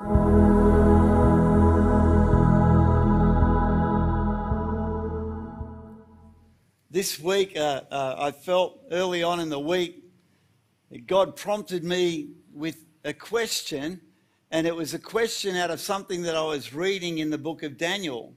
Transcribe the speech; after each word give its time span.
This 0.00 0.08
week, 7.20 7.54
uh, 7.54 7.82
uh, 7.90 8.14
I 8.18 8.30
felt 8.30 8.80
early 8.90 9.22
on 9.22 9.40
in 9.40 9.50
the 9.50 9.60
week 9.60 10.02
that 10.90 11.06
God 11.06 11.36
prompted 11.36 11.84
me 11.84 12.30
with 12.54 12.86
a 13.04 13.12
question, 13.12 14.00
and 14.50 14.66
it 14.66 14.74
was 14.74 14.94
a 14.94 14.98
question 14.98 15.54
out 15.54 15.70
of 15.70 15.80
something 15.80 16.22
that 16.22 16.34
I 16.34 16.44
was 16.44 16.72
reading 16.72 17.18
in 17.18 17.28
the 17.28 17.36
book 17.36 17.62
of 17.62 17.76
Daniel. 17.76 18.32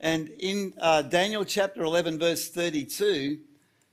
And 0.00 0.28
in 0.38 0.74
uh, 0.78 1.00
Daniel 1.00 1.46
chapter 1.46 1.82
11, 1.82 2.18
verse 2.18 2.50
32, 2.50 3.38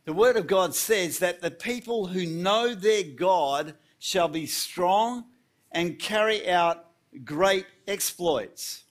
the 0.04 0.14
word 0.14 0.36
of 0.36 0.46
God 0.46 0.76
says 0.76 1.20
that 1.20 1.40
the 1.40 1.52
people 1.52 2.08
who 2.08 2.26
know 2.26 2.76
their 2.76 3.04
God 3.04 3.76
shall 3.98 4.28
be 4.28 4.46
strong 4.46 5.24
and 5.72 6.00
carry 6.00 6.50
out 6.50 6.86
great 7.24 7.66
exploits. 7.88 8.84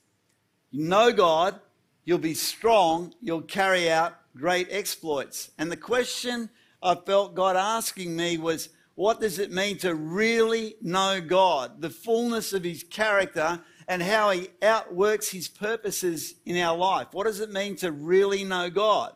You 0.71 0.83
know 0.83 1.11
God, 1.11 1.59
you'll 2.05 2.17
be 2.19 2.33
strong, 2.33 3.13
you'll 3.21 3.41
carry 3.41 3.89
out 3.89 4.15
great 4.35 4.67
exploits. 4.69 5.51
And 5.57 5.71
the 5.71 5.77
question 5.77 6.49
I 6.81 6.95
felt 6.95 7.35
God 7.35 7.55
asking 7.55 8.15
me 8.15 8.37
was, 8.37 8.69
what 8.95 9.21
does 9.21 9.39
it 9.39 9.51
mean 9.51 9.77
to 9.79 9.95
really 9.95 10.75
know 10.81 11.21
God, 11.21 11.81
the 11.81 11.89
fullness 11.89 12.51
of 12.51 12.63
his 12.63 12.83
character, 12.83 13.61
and 13.87 14.03
how 14.03 14.29
he 14.31 14.49
outworks 14.61 15.29
his 15.29 15.47
purposes 15.47 16.35
in 16.45 16.57
our 16.57 16.77
life? 16.77 17.07
What 17.11 17.25
does 17.25 17.39
it 17.39 17.51
mean 17.51 17.75
to 17.77 17.91
really 17.91 18.43
know 18.43 18.69
God? 18.69 19.15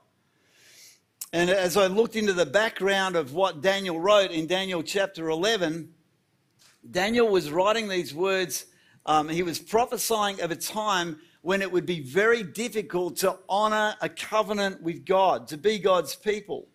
And 1.33 1.49
as 1.49 1.77
I 1.77 1.87
looked 1.87 2.15
into 2.15 2.33
the 2.33 2.45
background 2.45 3.15
of 3.15 3.33
what 3.33 3.61
Daniel 3.61 3.99
wrote 3.99 4.31
in 4.31 4.47
Daniel 4.47 4.83
chapter 4.83 5.29
11, 5.29 5.93
Daniel 6.89 7.29
was 7.29 7.51
writing 7.51 7.87
these 7.87 8.13
words. 8.13 8.65
Um, 9.05 9.29
he 9.29 9.43
was 9.43 9.59
prophesying 9.59 10.41
of 10.41 10.51
a 10.51 10.55
time 10.55 11.19
when 11.41 11.61
it 11.61 11.71
would 11.71 11.85
be 11.85 12.01
very 12.01 12.43
difficult 12.43 13.17
to 13.17 13.37
honor 13.49 13.95
a 14.01 14.09
covenant 14.09 14.81
with 14.81 15.05
God, 15.05 15.47
to 15.49 15.57
be 15.57 15.79
God's 15.79 16.15
people. 16.15 16.67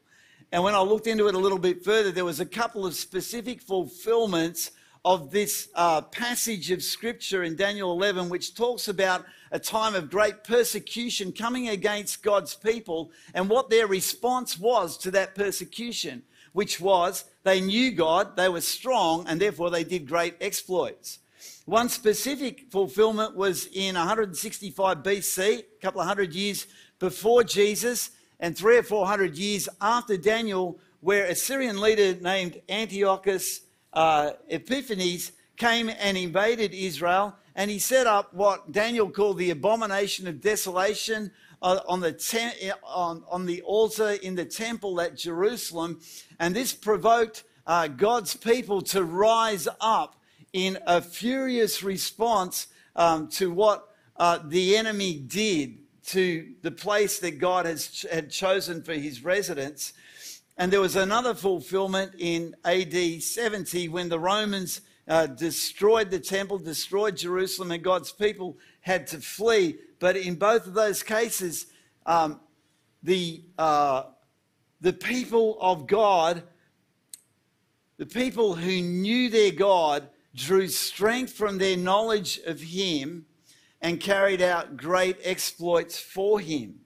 And 0.50 0.62
when 0.62 0.74
I 0.74 0.80
looked 0.80 1.06
into 1.06 1.28
it 1.28 1.34
a 1.34 1.38
little 1.38 1.58
bit 1.58 1.84
further, 1.84 2.10
there 2.10 2.24
was 2.24 2.40
a 2.40 2.46
couple 2.46 2.86
of 2.86 2.94
specific 2.94 3.60
fulfillments 3.60 4.72
of 5.04 5.30
this 5.30 5.68
uh, 5.74 6.02
passage 6.02 6.70
of 6.70 6.82
scripture 6.82 7.42
in 7.42 7.54
Daniel 7.56 7.92
11, 7.92 8.28
which 8.28 8.54
talks 8.54 8.88
about 8.88 9.24
a 9.52 9.58
time 9.58 9.94
of 9.94 10.10
great 10.10 10.44
persecution 10.44 11.32
coming 11.32 11.68
against 11.68 12.22
God's 12.22 12.54
people 12.54 13.10
and 13.34 13.48
what 13.48 13.70
their 13.70 13.86
response 13.86 14.58
was 14.58 14.98
to 14.98 15.10
that 15.12 15.34
persecution, 15.34 16.22
which 16.52 16.80
was 16.80 17.24
they 17.44 17.60
knew 17.60 17.90
God, 17.92 18.36
they 18.36 18.48
were 18.48 18.60
strong, 18.60 19.26
and 19.26 19.40
therefore 19.40 19.70
they 19.70 19.84
did 19.84 20.06
great 20.06 20.36
exploits. 20.40 21.18
One 21.64 21.88
specific 21.88 22.70
fulfillment 22.70 23.36
was 23.36 23.66
in 23.72 23.94
165 23.94 24.98
BC, 24.98 25.58
a 25.58 25.64
couple 25.82 26.00
of 26.00 26.06
hundred 26.06 26.34
years 26.34 26.66
before 26.98 27.44
Jesus, 27.44 28.10
and 28.40 28.56
three 28.56 28.78
or 28.78 28.82
four 28.82 29.06
hundred 29.06 29.36
years 29.36 29.68
after 29.80 30.16
Daniel, 30.16 30.78
where 31.00 31.26
a 31.26 31.34
Syrian 31.34 31.80
leader 31.80 32.18
named 32.20 32.60
Antiochus 32.68 33.60
uh, 33.92 34.30
Epiphanes 34.48 35.32
came 35.56 35.90
and 35.90 36.16
invaded 36.16 36.72
Israel, 36.72 37.34
and 37.54 37.70
he 37.70 37.78
set 37.78 38.06
up 38.06 38.32
what 38.32 38.70
Daniel 38.72 39.10
called 39.10 39.38
the 39.38 39.50
abomination 39.50 40.28
of 40.28 40.40
desolation 40.40 41.32
uh, 41.60 41.80
on, 41.88 42.00
the 42.00 42.12
te- 42.12 42.70
on, 42.84 43.24
on 43.28 43.46
the 43.46 43.62
altar 43.62 44.10
in 44.10 44.36
the 44.36 44.44
temple 44.44 45.00
at 45.00 45.16
Jerusalem. 45.16 46.00
And 46.38 46.54
this 46.54 46.72
provoked 46.72 47.44
uh, 47.66 47.88
God's 47.88 48.36
people 48.36 48.80
to 48.82 49.04
rise 49.04 49.68
up 49.80 50.16
in 50.52 50.78
a 50.86 51.02
furious 51.02 51.82
response 51.82 52.68
um, 52.96 53.28
to 53.28 53.50
what 53.50 53.88
uh, 54.16 54.38
the 54.44 54.76
enemy 54.76 55.18
did 55.18 55.78
to 56.06 56.54
the 56.62 56.70
place 56.70 57.18
that 57.18 57.38
God 57.38 57.66
has 57.66 58.06
had 58.10 58.30
chosen 58.30 58.82
for 58.82 58.94
his 58.94 59.22
residence. 59.22 59.92
And 60.56 60.72
there 60.72 60.80
was 60.80 60.96
another 60.96 61.34
fulfillment 61.34 62.12
in 62.18 62.56
AD 62.64 63.22
70 63.22 63.88
when 63.88 64.08
the 64.08 64.18
Romans 64.18 64.80
uh, 65.06 65.26
destroyed 65.26 66.10
the 66.10 66.18
temple, 66.18 66.58
destroyed 66.58 67.16
Jerusalem, 67.16 67.70
and 67.70 67.82
God's 67.82 68.10
people 68.10 68.56
had 68.80 69.06
to 69.08 69.20
flee. 69.20 69.76
But 70.00 70.16
in 70.16 70.36
both 70.36 70.66
of 70.66 70.74
those 70.74 71.02
cases, 71.02 71.66
um, 72.06 72.40
the, 73.02 73.42
uh, 73.58 74.04
the 74.80 74.92
people 74.92 75.58
of 75.60 75.86
God, 75.86 76.42
the 77.96 78.06
people 78.06 78.54
who 78.54 78.80
knew 78.80 79.28
their 79.28 79.50
God, 79.50 80.08
drew 80.34 80.68
strength 80.68 81.32
from 81.32 81.58
their 81.58 81.76
knowledge 81.76 82.38
of 82.46 82.60
him 82.60 83.26
and 83.80 84.00
carried 84.00 84.42
out 84.42 84.76
great 84.76 85.16
exploits 85.24 85.98
for 85.98 86.40
him. 86.40 86.80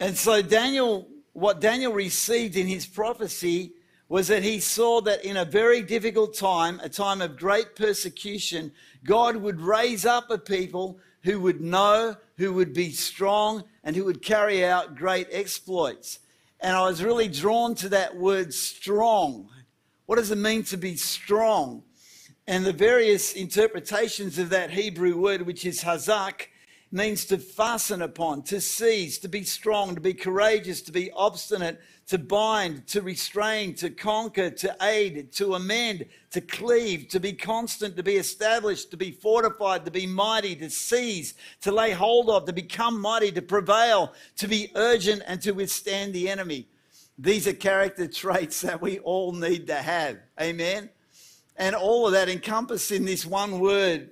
And 0.00 0.16
so, 0.16 0.42
Daniel, 0.42 1.08
what 1.32 1.60
Daniel 1.60 1.92
received 1.92 2.56
in 2.56 2.66
his 2.66 2.86
prophecy 2.86 3.72
was 4.08 4.28
that 4.28 4.42
he 4.42 4.60
saw 4.60 5.00
that 5.00 5.24
in 5.24 5.38
a 5.38 5.44
very 5.44 5.82
difficult 5.82 6.34
time, 6.34 6.78
a 6.82 6.88
time 6.88 7.22
of 7.22 7.36
great 7.36 7.74
persecution, 7.74 8.72
God 9.04 9.36
would 9.36 9.60
raise 9.60 10.04
up 10.04 10.30
a 10.30 10.38
people 10.38 10.98
who 11.22 11.40
would 11.40 11.60
know, 11.60 12.16
who 12.36 12.52
would 12.52 12.74
be 12.74 12.90
strong, 12.90 13.64
and 13.84 13.94
who 13.94 14.04
would 14.06 14.22
carry 14.22 14.64
out 14.64 14.96
great 14.96 15.28
exploits. 15.30 16.18
And 16.58 16.74
I 16.74 16.86
was 16.86 17.04
really 17.04 17.28
drawn 17.28 17.74
to 17.76 17.90
that 17.90 18.16
word 18.16 18.52
strong 18.52 19.50
what 20.06 20.16
does 20.16 20.30
it 20.30 20.38
mean 20.38 20.64
to 20.64 20.76
be 20.76 20.96
strong? 20.96 21.82
And 22.46 22.66
the 22.66 22.74
various 22.74 23.32
interpretations 23.32 24.38
of 24.38 24.50
that 24.50 24.70
Hebrew 24.70 25.16
word, 25.16 25.42
which 25.42 25.64
is 25.64 25.82
hazak, 25.82 26.48
means 26.94 27.24
to 27.24 27.38
fasten 27.38 28.00
upon, 28.02 28.42
to 28.44 28.60
seize, 28.60 29.18
to 29.18 29.28
be 29.28 29.42
strong, 29.42 29.96
to 29.96 30.00
be 30.00 30.14
courageous, 30.14 30.80
to 30.80 30.92
be 30.92 31.10
obstinate, 31.10 31.80
to 32.06 32.18
bind, 32.18 32.86
to 32.86 33.02
restrain, 33.02 33.74
to 33.74 33.90
conquer, 33.90 34.48
to 34.48 34.76
aid, 34.80 35.32
to 35.32 35.54
amend, 35.54 36.06
to 36.30 36.40
cleave, 36.40 37.08
to 37.08 37.18
be 37.18 37.32
constant, 37.32 37.96
to 37.96 38.02
be 38.04 38.14
established, 38.14 38.92
to 38.92 38.96
be 38.96 39.10
fortified, 39.10 39.84
to 39.84 39.90
be 39.90 40.06
mighty, 40.06 40.54
to 40.54 40.70
seize, 40.70 41.34
to 41.60 41.72
lay 41.72 41.90
hold 41.90 42.30
of, 42.30 42.44
to 42.44 42.52
become 42.52 43.00
mighty, 43.00 43.32
to 43.32 43.42
prevail, 43.42 44.12
to 44.36 44.46
be 44.46 44.70
urgent, 44.76 45.20
and 45.26 45.42
to 45.42 45.50
withstand 45.50 46.14
the 46.14 46.28
enemy. 46.28 46.68
These 47.18 47.48
are 47.48 47.54
character 47.54 48.06
traits 48.08 48.60
that 48.60 48.80
we 48.80 49.00
all 49.00 49.32
need 49.32 49.66
to 49.66 49.76
have. 49.76 50.18
Amen. 50.40 50.90
And 51.56 51.74
all 51.74 52.06
of 52.06 52.12
that 52.12 52.28
encompassed 52.28 52.92
in 52.92 53.04
this 53.04 53.26
one 53.26 53.58
word, 53.58 54.10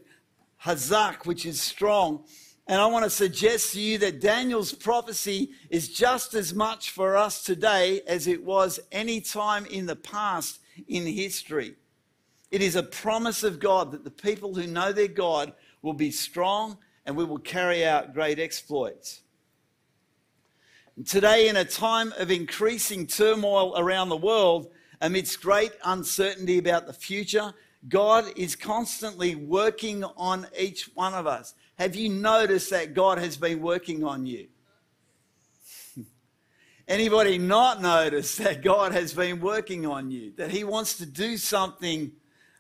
hazak, 0.65 1.27
which 1.27 1.47
is 1.47 1.61
strong. 1.61 2.25
And 2.69 2.81
I 2.81 2.87
want 2.87 3.05
to 3.05 3.11
suggest 3.11 3.73
to 3.73 3.81
you 3.81 3.99
that 3.99 4.21
Daniel's 4.21 4.73
prophecy 4.73 5.51
is 5.69 5.89
just 5.89 6.35
as 6.35 6.55
much 6.55 6.91
for 6.91 7.17
us 7.17 7.43
today 7.43 8.03
as 8.07 8.27
it 8.27 8.45
was 8.45 8.79
any 8.93 9.21
time 9.21 9.67
in 9.67 9.87
the 9.87 9.97
past 9.97 10.61
in 10.87 11.05
history. 11.05 11.75
It 12.51 12.63
is 12.63 12.77
a 12.77 12.83
promise 12.83 13.43
of 13.43 13.59
God 13.59 13.91
that 13.93 14.05
the 14.05 14.11
people 14.11 14.55
who 14.55 14.67
know 14.67 14.93
their 14.93 15.09
God 15.09 15.55
will 15.81 15.95
be 15.95 16.11
strong 16.11 16.79
and 17.05 17.17
we 17.17 17.25
will 17.25 17.39
carry 17.39 17.85
out 17.85 18.15
great 18.15 18.39
exploits. 18.39 19.23
Today, 21.07 21.49
in 21.49 21.57
a 21.57 21.65
time 21.65 22.13
of 22.19 22.31
increasing 22.31 23.07
turmoil 23.07 23.75
around 23.79 24.11
the 24.11 24.17
world, 24.17 24.69
amidst 25.01 25.41
great 25.41 25.73
uncertainty 25.85 26.59
about 26.59 26.87
the 26.87 26.93
future, 26.93 27.55
God 27.89 28.27
is 28.37 28.55
constantly 28.55 29.35
working 29.35 30.05
on 30.05 30.47
each 30.57 30.91
one 30.95 31.15
of 31.15 31.27
us. 31.27 31.55
Have 31.79 31.97
you 31.97 32.09
noticed 32.09 32.71
that 32.71 32.95
God 32.95 33.19
has 33.19 33.37
been 33.37 33.61
working 33.61 34.05
on 34.05 34.27
you? 34.27 34.49
Anybody 36.89 37.39
not 37.39 37.81
notice 37.81 38.37
that 38.37 38.63
God 38.63 38.93
has 38.93 39.15
been 39.15 39.41
working 39.41 39.87
on 39.87 40.11
you? 40.11 40.33
That 40.37 40.51
He 40.51 40.65
wants 40.65 40.99
to 40.99 41.07
do 41.07 41.37
something 41.37 42.13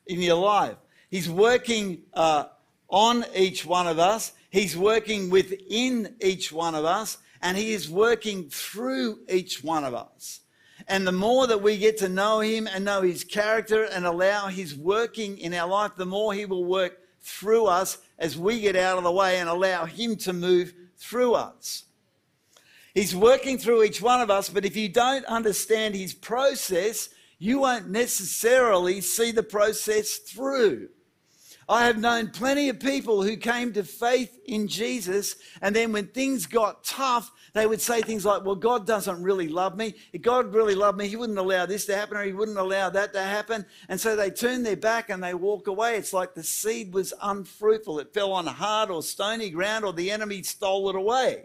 in 0.06 0.20
your 0.20 0.36
life? 0.36 0.76
He's 1.10 1.28
working 1.28 2.02
uh, 2.14 2.44
on 2.88 3.24
each 3.34 3.66
one 3.66 3.86
of 3.86 3.98
us. 3.98 4.32
He's 4.50 4.76
working 4.76 5.30
within 5.30 6.16
each 6.20 6.52
one 6.52 6.74
of 6.74 6.84
us 6.84 7.18
and 7.42 7.56
He 7.56 7.72
is 7.72 7.90
working 7.90 8.48
through 8.48 9.20
each 9.28 9.62
one 9.62 9.84
of 9.84 9.94
us. 9.94 10.40
And 10.88 11.06
the 11.06 11.12
more 11.12 11.46
that 11.46 11.62
we 11.62 11.76
get 11.76 11.98
to 11.98 12.08
know 12.08 12.40
Him 12.40 12.68
and 12.72 12.84
know 12.84 13.02
His 13.02 13.24
character 13.24 13.84
and 13.84 14.06
allow 14.06 14.46
His 14.46 14.74
working 14.74 15.38
in 15.38 15.52
our 15.52 15.68
life, 15.68 15.92
the 15.96 16.06
more 16.06 16.32
He 16.32 16.46
will 16.46 16.64
work 16.64 16.98
through 17.20 17.66
us 17.66 17.98
as 18.22 18.38
we 18.38 18.60
get 18.60 18.76
out 18.76 18.98
of 18.98 19.04
the 19.04 19.10
way 19.10 19.40
and 19.40 19.48
allow 19.48 19.84
Him 19.84 20.14
to 20.16 20.32
move 20.32 20.72
through 20.96 21.34
us. 21.34 21.84
He's 22.94 23.16
working 23.16 23.58
through 23.58 23.82
each 23.82 24.00
one 24.00 24.20
of 24.20 24.30
us, 24.30 24.48
but 24.48 24.64
if 24.64 24.76
you 24.76 24.88
don't 24.88 25.24
understand 25.24 25.96
His 25.96 26.14
process, 26.14 27.08
you 27.40 27.58
won't 27.58 27.90
necessarily 27.90 29.00
see 29.00 29.32
the 29.32 29.42
process 29.42 30.18
through. 30.18 30.88
I 31.68 31.86
have 31.86 31.98
known 31.98 32.30
plenty 32.30 32.68
of 32.68 32.78
people 32.78 33.24
who 33.24 33.36
came 33.36 33.72
to 33.72 33.82
faith 33.82 34.38
in 34.46 34.68
Jesus, 34.68 35.34
and 35.60 35.74
then 35.74 35.90
when 35.92 36.06
things 36.06 36.46
got 36.46 36.84
tough, 36.84 37.32
they 37.54 37.66
would 37.66 37.80
say 37.80 38.00
things 38.00 38.24
like, 38.24 38.44
Well, 38.44 38.54
God 38.54 38.86
doesn't 38.86 39.22
really 39.22 39.48
love 39.48 39.76
me. 39.76 39.94
If 40.12 40.22
God 40.22 40.54
really 40.54 40.74
loved 40.74 40.98
me, 40.98 41.08
He 41.08 41.16
wouldn't 41.16 41.38
allow 41.38 41.66
this 41.66 41.84
to 41.86 41.96
happen 41.96 42.16
or 42.16 42.24
He 42.24 42.32
wouldn't 42.32 42.58
allow 42.58 42.88
that 42.90 43.12
to 43.12 43.22
happen. 43.22 43.66
And 43.88 44.00
so 44.00 44.16
they 44.16 44.30
turn 44.30 44.62
their 44.62 44.76
back 44.76 45.10
and 45.10 45.22
they 45.22 45.34
walk 45.34 45.66
away. 45.66 45.96
It's 45.96 46.12
like 46.12 46.34
the 46.34 46.42
seed 46.42 46.94
was 46.94 47.12
unfruitful. 47.20 47.98
It 47.98 48.14
fell 48.14 48.32
on 48.32 48.46
hard 48.46 48.90
or 48.90 49.02
stony 49.02 49.50
ground, 49.50 49.84
or 49.84 49.92
the 49.92 50.10
enemy 50.10 50.42
stole 50.42 50.88
it 50.88 50.96
away. 50.96 51.44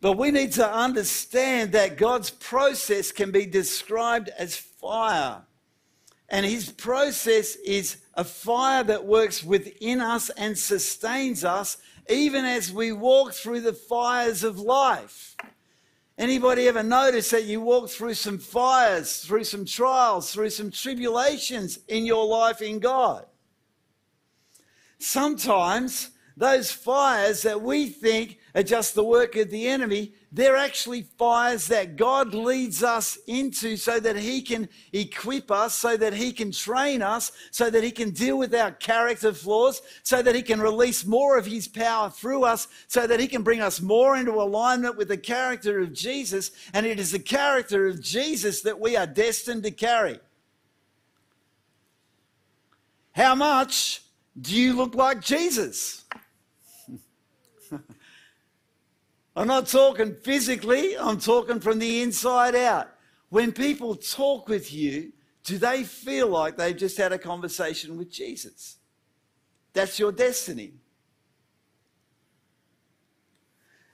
But 0.00 0.18
we 0.18 0.32
need 0.32 0.52
to 0.54 0.68
understand 0.68 1.70
that 1.72 1.96
God's 1.96 2.30
process 2.30 3.12
can 3.12 3.30
be 3.30 3.46
described 3.46 4.30
as 4.36 4.56
fire. 4.56 5.42
And 6.28 6.44
his 6.44 6.72
process 6.72 7.54
is 7.56 7.98
a 8.14 8.24
fire 8.24 8.82
that 8.84 9.04
works 9.04 9.44
within 9.44 10.00
us 10.00 10.28
and 10.30 10.58
sustains 10.58 11.44
us 11.44 11.76
even 12.12 12.44
as 12.44 12.72
we 12.72 12.92
walk 12.92 13.32
through 13.32 13.60
the 13.60 13.72
fires 13.72 14.44
of 14.44 14.58
life. 14.58 15.36
Anybody 16.18 16.68
ever 16.68 16.82
notice 16.82 17.30
that 17.30 17.44
you 17.44 17.60
walk 17.60 17.88
through 17.88 18.14
some 18.14 18.38
fires, 18.38 19.24
through 19.24 19.44
some 19.44 19.64
trials, 19.64 20.32
through 20.32 20.50
some 20.50 20.70
tribulations 20.70 21.78
in 21.88 22.04
your 22.04 22.26
life 22.26 22.60
in 22.60 22.78
God? 22.78 23.26
Sometimes 24.98 26.10
those 26.36 26.70
fires 26.70 27.42
that 27.42 27.60
we 27.60 27.88
think 27.88 28.38
are 28.54 28.62
just 28.62 28.94
the 28.94 29.04
work 29.04 29.36
of 29.36 29.50
the 29.50 29.66
enemy, 29.66 30.14
they're 30.34 30.56
actually 30.56 31.02
fires 31.18 31.66
that 31.66 31.96
God 31.96 32.32
leads 32.32 32.82
us 32.82 33.18
into 33.26 33.76
so 33.76 34.00
that 34.00 34.16
He 34.16 34.40
can 34.40 34.66
equip 34.94 35.50
us, 35.50 35.74
so 35.74 35.94
that 35.98 36.14
He 36.14 36.32
can 36.32 36.50
train 36.50 37.02
us, 37.02 37.32
so 37.50 37.68
that 37.68 37.84
He 37.84 37.90
can 37.90 38.10
deal 38.10 38.38
with 38.38 38.54
our 38.54 38.72
character 38.72 39.34
flaws, 39.34 39.82
so 40.02 40.22
that 40.22 40.34
He 40.34 40.40
can 40.40 40.58
release 40.58 41.04
more 41.04 41.36
of 41.36 41.44
His 41.44 41.68
power 41.68 42.08
through 42.08 42.44
us, 42.44 42.66
so 42.88 43.06
that 43.06 43.20
He 43.20 43.28
can 43.28 43.42
bring 43.42 43.60
us 43.60 43.82
more 43.82 44.16
into 44.16 44.32
alignment 44.32 44.96
with 44.96 45.08
the 45.08 45.18
character 45.18 45.80
of 45.80 45.92
Jesus. 45.92 46.50
And 46.72 46.86
it 46.86 46.98
is 46.98 47.12
the 47.12 47.18
character 47.18 47.86
of 47.86 48.00
Jesus 48.00 48.62
that 48.62 48.80
we 48.80 48.96
are 48.96 49.06
destined 49.06 49.64
to 49.64 49.70
carry. 49.70 50.18
How 53.12 53.34
much 53.34 54.02
do 54.40 54.56
you 54.56 54.72
look 54.72 54.94
like 54.94 55.20
Jesus? 55.20 56.04
I'm 59.34 59.46
not 59.46 59.66
talking 59.66 60.16
physically, 60.22 60.96
I'm 60.96 61.18
talking 61.18 61.60
from 61.60 61.78
the 61.78 62.02
inside 62.02 62.54
out. 62.54 62.88
When 63.30 63.52
people 63.52 63.94
talk 63.94 64.48
with 64.48 64.72
you, 64.72 65.12
do 65.44 65.58
they 65.58 65.84
feel 65.84 66.28
like 66.28 66.56
they've 66.56 66.76
just 66.76 66.98
had 66.98 67.12
a 67.12 67.18
conversation 67.18 67.96
with 67.96 68.10
Jesus? 68.10 68.76
That's 69.72 69.98
your 69.98 70.12
destiny. 70.12 70.74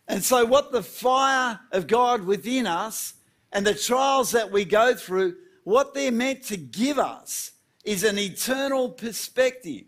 And 0.09 0.25
so, 0.25 0.45
what 0.45 0.73
the 0.73 0.83
fire 0.83 1.61
of 1.71 1.87
God 1.87 2.25
within 2.25 2.67
us 2.67 3.15
and 3.53 3.67
the 3.67 3.75
trials 3.75 4.33
that 4.33 4.51
we 4.51 4.65
go 4.65 4.95
through, 4.95 5.37
what 5.65 5.95
they're 5.95 6.11
meant 6.11 6.43
to 6.45 6.57
give 6.57 6.99
us 6.99 7.53
is 7.85 8.05
an 8.05 8.19
eternal 8.19 8.89
perspective. 8.91 9.85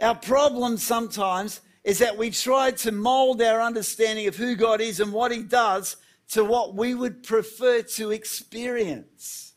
Our 0.00 0.14
problem 0.14 0.78
sometimes 0.78 1.60
is 1.82 1.98
that 1.98 2.18
we 2.18 2.30
try 2.30 2.70
to 2.70 2.92
mold 2.92 3.40
our 3.40 3.60
understanding 3.60 4.26
of 4.26 4.36
who 4.36 4.54
God 4.54 4.80
is 4.80 5.00
and 5.00 5.12
what 5.12 5.32
He 5.32 5.42
does 5.42 5.96
to 6.30 6.44
what 6.44 6.74
we 6.74 6.94
would 6.94 7.22
prefer 7.22 7.82
to 7.82 8.10
experience. 8.10 9.54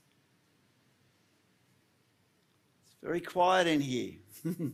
It's 2.86 2.96
very 3.02 3.22
quiet 3.22 3.68
in 3.68 3.81
here. 3.81 4.14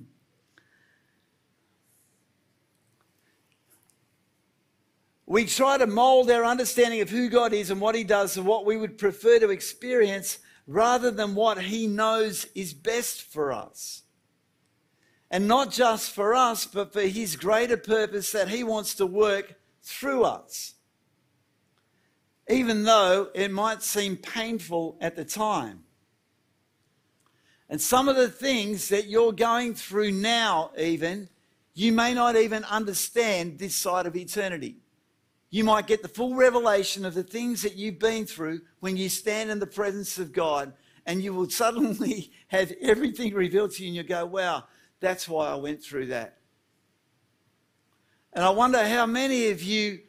we 5.26 5.46
try 5.46 5.78
to 5.78 5.88
mold 5.88 6.30
our 6.30 6.46
understanding 6.46 7.02
of 7.02 7.10
who 7.10 7.30
God 7.30 7.52
is 7.54 7.72
and 7.72 7.82
what 7.82 7.96
He 7.96 8.04
does 8.04 8.36
to 8.36 8.44
what 8.44 8.66
we 8.66 8.78
would 8.78 8.98
prefer 8.98 9.40
to 9.40 9.50
experience 9.50 10.40
rather 10.68 11.10
than 11.10 11.34
what 11.34 11.60
He 11.60 11.88
knows 11.88 12.46
is 12.54 12.74
best 12.74 13.24
for 13.24 13.52
us. 13.52 14.04
And 15.32 15.48
not 15.48 15.72
just 15.72 16.12
for 16.12 16.34
us, 16.34 16.66
but 16.66 16.92
for 16.92 17.02
his 17.02 17.36
greater 17.36 17.78
purpose 17.78 18.32
that 18.32 18.50
he 18.50 18.64
wants 18.64 18.96
to 18.96 19.06
work 19.06 19.56
through 19.84 20.24
us. 20.24 20.74
Even 22.48 22.84
though 22.84 23.30
it 23.36 23.52
might 23.52 23.84
seem 23.84 24.18
painful 24.18 24.98
at 25.00 25.16
the 25.16 25.26
time. 25.26 25.84
And 27.70 27.80
some 27.80 28.10
of 28.10 28.16
the 28.16 28.30
things 28.30 28.90
that 28.90 29.08
you're 29.08 29.32
going 29.32 29.76
through 29.76 30.12
now, 30.12 30.72
even, 30.78 31.30
you 31.76 31.92
may 31.92 32.16
not 32.16 32.36
even 32.36 32.64
understand 32.64 33.60
this 33.60 33.76
side 33.76 34.08
of 34.08 34.16
eternity. 34.16 34.78
You 35.52 35.64
might 35.64 35.88
get 35.88 36.02
the 36.02 36.08
full 36.08 36.36
revelation 36.36 37.06
of 37.06 37.14
the 37.14 37.24
things 37.24 37.62
that 37.62 37.76
you've 37.76 38.00
been 38.00 38.26
through 38.26 38.62
when 38.80 38.98
you 38.98 39.10
stand 39.10 39.52
in 39.52 39.60
the 39.60 39.68
presence 39.68 40.18
of 40.18 40.32
God, 40.32 40.74
and 41.06 41.24
you 41.24 41.34
will 41.34 41.50
suddenly 41.52 42.32
have 42.48 42.74
everything 42.82 43.34
revealed 43.36 43.72
to 43.74 43.84
you, 43.84 43.90
and 43.90 43.96
you 43.96 44.04
go, 44.04 44.26
wow, 44.26 44.64
that's 45.00 45.28
why 45.28 45.50
I 45.50 45.56
went 45.56 45.82
through 45.82 46.08
that. 46.08 46.38
And 48.34 48.44
I 48.44 48.50
wonder 48.50 48.86
how 48.88 49.06
many 49.06 49.50
of 49.50 49.64
you 49.64 50.00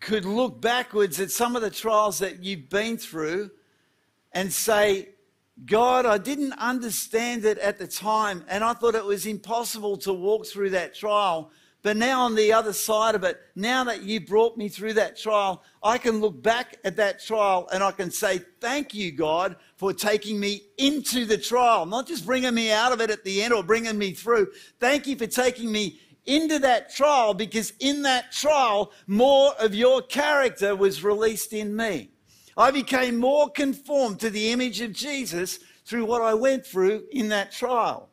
could 0.00 0.24
look 0.24 0.60
backwards 0.60 1.18
at 1.18 1.30
some 1.30 1.56
of 1.56 1.62
the 1.62 1.70
trials 1.70 2.18
that 2.18 2.42
you've 2.42 2.68
been 2.68 2.98
through 2.98 3.50
and 4.32 4.52
say, 4.52 5.08
God, 5.64 6.04
I 6.04 6.18
didn't 6.18 6.52
understand 6.54 7.44
it 7.44 7.58
at 7.58 7.78
the 7.78 7.86
time, 7.86 8.44
and 8.48 8.64
I 8.64 8.74
thought 8.74 8.96
it 8.96 9.04
was 9.04 9.24
impossible 9.24 9.96
to 9.98 10.12
walk 10.12 10.46
through 10.46 10.70
that 10.70 10.94
trial. 10.94 11.50
But 11.84 11.98
now, 11.98 12.22
on 12.22 12.34
the 12.34 12.50
other 12.50 12.72
side 12.72 13.14
of 13.14 13.24
it, 13.24 13.38
now 13.54 13.84
that 13.84 14.02
you 14.02 14.18
brought 14.18 14.56
me 14.56 14.70
through 14.70 14.94
that 14.94 15.18
trial, 15.18 15.62
I 15.82 15.98
can 15.98 16.18
look 16.18 16.42
back 16.42 16.78
at 16.82 16.96
that 16.96 17.22
trial 17.22 17.68
and 17.74 17.82
I 17.84 17.90
can 17.90 18.10
say, 18.10 18.40
Thank 18.58 18.94
you, 18.94 19.12
God, 19.12 19.56
for 19.76 19.92
taking 19.92 20.40
me 20.40 20.62
into 20.78 21.26
the 21.26 21.36
trial, 21.36 21.84
not 21.84 22.06
just 22.06 22.24
bringing 22.24 22.54
me 22.54 22.72
out 22.72 22.92
of 22.92 23.02
it 23.02 23.10
at 23.10 23.22
the 23.22 23.42
end 23.42 23.52
or 23.52 23.62
bringing 23.62 23.98
me 23.98 24.12
through. 24.12 24.48
Thank 24.80 25.06
you 25.06 25.14
for 25.14 25.26
taking 25.26 25.70
me 25.70 26.00
into 26.24 26.58
that 26.60 26.90
trial 26.94 27.34
because 27.34 27.74
in 27.80 28.00
that 28.00 28.32
trial, 28.32 28.90
more 29.06 29.52
of 29.60 29.74
your 29.74 30.00
character 30.00 30.74
was 30.74 31.04
released 31.04 31.52
in 31.52 31.76
me. 31.76 32.08
I 32.56 32.70
became 32.70 33.18
more 33.18 33.50
conformed 33.50 34.20
to 34.20 34.30
the 34.30 34.52
image 34.52 34.80
of 34.80 34.94
Jesus 34.94 35.58
through 35.84 36.06
what 36.06 36.22
I 36.22 36.32
went 36.32 36.64
through 36.64 37.04
in 37.12 37.28
that 37.28 37.52
trial. 37.52 38.08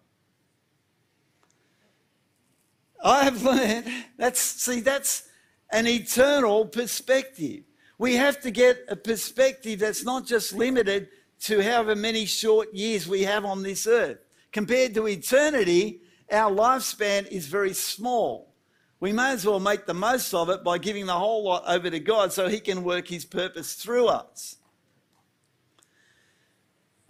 I 3.04 3.24
have 3.24 3.44
learned 3.44 3.88
that's, 4.18 4.40
see, 4.40 4.82
that's 4.82 5.28
an 5.72 5.88
eternal 5.88 6.66
perspective. 6.66 7.64
We 7.98 8.16
have 8.16 8.42
to 8.42 8.52
get 8.52 8.86
a 8.90 8.96
perspective 8.96 9.80
that's 9.80 10.04
not 10.04 10.26
just 10.26 10.54
limited 10.54 11.10
to 11.42 11.62
however 11.62 11.96
many 11.96 12.26
short 12.26 12.74
years 12.74 13.08
we 13.08 13.24
have 13.24 13.46
on 13.46 13.64
this 13.64 13.88
earth. 13.88 14.20
Compared 14.52 14.94
to 14.96 15.08
eternity, 15.08 16.02
our 16.32 16.52
lifespan 16.52 17.28
is 17.28 17.48
very 17.48 17.74
small. 17.74 18.54
We 19.00 19.12
may 19.14 19.32
as 19.32 19.46
well 19.46 19.60
make 19.60 19.86
the 19.86 19.94
most 19.94 20.34
of 20.34 20.50
it 20.50 20.64
by 20.64 20.78
giving 20.78 21.08
the 21.08 21.14
whole 21.14 21.44
lot 21.44 21.64
over 21.68 21.90
to 21.90 22.00
God 22.00 22.32
so 22.32 22.48
He 22.48 22.60
can 22.60 22.84
work 22.84 23.08
His 23.08 23.26
purpose 23.26 23.74
through 23.74 24.08
us. 24.08 24.58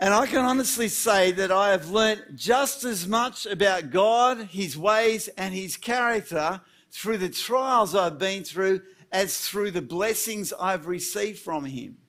And 0.02 0.16
I 0.16 0.26
can 0.26 0.44
honestly 0.44 0.88
say 0.88 1.32
that 1.34 1.52
I 1.52 1.70
have 1.70 1.92
learnt 1.92 2.36
just 2.36 2.84
as 2.86 3.08
much 3.08 3.46
about 3.46 3.92
God, 3.92 4.48
His 4.50 4.76
ways, 4.76 5.28
and 5.38 5.54
His 5.54 5.78
character 5.78 6.60
through 6.90 7.20
the 7.20 7.30
trials 7.30 7.94
I've 7.94 8.18
been 8.18 8.44
through 8.44 8.82
as 9.12 9.48
through 9.48 9.70
the 9.70 9.82
blessings 9.84 10.54
I've 10.60 10.88
received 10.88 11.38
from 11.38 11.66
Him. 11.66 12.00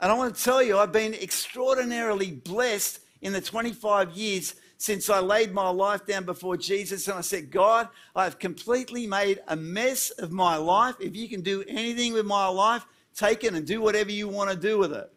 And 0.00 0.10
I 0.10 0.16
want 0.16 0.34
to 0.34 0.42
tell 0.42 0.64
you, 0.64 0.76
I've 0.76 0.90
been 0.90 1.14
extraordinarily 1.14 2.32
blessed 2.32 2.98
in 3.20 3.32
the 3.32 3.40
25 3.40 4.16
years 4.16 4.56
since 4.78 5.08
I 5.08 5.20
laid 5.20 5.52
my 5.52 5.68
life 5.68 6.04
down 6.04 6.24
before 6.24 6.56
Jesus 6.56 7.06
and 7.06 7.16
I 7.16 7.20
said, 7.20 7.52
God, 7.52 7.88
I've 8.16 8.40
completely 8.40 9.06
made 9.06 9.38
a 9.46 9.54
mess 9.54 10.10
of 10.10 10.32
my 10.32 10.56
life. 10.56 10.96
If 10.98 11.14
you 11.14 11.28
can 11.28 11.42
do 11.42 11.62
anything 11.68 12.14
with 12.14 12.26
my 12.26 12.48
life, 12.48 12.84
take 13.14 13.44
it 13.44 13.54
and 13.54 13.64
do 13.64 13.80
whatever 13.80 14.10
you 14.10 14.26
want 14.26 14.50
to 14.50 14.56
do 14.56 14.76
with 14.76 14.92
it. 14.92 15.11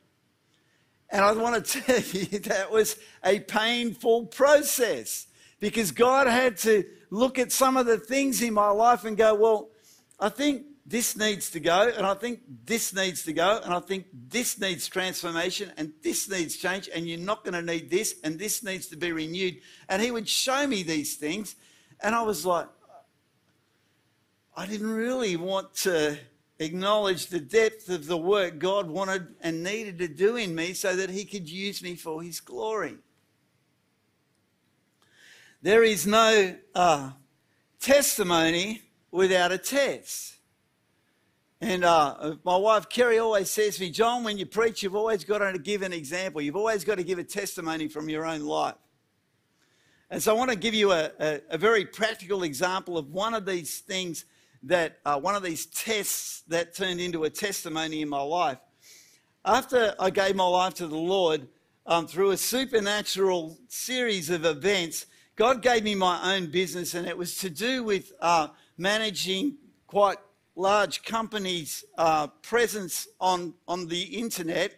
And 1.09 1.23
I 1.23 1.31
want 1.33 1.65
to 1.65 1.81
tell 1.81 1.99
you 1.99 2.39
that 2.39 2.71
was 2.71 2.97
a 3.23 3.39
painful 3.39 4.27
process 4.27 5.27
because 5.59 5.91
God 5.91 6.27
had 6.27 6.57
to 6.57 6.83
look 7.09 7.39
at 7.39 7.51
some 7.51 7.77
of 7.77 7.85
the 7.85 7.97
things 7.97 8.41
in 8.41 8.53
my 8.53 8.69
life 8.69 9.05
and 9.05 9.15
go, 9.15 9.35
well, 9.35 9.69
I 10.19 10.29
think 10.29 10.63
this 10.85 11.17
needs 11.17 11.49
to 11.51 11.59
go, 11.59 11.91
and 11.95 12.05
I 12.05 12.13
think 12.13 12.41
this 12.63 12.93
needs 12.93 13.23
to 13.23 13.33
go, 13.33 13.59
and 13.63 13.73
I 13.73 13.79
think 13.79 14.05
this 14.13 14.59
needs 14.59 14.87
transformation, 14.87 15.71
and 15.77 15.93
this 16.03 16.29
needs 16.29 16.57
change, 16.57 16.89
and 16.93 17.07
you're 17.07 17.17
not 17.17 17.43
going 17.43 17.55
to 17.55 17.61
need 17.61 17.89
this, 17.89 18.15
and 18.23 18.37
this 18.37 18.63
needs 18.63 18.87
to 18.87 18.95
be 18.95 19.11
renewed. 19.11 19.57
And 19.89 20.01
He 20.01 20.11
would 20.11 20.29
show 20.29 20.67
me 20.67 20.83
these 20.83 21.15
things, 21.15 21.55
and 22.01 22.13
I 22.13 22.21
was 22.21 22.45
like, 22.45 22.67
I 24.55 24.67
didn't 24.67 24.91
really 24.91 25.35
want 25.37 25.73
to 25.77 26.17
acknowledge 26.59 27.27
the 27.27 27.39
depth 27.39 27.89
of 27.89 28.07
the 28.07 28.17
work 28.17 28.59
God 28.59 28.89
wanted 28.89 29.35
and 29.41 29.63
needed 29.63 29.97
to 29.99 30.07
do 30.07 30.35
in 30.35 30.55
me 30.55 30.73
so 30.73 30.95
that 30.95 31.09
He 31.09 31.25
could 31.25 31.49
use 31.49 31.81
me 31.81 31.95
for 31.95 32.21
His 32.21 32.39
glory. 32.39 32.97
There 35.61 35.83
is 35.83 36.05
no 36.05 36.55
uh, 36.73 37.11
testimony 37.79 38.81
without 39.11 39.51
a 39.51 39.57
test. 39.57 40.35
And 41.61 41.83
uh, 41.83 42.35
my 42.43 42.57
wife 42.57 42.89
Kerry 42.89 43.17
always 43.17 43.49
says 43.49 43.77
to 43.77 43.81
me, 43.81 43.89
John, 43.89 44.23
when 44.23 44.37
you 44.37 44.45
preach, 44.45 44.83
you've 44.83 44.95
always 44.95 45.23
got 45.23 45.39
to 45.39 45.57
give 45.57 45.81
an 45.81 45.93
example. 45.93 46.41
You've 46.41 46.55
always 46.55 46.83
got 46.83 46.95
to 46.95 47.03
give 47.03 47.17
a 47.17 47.23
testimony 47.23 47.87
from 47.87 48.09
your 48.09 48.25
own 48.25 48.41
life. 48.41 48.75
And 50.09 50.21
so 50.21 50.35
I 50.35 50.37
want 50.37 50.51
to 50.51 50.57
give 50.57 50.73
you 50.73 50.91
a, 50.91 51.11
a, 51.19 51.41
a 51.51 51.57
very 51.57 51.85
practical 51.85 52.43
example 52.43 52.97
of 52.97 53.09
one 53.09 53.33
of 53.33 53.45
these 53.45 53.79
things 53.79 54.25
that, 54.65 54.97
uh, 55.05 55.19
one 55.19 55.35
of 55.35 55.43
these 55.43 55.67
tests 55.67 56.43
that 56.47 56.75
turned 56.75 56.99
into 56.99 57.23
a 57.23 57.29
testimony 57.29 58.01
in 58.01 58.09
my 58.09 58.21
life. 58.21 58.57
After 59.43 59.93
I 59.99 60.09
gave 60.09 60.35
my 60.35 60.47
life 60.47 60.73
to 60.75 60.87
the 60.87 60.97
Lord, 60.97 61.47
um, 61.85 62.07
through 62.07 62.31
a 62.31 62.37
supernatural 62.37 63.59
series 63.67 64.29
of 64.31 64.43
events, 64.43 65.05
God 65.35 65.61
gave 65.61 65.83
me 65.83 65.93
my 65.93 66.35
own 66.35 66.49
business, 66.49 66.95
and 66.95 67.07
it 67.07 67.17
was 67.17 67.37
to 67.37 67.49
do 67.49 67.83
with 67.83 68.11
uh, 68.21 68.47
managing 68.77 69.57
quite 69.85 70.17
large 70.55 71.03
companies' 71.03 71.85
uh, 71.97 72.27
presence 72.41 73.07
on, 73.19 73.53
on 73.67 73.87
the 73.87 74.01
internet. 74.01 74.73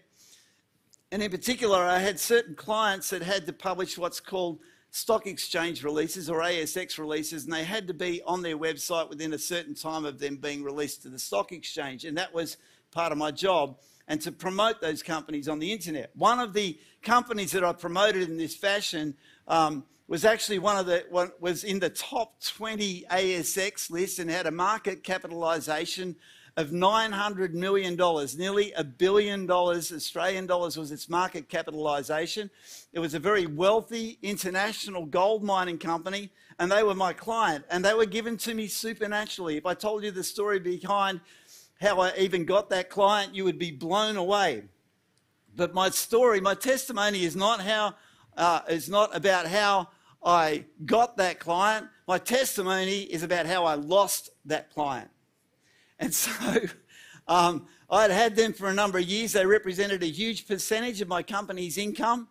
And 1.11 1.23
in 1.23 1.31
particular, 1.31 1.77
I 1.77 1.99
had 1.99 2.19
certain 2.19 2.55
clients 2.55 3.09
that 3.11 3.21
had 3.21 3.45
to 3.45 3.53
publish 3.53 3.97
what's 3.97 4.19
called 4.19 4.59
stock 4.97 5.27
exchange 5.27 5.83
releases 5.83 6.27
or 6.27 6.39
ASX 6.39 6.97
releases, 6.97 7.43
and 7.43 7.53
they 7.53 7.63
had 7.63 7.87
to 7.87 7.93
be 7.93 8.19
on 8.25 8.41
their 8.41 8.57
website 8.57 9.09
within 9.09 9.31
a 9.31 9.37
certain 9.37 9.75
time 9.75 10.05
of 10.05 10.17
them 10.17 10.37
being 10.37 10.63
released 10.63 11.03
to 11.03 11.09
the 11.09 11.19
stock 11.19 11.51
exchange. 11.51 12.03
And 12.03 12.17
that 12.17 12.33
was 12.33 12.57
part 12.89 13.11
of 13.11 13.17
my 13.19 13.29
job, 13.29 13.77
and 14.07 14.19
to 14.21 14.31
promote 14.31 14.81
those 14.81 15.03
companies 15.03 15.47
on 15.47 15.59
the 15.59 15.71
internet. 15.71 16.09
One 16.15 16.39
of 16.39 16.53
the 16.53 16.79
companies 17.03 17.51
that 17.51 17.63
I 17.63 17.73
promoted 17.73 18.27
in 18.27 18.37
this 18.37 18.55
fashion 18.55 19.15
um, 19.47 19.83
was 20.07 20.25
actually 20.25 20.57
one 20.57 20.77
of 20.77 20.87
the 20.87 21.05
one, 21.11 21.31
was 21.39 21.63
in 21.63 21.77
the 21.79 21.91
top 21.91 22.41
20 22.41 23.05
ASX 23.11 23.91
list 23.91 24.17
and 24.17 24.31
had 24.31 24.47
a 24.47 24.51
market 24.51 25.03
capitalization 25.03 26.15
of 26.57 26.71
900 26.71 27.53
million 27.53 27.95
dollars, 27.95 28.35
nearly 28.35 28.73
a 28.73 28.83
billion 28.83 29.45
dollars 29.45 29.91
Australian 29.91 30.47
dollars 30.47 30.75
was 30.75 30.91
its 30.91 31.07
market 31.07 31.47
capitalization. 31.47 32.49
It 32.91 32.99
was 32.99 33.13
a 33.13 33.19
very 33.19 33.45
wealthy 33.45 34.17
international 34.23 35.05
gold 35.05 35.43
mining 35.43 35.77
company 35.77 36.31
and 36.57 36.71
they 36.71 36.81
were 36.81 36.95
my 36.95 37.13
client 37.13 37.63
and 37.69 37.85
they 37.85 37.93
were 37.93 38.07
given 38.07 38.37
to 38.37 38.55
me 38.55 38.65
supernaturally. 38.65 39.55
If 39.57 39.67
I 39.67 39.75
told 39.75 40.03
you 40.03 40.09
the 40.09 40.23
story 40.23 40.59
behind 40.59 41.21
how 41.79 41.99
I 41.99 42.11
even 42.17 42.43
got 42.43 42.71
that 42.71 42.89
client, 42.89 43.35
you 43.35 43.43
would 43.43 43.59
be 43.59 43.69
blown 43.69 44.17
away. 44.17 44.63
But 45.55 45.75
my 45.75 45.91
story, 45.91 46.41
my 46.41 46.55
testimony 46.55 47.23
is 47.23 47.35
not 47.35 47.61
how 47.61 47.95
uh, 48.35 48.61
is 48.67 48.89
not 48.89 49.15
about 49.15 49.45
how 49.45 49.89
I 50.23 50.65
got 50.85 51.17
that 51.17 51.39
client. 51.39 51.87
My 52.07 52.17
testimony 52.17 53.01
is 53.01 53.21
about 53.21 53.45
how 53.45 53.65
I 53.65 53.75
lost 53.75 54.31
that 54.45 54.73
client. 54.73 55.09
And 55.99 56.13
so 56.13 56.31
um, 57.27 57.67
I'd 57.89 58.11
had 58.11 58.35
them 58.35 58.53
for 58.53 58.69
a 58.69 58.73
number 58.73 58.97
of 58.97 59.05
years. 59.05 59.33
They 59.33 59.45
represented 59.45 60.03
a 60.03 60.07
huge 60.07 60.47
percentage 60.47 61.01
of 61.01 61.07
my 61.07 61.23
company's 61.23 61.77
income. 61.77 62.27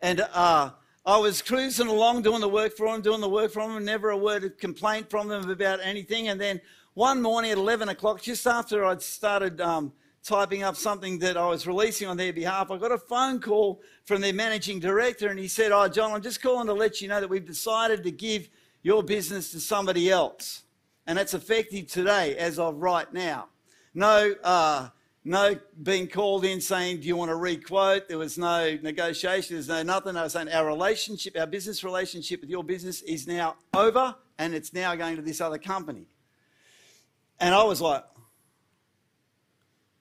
And 0.00 0.20
uh, 0.32 0.70
I 1.04 1.18
was 1.18 1.40
cruising 1.40 1.88
along 1.88 2.22
doing 2.22 2.40
the 2.40 2.48
work 2.48 2.76
for 2.76 2.92
them, 2.92 3.00
doing 3.00 3.20
the 3.20 3.28
work 3.28 3.52
for 3.52 3.66
them, 3.66 3.84
never 3.84 4.10
a 4.10 4.16
word 4.16 4.44
of 4.44 4.58
complaint 4.58 5.08
from 5.08 5.28
them 5.28 5.48
about 5.48 5.80
anything. 5.82 6.28
And 6.28 6.40
then 6.40 6.60
one 6.94 7.22
morning 7.22 7.50
at 7.50 7.58
11 7.58 7.88
o'clock, 7.88 8.22
just 8.22 8.46
after 8.46 8.84
I'd 8.84 9.02
started 9.02 9.60
um, 9.60 9.92
typing 10.22 10.62
up 10.62 10.76
something 10.76 11.18
that 11.20 11.36
I 11.36 11.46
was 11.46 11.66
releasing 11.66 12.08
on 12.08 12.16
their 12.16 12.32
behalf, 12.32 12.70
I 12.70 12.78
got 12.78 12.92
a 12.92 12.98
phone 12.98 13.40
call 13.40 13.80
from 14.04 14.20
their 14.20 14.32
managing 14.32 14.80
director, 14.80 15.28
and 15.28 15.38
he 15.38 15.48
said, 15.48 15.72
Oh, 15.72 15.88
John, 15.88 16.12
I'm 16.12 16.22
just 16.22 16.42
calling 16.42 16.66
to 16.66 16.74
let 16.74 17.00
you 17.00 17.08
know 17.08 17.20
that 17.20 17.28
we've 17.28 17.46
decided 17.46 18.02
to 18.02 18.10
give 18.10 18.48
your 18.82 19.02
business 19.02 19.50
to 19.52 19.60
somebody 19.60 20.10
else. 20.10 20.64
And 21.06 21.16
that's 21.18 21.34
effective 21.34 21.86
today, 21.86 22.36
as 22.36 22.58
of 22.58 22.76
right 22.76 23.12
now. 23.12 23.48
No, 23.94 24.34
uh, 24.42 24.88
no 25.24 25.58
being 25.82 26.08
called 26.08 26.44
in 26.44 26.60
saying, 26.60 27.00
Do 27.00 27.08
you 27.08 27.16
want 27.16 27.30
to 27.30 27.36
requote? 27.36 28.08
There 28.08 28.18
was 28.18 28.38
no 28.38 28.78
negotiation, 28.82 29.56
there's 29.56 29.68
no 29.68 29.82
nothing. 29.82 30.16
I 30.16 30.24
was 30.24 30.32
saying, 30.32 30.48
Our 30.48 30.66
relationship, 30.66 31.36
our 31.38 31.46
business 31.46 31.82
relationship 31.82 32.40
with 32.40 32.50
your 32.50 32.64
business 32.64 33.02
is 33.02 33.26
now 33.26 33.56
over, 33.74 34.14
and 34.38 34.54
it's 34.54 34.72
now 34.72 34.94
going 34.94 35.16
to 35.16 35.22
this 35.22 35.40
other 35.40 35.58
company. 35.58 36.06
And 37.38 37.54
I 37.54 37.64
was 37.64 37.80
like, 37.80 38.04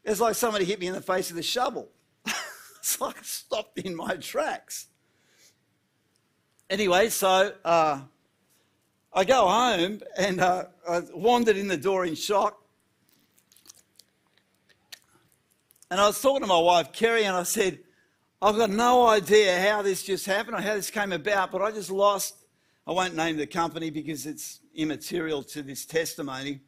it's 0.04 0.20
like 0.20 0.36
somebody 0.36 0.66
hit 0.66 0.80
me 0.80 0.88
in 0.88 0.94
the 0.94 1.02
face 1.02 1.32
with 1.32 1.40
a 1.40 1.44
shovel. 1.44 1.90
it's 2.80 3.02
like 3.02 3.18
I 3.18 3.24
stopped 3.24 3.80
in 3.80 3.96
my 3.96 4.16
tracks. 4.18 4.88
Anyway, 6.70 7.10
so 7.10 7.54
uh, 7.64 8.02
I 9.18 9.24
go 9.24 9.48
home 9.48 10.02
and 10.18 10.42
uh, 10.42 10.66
I 10.90 11.02
wandered 11.14 11.56
in 11.56 11.70
the 11.70 11.78
door 11.78 12.06
in 12.06 12.16
shock. 12.16 12.62
And 15.90 16.02
I 16.02 16.08
was 16.08 16.22
talking 16.22 16.42
to 16.42 16.48
my 16.48 16.60
wife, 16.60 16.92
Kerry, 16.92 17.24
and 17.24 17.38
I 17.38 17.44
said, 17.44 17.80
I've 18.42 18.58
got 18.58 18.72
no 18.72 19.08
idea 19.08 19.58
how 19.62 19.82
this 19.82 20.04
just 20.04 20.26
happened 20.26 20.58
or 20.58 20.62
how 20.62 20.74
this 20.76 20.90
came 20.90 21.14
about, 21.14 21.54
but 21.54 21.62
I 21.62 21.72
just 21.72 21.90
lost. 21.90 22.36
I 22.86 22.92
won't 22.92 23.16
name 23.16 23.38
the 23.38 23.48
company 23.48 23.90
because 23.90 24.26
it's 24.26 24.60
immaterial 24.76 25.44
to 25.44 25.62
this 25.62 25.86
testimony. 25.86 26.60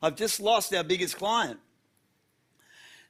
I've 0.00 0.16
just 0.16 0.40
lost 0.40 0.74
our 0.74 0.82
biggest 0.82 1.18
client. 1.18 1.60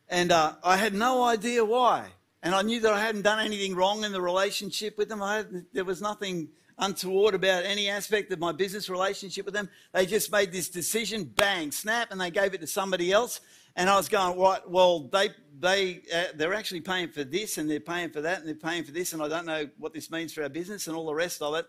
And 0.08 0.32
uh, 0.32 0.54
I 0.64 0.76
had 0.76 0.94
no 0.94 1.22
idea 1.22 1.64
why. 1.64 2.08
And 2.42 2.56
I 2.56 2.62
knew 2.62 2.80
that 2.80 2.92
I 2.92 3.00
hadn't 3.00 3.22
done 3.22 3.38
anything 3.38 3.76
wrong 3.76 4.02
in 4.02 4.10
the 4.10 4.20
relationship 4.20 4.98
with 4.98 5.08
them. 5.08 5.66
There 5.72 5.84
was 5.84 6.02
nothing 6.02 6.48
untoward 6.80 7.34
about 7.34 7.64
any 7.64 7.88
aspect 7.88 8.32
of 8.32 8.38
my 8.38 8.52
business 8.52 8.88
relationship 8.88 9.44
with 9.44 9.54
them. 9.54 9.68
They 9.92 10.06
just 10.06 10.32
made 10.32 10.50
this 10.50 10.68
decision, 10.68 11.24
bang, 11.24 11.70
snap, 11.70 12.10
and 12.10 12.20
they 12.20 12.30
gave 12.30 12.54
it 12.54 12.60
to 12.62 12.66
somebody 12.66 13.12
else. 13.12 13.40
And 13.76 13.88
I 13.88 13.96
was 13.96 14.08
going, 14.08 14.38
right, 14.38 14.68
well, 14.68 15.08
they, 15.12 15.30
they, 15.60 16.02
uh, 16.12 16.24
they're 16.34 16.54
actually 16.54 16.80
paying 16.80 17.08
for 17.08 17.22
this 17.22 17.58
and 17.58 17.70
they're 17.70 17.78
paying 17.78 18.10
for 18.10 18.20
that 18.22 18.40
and 18.40 18.48
they're 18.48 18.54
paying 18.54 18.82
for 18.82 18.90
this, 18.90 19.12
and 19.12 19.22
I 19.22 19.28
don't 19.28 19.46
know 19.46 19.68
what 19.78 19.92
this 19.92 20.10
means 20.10 20.32
for 20.32 20.42
our 20.42 20.48
business 20.48 20.88
and 20.88 20.96
all 20.96 21.06
the 21.06 21.14
rest 21.14 21.40
of 21.42 21.54
it. 21.54 21.66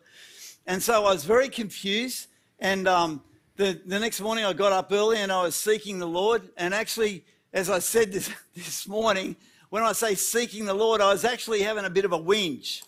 And 0.66 0.82
so 0.82 1.06
I 1.06 1.14
was 1.14 1.26
very 1.26 1.50
confused. 1.50 2.28
And 2.60 2.88
um, 2.88 3.22
the, 3.56 3.80
the 3.86 4.00
next 4.00 4.22
morning 4.22 4.46
I 4.46 4.54
got 4.54 4.72
up 4.72 4.92
early 4.92 5.18
and 5.18 5.32
I 5.32 5.44
was 5.44 5.56
seeking 5.56 6.00
the 6.00 6.08
Lord. 6.08 6.50
And 6.58 6.74
actually, 6.74 7.26
as 7.54 7.70
I 7.70 7.80
said 7.80 8.12
this, 8.12 8.30
this 8.56 8.88
morning, 8.88 9.36
when 9.70 9.84
I 9.84 9.94
say 9.94 10.16
seeking 10.16 10.66
the 10.66 10.74
Lord, 10.74 11.02
I 11.02 11.12
was 11.12 11.26
actually 11.26 11.62
having 11.62 11.86
a 11.86 11.90
bit 11.90 12.06
of 12.06 12.14
a 12.14 12.20
whinge. 12.20 12.84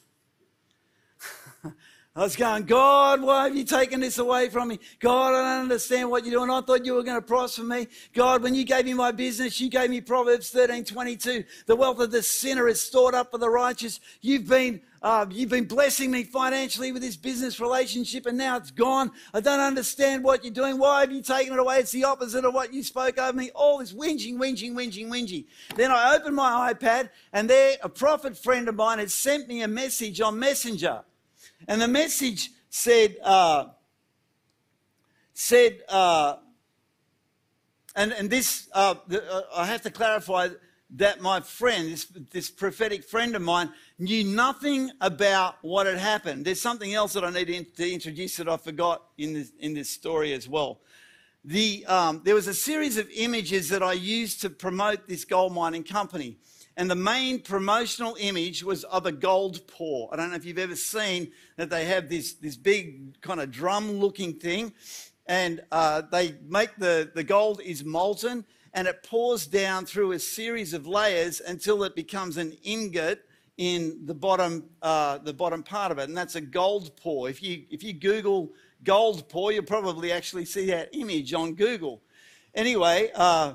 I 2.16 2.22
was 2.22 2.36
going, 2.36 2.66
God, 2.66 3.24
why 3.24 3.46
have 3.46 3.58
you 3.58 3.64
taken 3.64 4.00
this 4.00 4.20
away 4.20 4.48
from 4.50 4.68
me? 4.68 4.80
God, 5.00 5.34
I 5.34 5.56
don't 5.56 5.64
understand 5.64 6.12
what 6.12 6.24
you're 6.24 6.36
doing. 6.36 6.52
I 6.52 6.62
thought 6.62 6.86
you 6.86 6.94
were 6.94 7.02
going 7.02 7.18
to 7.18 7.26
prosper 7.26 7.64
me. 7.64 7.88
God, 8.14 8.44
when 8.44 8.54
you 8.54 8.66
gave 8.66 8.86
me 8.86 8.94
my 8.94 9.12
business, 9.12 9.60
you 9.60 9.68
gave 9.68 9.90
me 9.90 10.00
Proverbs 10.00 10.52
13, 10.52 10.86
22. 10.86 11.44
The 11.66 11.76
wealth 11.76 12.00
of 12.00 12.12
the 12.12 12.22
sinner 12.22 12.68
is 12.68 12.80
stored 12.80 13.16
up 13.16 13.32
for 13.32 13.40
the 13.40 13.50
righteous. 13.50 14.00
You've 14.22 14.48
been, 14.48 14.82
uh, 15.02 15.26
you've 15.32 15.50
been 15.50 15.66
blessing 15.66 16.12
me 16.12 16.24
financially 16.24 16.92
with 16.92 17.02
this 17.02 17.16
business 17.16 17.60
relationship 17.60 18.28
and 18.28 18.38
now 18.38 18.58
it's 18.58 18.70
gone. 18.70 19.10
I 19.34 19.40
don't 19.40 19.60
understand 19.60 20.24
what 20.24 20.44
you're 20.44 20.54
doing. 20.54 20.78
Why 20.78 21.00
have 21.00 21.12
you 21.12 21.24
taken 21.24 21.54
it 21.54 21.60
away? 21.60 21.78
It's 21.78 21.92
the 21.92 22.04
opposite 22.04 22.46
of 22.46 22.54
what 22.54 22.72
you 22.72 22.84
spoke 22.84 23.18
over 23.18 23.36
me. 23.36 23.50
All 23.56 23.80
this 23.80 23.92
whinging, 23.92 24.36
whinging, 24.36 24.74
whinging, 24.74 25.08
whinging. 25.08 25.46
Then 25.76 25.90
I 25.90 26.16
opened 26.16 26.36
my 26.36 26.72
iPad 26.76 27.10
and 27.32 27.50
there 27.50 27.78
a 27.82 27.90
prophet 27.90 28.38
friend 28.38 28.70
of 28.70 28.76
mine 28.76 29.00
had 29.00 29.10
sent 29.10 29.48
me 29.48 29.64
a 29.64 29.68
message 29.68 30.22
on 30.22 30.38
Messenger. 30.38 31.06
And 31.68 31.82
the 31.82 31.88
message 31.88 32.52
said, 32.70 33.16
uh, 33.24 33.66
said, 35.34 35.82
uh, 35.90 36.38
and, 37.96 38.12
and 38.14 38.30
this, 38.30 38.68
uh, 38.74 38.96
uh, 39.12 39.42
I 39.56 39.66
have 39.66 39.82
to 39.84 39.92
clarify 39.92 40.50
that 40.96 41.22
my 41.22 41.40
friend, 41.40 41.92
this, 41.92 42.06
this 42.32 42.50
prophetic 42.52 43.04
friend 43.04 43.36
of 43.36 43.42
mine, 43.42 43.72
knew 43.98 44.24
nothing 44.24 44.92
about 45.02 45.56
what 45.62 45.88
had 45.88 45.98
happened. 45.98 46.46
There's 46.46 46.62
something 46.62 46.94
else 46.94 47.14
that 47.14 47.24
I 47.24 47.30
need 47.32 47.76
to 47.76 47.92
introduce 47.92 48.38
that 48.38 48.48
I 48.48 48.58
forgot 48.58 49.04
in 49.18 49.34
this, 49.34 49.52
in 49.60 49.74
this 49.74 49.90
story 49.90 50.34
as 50.34 50.48
well. 50.48 50.82
The, 51.46 51.86
um, 51.88 52.22
there 52.24 52.36
was 52.36 52.48
a 52.48 52.54
series 52.54 52.98
of 52.98 53.10
images 53.14 53.70
that 53.70 53.84
I 53.84 53.94
used 53.94 54.42
to 54.42 54.50
promote 54.50 55.08
this 55.08 55.26
gold 55.26 55.54
mining 55.54 55.84
company. 55.84 56.38
And 56.76 56.90
the 56.90 56.96
main 56.96 57.40
promotional 57.40 58.18
image 58.20 58.64
was 58.64 58.84
of 58.86 59.06
a 59.06 59.12
gold 59.12 59.68
pour. 59.68 60.12
I 60.12 60.18
don't 60.18 60.32
know 60.32 60.36
if 60.36 60.46
you've 60.46 60.58
ever 60.58 60.76
seen 60.76 61.32
that 61.56 61.70
they 61.70 61.86
have 61.86 62.10
this, 62.10 62.34
this 62.34 62.56
big 62.56 63.22
kind 63.22 63.40
of 63.40 63.52
drum 63.52 64.00
looking 64.00 64.34
thing. 64.34 64.74
And 65.28 65.62
uh, 65.72 66.02
they 66.12 66.36
make 66.48 66.76
the, 66.78 67.12
the 67.14 67.24
gold 67.24 67.62
is 67.64 67.84
molten 67.84 68.46
and 68.74 68.88
it 68.88 69.04
pours 69.04 69.46
down 69.46 69.86
through 69.86 70.14
a 70.14 70.20
series 70.20 70.74
of 70.74 70.88
layers 70.88 71.42
until 71.42 71.84
it 71.84 71.96
becomes 71.96 72.38
an 72.38 72.58
ingot 72.64 73.24
in 73.58 74.06
the 74.06 74.16
bottom, 74.16 74.64
uh, 74.82 75.20
the 75.20 75.34
bottom 75.34 75.62
part 75.62 75.92
of 75.92 76.00
it. 76.00 76.10
And 76.10 76.18
that's 76.18 76.36
a 76.36 76.42
gold 76.42 76.98
pour. 76.98 77.30
If 77.30 77.44
you, 77.44 77.66
if 77.70 77.84
you 77.84 77.94
Google 77.94 78.52
gold 78.84 79.30
pour, 79.30 79.52
you'll 79.52 79.64
probably 79.64 80.12
actually 80.12 80.46
see 80.46 80.66
that 80.68 80.90
image 80.94 81.36
on 81.36 81.54
Google. 81.54 82.02
Anyway, 82.56 83.12
uh, 83.14 83.54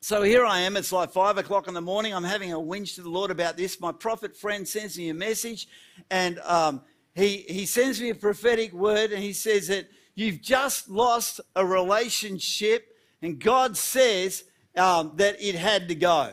so 0.00 0.22
here 0.22 0.44
I 0.44 0.60
am. 0.60 0.76
It's 0.76 0.92
like 0.92 1.10
five 1.10 1.38
o'clock 1.38 1.68
in 1.68 1.74
the 1.74 1.80
morning. 1.80 2.14
I'm 2.14 2.24
having 2.24 2.52
a 2.52 2.58
whinge 2.58 2.94
to 2.94 3.02
the 3.02 3.10
Lord 3.10 3.30
about 3.30 3.56
this. 3.56 3.80
My 3.80 3.92
prophet 3.92 4.36
friend 4.36 4.66
sends 4.66 4.96
me 4.96 5.10
a 5.10 5.14
message, 5.14 5.68
and 6.10 6.38
um, 6.40 6.82
he, 7.14 7.44
he 7.48 7.66
sends 7.66 8.00
me 8.00 8.10
a 8.10 8.14
prophetic 8.14 8.72
word 8.72 9.12
and 9.12 9.22
he 9.22 9.32
says 9.32 9.68
that 9.68 9.88
you've 10.14 10.40
just 10.40 10.88
lost 10.88 11.40
a 11.56 11.64
relationship 11.64 12.96
and 13.22 13.38
God 13.38 13.76
says 13.76 14.44
um, 14.76 15.12
that 15.16 15.42
it 15.42 15.54
had 15.54 15.88
to 15.88 15.94
go. 15.94 16.32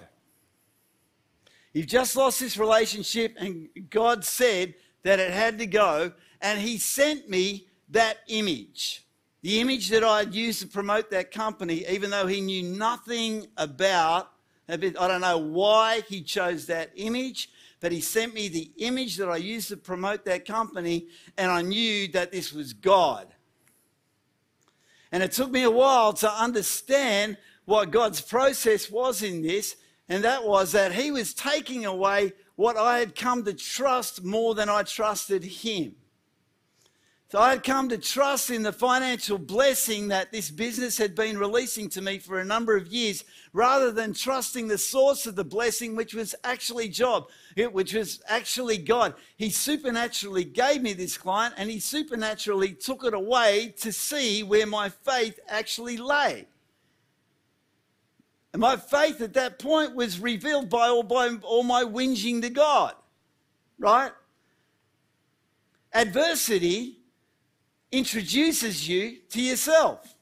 You've 1.74 1.88
just 1.88 2.16
lost 2.16 2.40
this 2.40 2.58
relationship 2.58 3.36
and 3.38 3.70
God 3.90 4.24
said 4.24 4.76
that 5.04 5.20
it 5.20 5.32
had 5.32 5.58
to 5.60 5.66
go 5.66 6.12
and 6.42 6.60
he 6.60 6.78
sent 6.78 7.30
me 7.30 7.68
that 7.90 8.20
image. 8.28 9.06
The 9.44 9.60
image 9.60 9.90
that 9.90 10.04
I 10.04 10.20
had 10.20 10.34
used 10.34 10.62
to 10.62 10.68
promote 10.68 11.12
that 11.12 11.32
company, 11.32 11.86
even 11.88 12.10
though 12.10 12.28
he 12.28 12.42
knew 12.42 12.64
nothing 12.64 13.48
about, 13.56 14.32
I 14.68 14.78
don't 14.78 15.22
know 15.22 15.38
why 15.38 16.02
he 16.08 16.22
chose 16.22 16.66
that 16.66 16.92
image, 16.96 17.50
but 17.80 17.92
he 17.92 18.02
sent 18.02 18.34
me 18.34 18.48
the 18.48 18.72
image 18.78 19.18
that 19.18 19.30
I 19.30 19.38
used 19.38 19.70
to 19.70 19.78
promote 19.78 20.26
that 20.26 20.46
company, 20.46 21.08
and 21.38 21.52
I 21.52 21.62
knew 21.62 22.08
that 22.10 22.32
this 22.32 22.52
was 22.52 22.74
God. 22.74 23.28
And 25.12 25.22
it 25.24 25.32
took 25.32 25.52
me 25.52 25.64
a 25.64 25.72
while 25.72 26.14
to 26.14 26.32
understand 26.32 27.38
what 27.66 27.92
God's 27.92 28.20
process 28.20 28.90
was 28.90 29.22
in 29.22 29.42
this, 29.42 29.76
and 30.10 30.24
that 30.24 30.46
was 30.46 30.72
that 30.72 30.94
He 30.94 31.12
was 31.12 31.34
taking 31.34 31.86
away 31.86 32.34
what 32.56 32.76
I 32.76 33.00
had 33.00 33.16
come 33.16 33.46
to 33.46 33.54
trust 33.54 34.24
more 34.24 34.56
than 34.56 34.68
I 34.68 34.84
trusted 34.84 35.44
Him. 35.44 35.96
So 37.30 37.40
I 37.40 37.50
had 37.50 37.64
come 37.64 37.90
to 37.90 37.98
trust 37.98 38.50
in 38.50 38.64
the 38.64 38.72
financial 38.72 39.38
blessing 39.38 40.08
that 40.08 40.32
this 40.32 40.50
business 40.50 40.98
had 40.98 41.14
been 41.14 41.38
releasing 41.38 41.90
to 41.90 42.02
me 42.02 42.20
for 42.20 42.40
a 42.40 42.46
number 42.46 42.78
of 42.78 42.88
years, 42.88 43.26
rather 43.52 43.92
than 43.92 44.14
trusting 44.14 44.70
the 44.70 44.78
source 44.78 45.26
of 45.26 45.36
the 45.36 45.44
blessing, 45.44 45.98
which 45.98 46.14
was 46.14 46.36
actually 46.46 46.88
job, 46.88 47.28
which 47.58 47.94
was 47.94 48.22
actually 48.30 48.78
God. 48.78 49.14
He 49.36 49.50
supernaturally 49.50 50.46
gave 50.46 50.82
me 50.82 50.94
this 50.94 51.18
client 51.18 51.56
and 51.58 51.70
he 51.70 51.82
supernaturally 51.82 52.72
took 52.72 53.04
it 53.04 53.14
away 53.14 53.74
to 53.80 53.92
see 53.92 54.42
where 54.42 54.66
my 54.66 54.88
faith 54.88 55.38
actually 55.50 55.98
lay. 55.98 56.48
And 58.54 58.62
my 58.62 58.78
faith 58.78 59.20
at 59.20 59.34
that 59.34 59.60
point 59.60 59.96
was 59.96 60.22
revealed 60.22 60.70
by 60.70 60.88
all, 60.88 61.04
by 61.04 61.36
all 61.44 61.64
my 61.64 61.84
whinging 61.84 62.42
to 62.44 62.50
God, 62.50 62.96
right? 63.78 64.14
Adversity 65.94 66.97
introduces 67.92 68.88
you 68.88 69.18
to 69.30 69.42
yourself. 69.42 70.16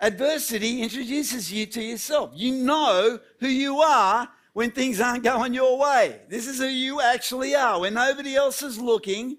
Adversity 0.00 0.82
introduces 0.82 1.52
you 1.52 1.66
to 1.66 1.82
yourself. 1.82 2.30
You 2.34 2.52
know 2.52 3.18
who 3.40 3.48
you 3.48 3.80
are 3.80 4.28
when 4.52 4.70
things 4.70 5.00
aren't 5.00 5.24
going 5.24 5.54
your 5.54 5.78
way. 5.78 6.20
This 6.28 6.46
is 6.46 6.58
who 6.58 6.66
you 6.66 7.00
actually 7.00 7.54
are. 7.54 7.80
When 7.80 7.94
nobody 7.94 8.34
else 8.34 8.62
is 8.62 8.78
looking, 8.78 9.38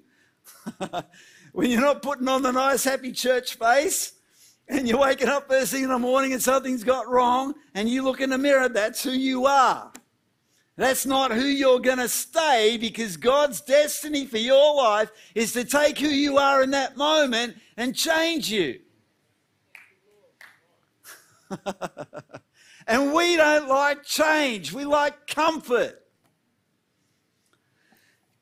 when 1.51 1.69
you're 1.69 1.81
not 1.81 2.01
putting 2.01 2.27
on 2.27 2.41
the 2.41 2.51
nice, 2.51 2.83
happy 2.83 3.11
church 3.11 3.55
face, 3.55 4.13
and 4.67 4.87
you're 4.87 4.97
waking 4.97 5.27
up 5.27 5.47
first 5.47 5.71
thing 5.71 5.83
in 5.83 5.89
the 5.89 5.99
morning 5.99 6.33
and 6.33 6.41
something's 6.41 6.83
got 6.83 7.07
wrong, 7.07 7.53
and 7.75 7.87
you 7.87 8.01
look 8.01 8.19
in 8.19 8.31
the 8.31 8.37
mirror, 8.37 8.67
that's 8.67 9.03
who 9.03 9.11
you 9.11 9.45
are. 9.45 9.91
That's 10.77 11.05
not 11.05 11.31
who 11.31 11.45
you're 11.45 11.79
going 11.79 11.99
to 11.99 12.09
stay 12.09 12.77
because 12.77 13.15
God's 13.15 13.61
destiny 13.61 14.25
for 14.25 14.37
your 14.37 14.75
life 14.75 15.09
is 15.33 15.53
to 15.53 15.63
take 15.63 15.97
who 15.97 16.09
you 16.09 16.37
are 16.37 16.63
in 16.63 16.71
that 16.71 16.97
moment 16.97 17.55
and 17.77 17.95
change 17.95 18.51
you. 18.51 18.79
and 22.87 23.13
we 23.13 23.37
don't 23.37 23.69
like 23.69 24.03
change, 24.03 24.73
we 24.73 24.83
like 24.83 25.27
comfort. 25.27 26.01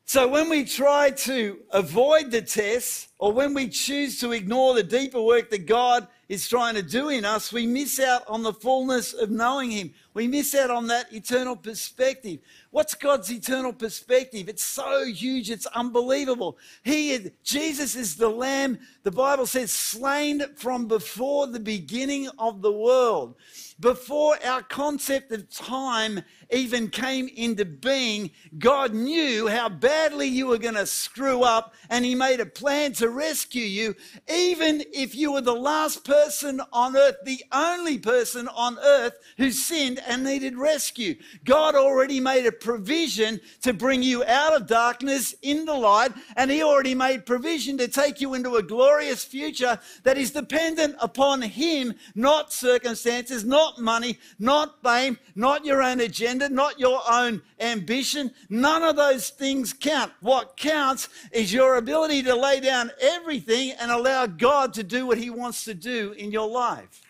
So 0.05 0.27
when 0.27 0.49
we 0.49 0.65
try 0.65 1.11
to 1.11 1.59
avoid 1.71 2.31
the 2.31 2.41
tests 2.41 3.07
or 3.19 3.31
when 3.31 3.53
we 3.53 3.69
choose 3.69 4.19
to 4.19 4.31
ignore 4.31 4.73
the 4.73 4.83
deeper 4.83 5.21
work 5.21 5.49
that 5.51 5.65
God 5.65 6.07
is 6.33 6.49
trying 6.49 6.75
to 6.75 6.81
do 6.81 7.09
in 7.09 7.23
us, 7.23 7.53
we 7.53 7.65
miss 7.67 7.99
out 7.99 8.27
on 8.27 8.41
the 8.41 8.53
fullness 8.53 9.13
of 9.13 9.29
knowing 9.29 9.71
Him. 9.71 9.93
We 10.13 10.27
miss 10.27 10.53
out 10.55 10.71
on 10.71 10.87
that 10.87 11.13
eternal 11.13 11.55
perspective. 11.55 12.39
What's 12.71 12.95
God's 12.95 13.31
eternal 13.31 13.71
perspective? 13.71 14.49
It's 14.49 14.63
so 14.63 15.05
huge, 15.05 15.51
it's 15.51 15.67
unbelievable. 15.67 16.57
He, 16.83 17.31
Jesus 17.43 17.95
is 17.95 18.15
the 18.15 18.29
Lamb, 18.29 18.79
the 19.03 19.11
Bible 19.11 19.45
says, 19.45 19.71
slain 19.71 20.43
from 20.55 20.87
before 20.87 21.47
the 21.47 21.59
beginning 21.59 22.29
of 22.39 22.61
the 22.61 22.71
world. 22.71 23.35
Before 23.79 24.37
our 24.45 24.61
concept 24.61 25.31
of 25.31 25.49
time 25.49 26.21
even 26.51 26.89
came 26.89 27.27
into 27.27 27.65
being, 27.65 28.29
God 28.59 28.93
knew 28.93 29.47
how 29.47 29.69
badly 29.69 30.27
you 30.27 30.47
were 30.47 30.59
going 30.59 30.75
to 30.75 30.85
screw 30.85 31.41
up, 31.41 31.73
and 31.89 32.05
He 32.05 32.13
made 32.13 32.39
a 32.39 32.45
plan 32.45 32.93
to 32.93 33.09
rescue 33.09 33.63
you, 33.63 33.95
even 34.31 34.83
if 34.93 35.15
you 35.15 35.33
were 35.33 35.41
the 35.41 35.53
last 35.53 36.05
person 36.05 36.61
on 36.71 36.95
earth, 36.95 37.15
the 37.25 37.43
only 37.51 37.97
person 37.97 38.47
on 38.49 38.77
earth 38.79 39.13
who 39.37 39.49
sinned 39.49 39.99
and 40.07 40.23
needed 40.23 40.55
rescue. 40.55 41.15
God 41.43 41.73
already 41.73 42.19
made 42.19 42.45
a 42.45 42.51
provision 42.51 43.39
to 43.63 43.73
bring 43.73 44.03
you 44.03 44.23
out 44.25 44.53
of 44.55 44.67
darkness 44.67 45.33
into 45.41 45.73
light, 45.73 46.11
and 46.35 46.51
He 46.51 46.61
already 46.61 46.93
made 46.93 47.25
provision 47.25 47.77
to 47.79 47.87
take 47.87 48.21
you 48.21 48.35
into 48.35 48.57
a 48.57 48.63
glorious 48.63 49.23
future 49.23 49.79
that 50.03 50.17
is 50.17 50.31
dependent 50.31 50.95
upon 50.99 51.41
Him, 51.41 51.95
not 52.13 52.53
circumstances, 52.53 53.43
not 53.43 53.62
money, 53.79 54.19
not 54.39 54.81
fame, 54.83 55.17
not 55.35 55.65
your 55.65 55.81
own 55.81 55.99
agenda, 55.99 56.49
not 56.49 56.79
your 56.79 57.01
own 57.09 57.41
ambition. 57.59 58.31
None 58.49 58.83
of 58.83 58.95
those 58.95 59.29
things 59.29 59.73
count. 59.73 60.11
What 60.21 60.57
counts 60.57 61.09
is 61.31 61.53
your 61.53 61.77
ability 61.77 62.23
to 62.23 62.35
lay 62.35 62.59
down 62.59 62.91
everything 63.01 63.71
and 63.79 63.91
allow 63.91 64.25
God 64.25 64.73
to 64.75 64.83
do 64.83 65.05
what 65.05 65.17
He 65.17 65.29
wants 65.29 65.65
to 65.65 65.73
do 65.73 66.11
in 66.13 66.31
your 66.31 66.47
life. 66.47 67.01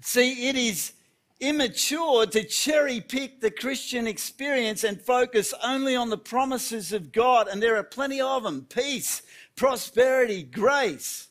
See, 0.00 0.48
it 0.48 0.56
is 0.56 0.92
immature 1.42 2.26
to 2.26 2.44
cherry 2.44 3.00
pick 3.00 3.40
the 3.40 3.50
Christian 3.50 4.06
experience 4.06 4.84
and 4.84 5.00
focus 5.00 5.52
only 5.62 5.96
on 5.96 6.08
the 6.08 6.18
promises 6.18 6.92
of 6.92 7.12
God, 7.12 7.48
and 7.48 7.62
there 7.62 7.76
are 7.76 7.82
plenty 7.82 8.20
of 8.20 8.44
them 8.44 8.66
peace, 8.68 9.22
prosperity, 9.56 10.42
grace. 10.42 11.28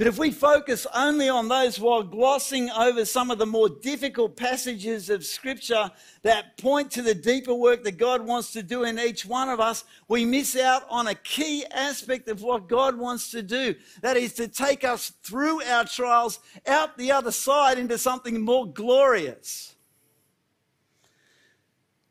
But 0.00 0.06
if 0.06 0.16
we 0.16 0.30
focus 0.30 0.86
only 0.94 1.28
on 1.28 1.48
those 1.48 1.78
while 1.78 2.02
glossing 2.02 2.70
over 2.70 3.04
some 3.04 3.30
of 3.30 3.36
the 3.36 3.44
more 3.44 3.68
difficult 3.68 4.34
passages 4.34 5.10
of 5.10 5.26
Scripture 5.26 5.90
that 6.22 6.56
point 6.56 6.90
to 6.92 7.02
the 7.02 7.14
deeper 7.14 7.52
work 7.52 7.84
that 7.84 7.98
God 7.98 8.24
wants 8.24 8.50
to 8.52 8.62
do 8.62 8.84
in 8.84 8.98
each 8.98 9.26
one 9.26 9.50
of 9.50 9.60
us, 9.60 9.84
we 10.08 10.24
miss 10.24 10.56
out 10.56 10.86
on 10.88 11.08
a 11.08 11.14
key 11.14 11.66
aspect 11.70 12.30
of 12.30 12.40
what 12.40 12.66
God 12.66 12.96
wants 12.96 13.30
to 13.32 13.42
do. 13.42 13.74
That 14.00 14.16
is 14.16 14.32
to 14.36 14.48
take 14.48 14.84
us 14.84 15.12
through 15.22 15.62
our 15.64 15.84
trials 15.84 16.40
out 16.66 16.96
the 16.96 17.12
other 17.12 17.30
side 17.30 17.78
into 17.78 17.98
something 17.98 18.40
more 18.40 18.66
glorious. 18.72 19.74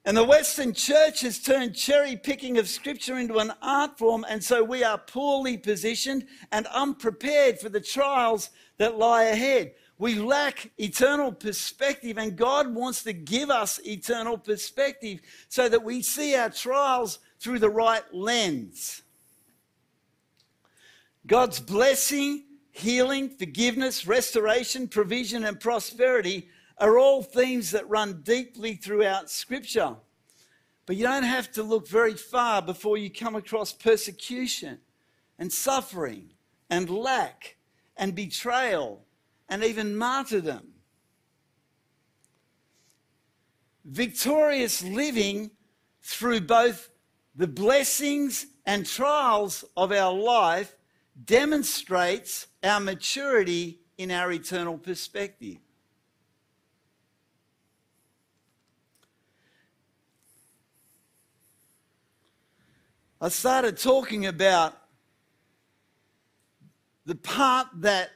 And 0.09 0.17
the 0.17 0.23
Western 0.23 0.73
church 0.73 1.21
has 1.21 1.37
turned 1.37 1.75
cherry 1.75 2.15
picking 2.15 2.57
of 2.57 2.67
scripture 2.67 3.19
into 3.19 3.37
an 3.37 3.53
art 3.61 3.95
form, 3.99 4.25
and 4.27 4.43
so 4.43 4.63
we 4.63 4.83
are 4.83 4.97
poorly 4.97 5.55
positioned 5.55 6.25
and 6.51 6.65
unprepared 6.65 7.59
for 7.59 7.69
the 7.69 7.79
trials 7.79 8.49
that 8.79 8.97
lie 8.97 9.25
ahead. 9.25 9.73
We 9.99 10.15
lack 10.15 10.71
eternal 10.79 11.31
perspective, 11.31 12.17
and 12.17 12.35
God 12.35 12.73
wants 12.73 13.03
to 13.03 13.13
give 13.13 13.51
us 13.51 13.79
eternal 13.85 14.39
perspective 14.39 15.19
so 15.47 15.69
that 15.69 15.83
we 15.83 16.01
see 16.01 16.35
our 16.35 16.49
trials 16.49 17.19
through 17.39 17.59
the 17.59 17.69
right 17.69 18.01
lens. 18.11 19.03
God's 21.27 21.59
blessing, 21.59 22.45
healing, 22.71 23.29
forgiveness, 23.29 24.07
restoration, 24.07 24.87
provision, 24.87 25.43
and 25.43 25.59
prosperity 25.59 26.49
are 26.79 26.97
all 26.97 27.21
themes 27.21 27.71
that 27.71 27.89
run 27.89 28.21
deeply 28.23 28.75
throughout 28.75 29.29
Scripture. 29.29 29.95
But 30.85 30.95
you 30.95 31.03
don't 31.03 31.23
have 31.23 31.51
to 31.51 31.63
look 31.63 31.87
very 31.87 32.15
far 32.15 32.61
before 32.61 32.97
you 32.97 33.09
come 33.09 33.35
across 33.35 33.73
persecution 33.73 34.79
and 35.37 35.51
suffering 35.51 36.31
and 36.69 36.89
lack 36.89 37.57
and 37.97 38.15
betrayal 38.15 39.05
and 39.49 39.63
even 39.63 39.95
martyrdom. 39.95 40.67
Victorious 43.85 44.83
living 44.83 45.51
through 46.01 46.41
both 46.41 46.89
the 47.35 47.47
blessings 47.47 48.47
and 48.65 48.85
trials 48.85 49.65
of 49.77 49.91
our 49.91 50.13
life 50.13 50.75
demonstrates 51.25 52.47
our 52.63 52.79
maturity 52.79 53.79
in 53.97 54.11
our 54.11 54.31
eternal 54.31 54.77
perspective. 54.77 55.57
I 63.21 63.27
started 63.27 63.77
talking 63.77 64.27
about 64.27 64.77
the 67.05 67.15
part 67.15 67.67
that 67.81 68.11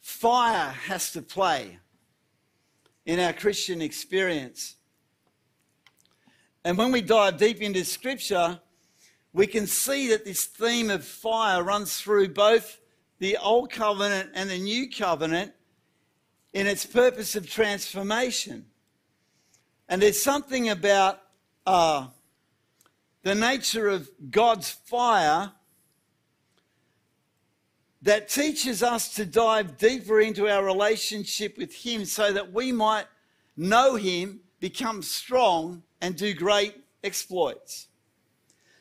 fire 0.00 0.70
has 0.70 1.12
to 1.12 1.20
play 1.20 1.78
in 3.04 3.20
our 3.20 3.34
Christian 3.34 3.82
experience. 3.82 4.76
And 6.64 6.78
when 6.78 6.92
we 6.92 7.02
dive 7.02 7.36
deep 7.36 7.60
into 7.60 7.84
scripture, 7.84 8.58
we 9.34 9.46
can 9.46 9.66
see 9.66 10.08
that 10.08 10.24
this 10.24 10.46
theme 10.46 10.88
of 10.88 11.04
fire 11.04 11.62
runs 11.62 12.00
through 12.00 12.28
both 12.28 12.80
the 13.18 13.36
old 13.36 13.70
covenant 13.70 14.30
and 14.34 14.48
the 14.48 14.58
new 14.58 14.88
covenant 14.88 15.52
in 16.54 16.66
its 16.66 16.86
purpose 16.86 17.36
of 17.36 17.50
transformation. 17.50 18.64
And 19.90 20.00
there's 20.00 20.22
something 20.22 20.70
about 20.70 21.20
uh, 21.66 22.06
the 23.22 23.34
nature 23.34 23.88
of 23.88 24.10
God's 24.30 24.70
fire 24.70 25.52
that 28.02 28.28
teaches 28.28 28.82
us 28.82 29.14
to 29.14 29.24
dive 29.24 29.78
deeper 29.78 30.20
into 30.20 30.48
our 30.48 30.64
relationship 30.64 31.56
with 31.56 31.72
Him 31.72 32.04
so 32.04 32.32
that 32.32 32.52
we 32.52 32.72
might 32.72 33.06
know 33.56 33.94
Him, 33.94 34.40
become 34.58 35.02
strong, 35.02 35.82
and 36.00 36.16
do 36.16 36.34
great 36.34 36.74
exploits. 37.04 37.86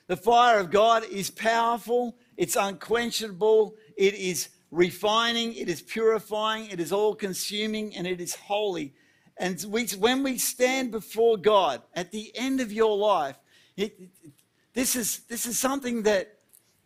The 0.08 0.18
fire 0.18 0.60
of 0.60 0.72
God 0.72 1.04
is 1.06 1.30
powerful, 1.30 2.18
it's 2.36 2.56
unquenchable, 2.56 3.76
it 3.96 4.16
is 4.16 4.50
refining, 4.72 5.54
it 5.54 5.70
is 5.70 5.82
purifying, 5.82 6.70
it 6.70 6.80
is 6.80 6.92
all 6.92 7.14
consuming, 7.14 7.96
and 7.96 8.08
it 8.08 8.20
is 8.20 8.36
holy. 8.36 8.94
And 9.38 9.64
we, 9.70 9.86
when 10.00 10.24
we 10.24 10.38
stand 10.38 10.92
before 10.92 11.38
God 11.38 11.82
at 11.94 12.12
the 12.12 12.32
end 12.36 12.60
of 12.60 12.72
your 12.72 12.98
life, 12.98 13.38
this, 13.78 14.96
is, 14.96 15.20
this 15.28 15.46
is 15.46 15.58
something 15.58 16.04
that 16.04 16.38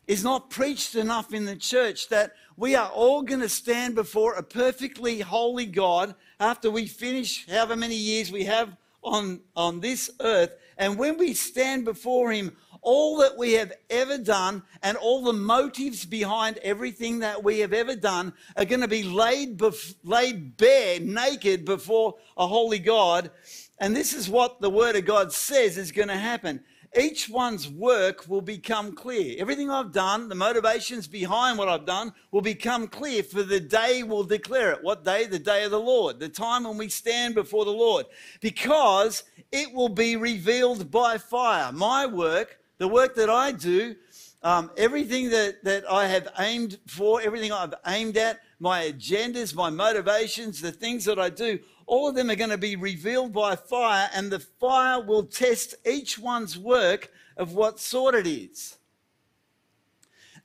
is 0.07 0.23
not 0.23 0.49
preached 0.49 0.95
enough 0.95 1.33
in 1.33 1.45
the 1.45 1.55
church 1.55 2.09
that 2.09 2.33
we 2.57 2.75
are 2.75 2.89
all 2.89 3.21
going 3.21 3.41
to 3.41 3.49
stand 3.49 3.95
before 3.95 4.35
a 4.35 4.43
perfectly 4.43 5.19
holy 5.19 5.65
God 5.65 6.15
after 6.39 6.69
we 6.69 6.87
finish 6.87 7.47
however 7.47 7.75
many 7.75 7.95
years 7.95 8.31
we 8.31 8.45
have 8.45 8.75
on, 9.03 9.41
on 9.55 9.79
this 9.79 10.09
earth. 10.19 10.51
And 10.77 10.97
when 10.97 11.17
we 11.17 11.33
stand 11.33 11.85
before 11.85 12.31
Him, 12.31 12.55
all 12.81 13.17
that 13.17 13.37
we 13.37 13.53
have 13.53 13.73
ever 13.89 14.17
done 14.17 14.61
and 14.83 14.95
all 14.95 15.23
the 15.23 15.33
motives 15.33 16.05
behind 16.05 16.59
everything 16.59 17.19
that 17.19 17.43
we 17.43 17.59
have 17.59 17.73
ever 17.73 17.95
done 17.95 18.31
are 18.55 18.65
going 18.65 18.81
to 18.81 18.87
be 18.87 19.03
laid, 19.03 19.57
bef- 19.57 19.95
laid 20.03 20.55
bare, 20.55 20.99
naked 20.99 21.65
before 21.65 22.15
a 22.37 22.45
holy 22.45 22.79
God. 22.79 23.31
And 23.79 23.95
this 23.95 24.13
is 24.13 24.29
what 24.29 24.61
the 24.61 24.69
Word 24.69 24.95
of 24.95 25.05
God 25.05 25.33
says 25.33 25.77
is 25.77 25.91
going 25.91 26.09
to 26.09 26.17
happen 26.17 26.63
each 26.97 27.29
one's 27.29 27.69
work 27.69 28.27
will 28.27 28.41
become 28.41 28.93
clear. 28.93 29.35
Everything 29.39 29.69
I've 29.69 29.91
done, 29.91 30.29
the 30.29 30.35
motivations 30.35 31.07
behind 31.07 31.57
what 31.57 31.69
I've 31.69 31.85
done, 31.85 32.13
will 32.31 32.41
become 32.41 32.87
clear, 32.87 33.23
for 33.23 33.43
the 33.43 33.59
day 33.59 34.03
will 34.03 34.23
declare 34.23 34.71
it. 34.71 34.83
What 34.83 35.03
day? 35.03 35.25
The 35.25 35.39
day 35.39 35.63
of 35.63 35.71
the 35.71 35.79
Lord, 35.79 36.19
the 36.19 36.29
time 36.29 36.63
when 36.63 36.77
we 36.77 36.89
stand 36.89 37.35
before 37.35 37.65
the 37.65 37.71
Lord. 37.71 38.05
Because 38.41 39.23
it 39.51 39.73
will 39.73 39.89
be 39.89 40.15
revealed 40.15 40.91
by 40.91 41.17
fire. 41.17 41.71
My 41.71 42.05
work, 42.05 42.59
the 42.77 42.87
work 42.87 43.15
that 43.15 43.29
I 43.29 43.51
do, 43.51 43.95
um, 44.43 44.69
everything 44.77 45.29
that, 45.31 45.63
that 45.63 45.89
I 45.89 46.07
have 46.07 46.27
aimed 46.37 46.77
for, 46.87 47.21
everything 47.21 47.51
I've 47.51 47.73
aimed 47.87 48.15
at, 48.17 48.39
my 48.59 48.83
agendas, 48.83 49.55
my 49.55 49.69
motivations, 49.69 50.61
the 50.61 50.71
things 50.71 51.03
that 51.05 51.19
I 51.19 51.29
do, 51.29 51.59
all 51.87 52.09
of 52.09 52.15
them 52.15 52.29
are 52.29 52.35
going 52.35 52.49
to 52.49 52.57
be 52.57 52.75
revealed 52.75 53.33
by 53.33 53.55
fire, 53.55 54.09
and 54.13 54.31
the 54.31 54.39
fire 54.39 55.01
will 55.01 55.23
test 55.23 55.75
each 55.85 56.17
one's 56.17 56.57
work 56.57 57.11
of 57.37 57.53
what 57.53 57.79
sort 57.79 58.15
it 58.15 58.27
is. 58.27 58.77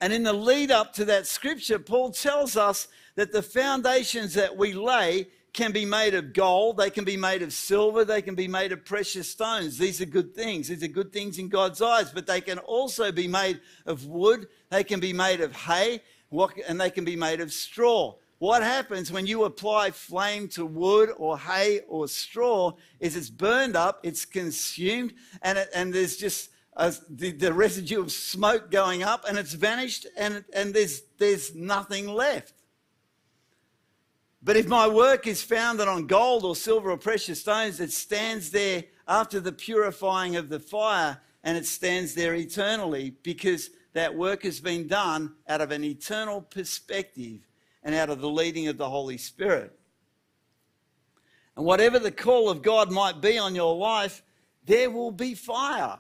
And 0.01 0.13
in 0.13 0.23
the 0.23 0.33
lead 0.33 0.71
up 0.71 0.93
to 0.95 1.05
that 1.07 1.27
scripture, 1.27 1.79
Paul 1.79 2.11
tells 2.11 2.57
us 2.57 2.89
that 3.17 3.33
the 3.33 3.43
foundations 3.43 4.35
that 4.35 4.57
we 4.57 4.73
lay 4.73 5.29
can 5.53 5.73
be 5.73 5.85
made 5.85 6.15
of 6.15 6.33
gold, 6.33 6.77
they 6.77 6.91
can 6.91 7.05
be 7.05 7.17
made 7.17 7.43
of 7.43 7.53
silver, 7.53 8.05
they 8.05 8.23
can 8.23 8.35
be 8.35 8.49
made 8.49 8.73
of 8.73 8.85
precious 8.85 9.29
stones. 9.29 9.77
These 9.77 10.01
are 10.01 10.07
good 10.07 10.35
things. 10.35 10.69
These 10.69 10.83
are 10.85 10.89
good 10.89 11.13
things 11.13 11.39
in 11.39 11.49
God's 11.49 11.83
eyes, 11.83 12.13
but 12.13 12.27
they 12.27 12.41
can 12.41 12.59
also 12.59 13.11
be 13.11 13.27
made 13.27 13.61
of 13.85 14.07
wood, 14.07 14.49
they 14.71 14.85
can 14.85 15.01
be 15.01 15.13
made 15.13 15.41
of 15.41 15.55
hay, 15.55 16.03
and 16.69 16.81
they 16.81 16.91
can 16.91 17.05
be 17.05 17.17
made 17.17 17.41
of 17.41 17.53
straw. 17.53 18.15
What 18.41 18.63
happens 18.63 19.13
when 19.13 19.27
you 19.27 19.45
apply 19.45 19.91
flame 19.91 20.49
to 20.49 20.65
wood 20.65 21.11
or 21.19 21.39
hay 21.39 21.81
or 21.87 22.09
straw 22.09 22.73
is 22.99 23.15
it's 23.15 23.29
burned 23.29 23.77
up, 23.77 24.01
it's 24.03 24.25
consumed, 24.25 25.13
and, 25.43 25.59
it, 25.59 25.69
and 25.75 25.93
there's 25.93 26.17
just 26.17 26.49
a, 26.75 26.95
the, 27.11 27.33
the, 27.33 27.53
residue 27.53 28.01
of 28.01 28.11
smoke 28.11 28.71
going 28.71 29.03
up, 29.03 29.27
and 29.29 29.37
it's 29.37 29.53
vanished, 29.53 30.07
and, 30.17 30.43
and 30.55 30.73
there's, 30.73 31.03
there's 31.19 31.55
nothing 31.55 32.09
left. 32.09 32.55
But 34.43 34.57
if 34.57 34.67
my 34.67 34.89
work 34.89 35.27
is 35.27 35.43
founded 35.43 35.87
on 35.87 36.07
gold 36.07 36.47
or 36.47 36.57
silver 36.57 36.93
or 36.93 36.97
precious 36.97 37.43
stones, 37.43 37.79
it 37.79 37.93
stands 37.93 38.51
there 38.51 38.85
after 39.07 39.39
the 39.39 39.53
purifying 39.53 40.37
of 40.37 40.49
the 40.49 40.61
fire, 40.61 41.21
and 41.45 41.59
it 41.59 41.67
stands 41.67 42.15
there 42.15 42.35
eternally 42.35 43.17
because 43.23 43.69
that 43.93 44.15
work 44.15 44.45
has 44.45 44.61
been 44.61 44.87
done 44.87 45.35
out 45.47 45.61
of 45.61 45.73
an 45.73 45.85
eternal 45.85 46.41
perspective 46.41 47.50
and 47.83 47.95
out 47.95 48.11
of 48.11 48.21
the 48.21 48.29
leading 48.29 48.69
of 48.69 48.77
the 48.77 48.89
Holy 48.89 49.19
Spirit. 49.19 49.79
And 51.57 51.65
whatever 51.65 51.99
the 51.99 52.11
call 52.11 52.51
of 52.51 52.63
God 52.63 52.91
might 52.91 53.21
be 53.21 53.39
on 53.39 53.55
your 53.55 53.77
life, 53.77 54.23
there 54.65 54.91
will 54.91 55.11
be 55.11 55.35
fire. 55.35 55.99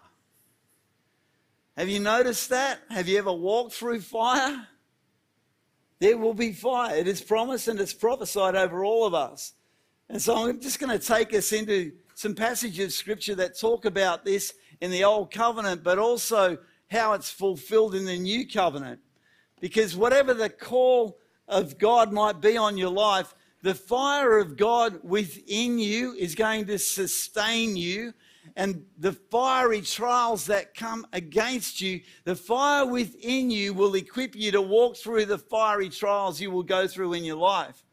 Have 1.77 1.89
you 1.89 2.01
noticed 2.01 2.51
that? 2.51 2.81
Have 2.91 3.09
you 3.09 3.19
ever 3.19 3.33
walked 3.33 3.73
through 3.73 4.01
fire? 4.01 4.67
There 5.99 6.17
will 6.17 6.35
be 6.35 6.53
fire. 6.53 6.97
It 6.97 7.07
is 7.07 7.21
promised 7.21 7.69
and 7.69 7.79
it's 7.81 7.95
prophesied 7.95 8.57
over 8.57 8.85
all 8.85 9.07
of 9.07 9.15
us. 9.15 9.53
And 10.09 10.21
so 10.21 10.49
I'm 10.49 10.61
just 10.61 10.81
going 10.81 10.99
to 10.99 11.05
take 11.05 11.33
us 11.35 11.53
into 11.53 11.93
some 12.15 12.35
passages 12.35 12.87
of 12.87 12.93
scripture 12.93 13.35
that 13.37 13.59
talk 13.59 13.85
about 13.85 14.25
this 14.25 14.55
in 14.81 14.91
the 14.91 15.05
old 15.05 15.31
covenant, 15.31 15.83
but 15.83 15.99
also 15.99 16.59
how 16.91 17.13
it's 17.13 17.31
fulfilled 17.31 17.95
in 17.95 18.05
the 18.05 18.19
new 18.19 18.49
covenant. 18.49 19.01
Because 19.61 19.97
whatever 19.97 20.35
the 20.35 20.49
call 20.49 21.19
of 21.51 21.79
God 21.79 22.13
might 22.13 22.41
be 22.41 22.57
on 22.57 22.79
your 22.79 22.91
life, 22.91 23.35
the 23.63 23.75
fire 23.75 24.39
of 24.39 24.57
God 24.57 25.01
within 25.03 25.79
you 25.79 26.15
is 26.15 26.35
going 26.35 26.67
to 26.67 26.79
sustain 26.79 27.77
you. 27.77 28.15
And 28.57 28.85
the 28.99 29.13
fiery 29.13 29.83
trials 29.83 30.47
that 30.47 30.75
come 30.75 31.07
against 31.13 31.81
you, 31.81 32.01
the 32.25 32.35
fire 32.35 32.87
within 32.87 33.51
you 33.51 33.75
will 33.75 33.95
equip 33.95 34.35
you 34.35 34.51
to 34.53 34.63
walk 34.63 34.97
through 34.97 35.27
the 35.27 35.39
fiery 35.39 35.91
trials 35.91 36.41
you 36.41 36.51
will 36.51 36.63
go 36.63 36.87
through 36.89 37.13
in 37.13 37.25
your 37.25 37.37
life. 37.37 37.85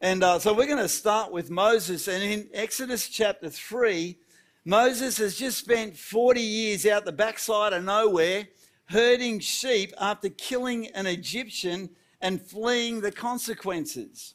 And 0.00 0.22
uh, 0.22 0.38
so 0.38 0.52
we're 0.52 0.66
going 0.66 0.78
to 0.78 0.88
start 0.88 1.32
with 1.32 1.50
Moses. 1.50 2.06
And 2.06 2.22
in 2.22 2.48
Exodus 2.52 3.08
chapter 3.08 3.48
3, 3.48 4.18
Moses 4.64 5.16
has 5.18 5.36
just 5.36 5.58
spent 5.58 5.96
40 5.96 6.40
years 6.40 6.86
out 6.86 7.04
the 7.04 7.12
backside 7.12 7.72
of 7.72 7.84
nowhere 7.84 8.48
herding 8.86 9.40
sheep 9.40 9.92
after 9.98 10.28
killing 10.28 10.88
an 10.88 11.06
Egyptian 11.06 11.90
and 12.20 12.40
fleeing 12.40 13.00
the 13.00 13.12
consequences. 13.12 14.34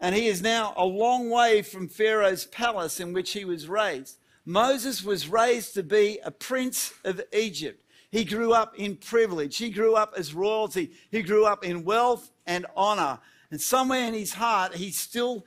And 0.00 0.14
he 0.14 0.26
is 0.28 0.42
now 0.42 0.74
a 0.76 0.84
long 0.84 1.28
way 1.30 1.62
from 1.62 1.88
Pharaoh's 1.88 2.46
palace 2.46 3.00
in 3.00 3.12
which 3.12 3.32
he 3.32 3.44
was 3.44 3.68
raised. 3.68 4.18
Moses 4.44 5.02
was 5.04 5.28
raised 5.28 5.74
to 5.74 5.82
be 5.82 6.20
a 6.24 6.30
prince 6.30 6.94
of 7.04 7.20
Egypt. 7.32 7.84
He 8.10 8.24
grew 8.24 8.52
up 8.52 8.74
in 8.78 8.96
privilege. 8.96 9.58
He 9.58 9.70
grew 9.70 9.94
up 9.94 10.14
as 10.16 10.34
royalty. 10.34 10.92
He 11.10 11.22
grew 11.22 11.44
up 11.44 11.64
in 11.64 11.84
wealth 11.84 12.30
and 12.46 12.64
honor. 12.74 13.18
And 13.50 13.60
somewhere 13.60 14.06
in 14.06 14.14
his 14.14 14.34
heart, 14.34 14.76
he 14.76 14.90
still 14.90 15.44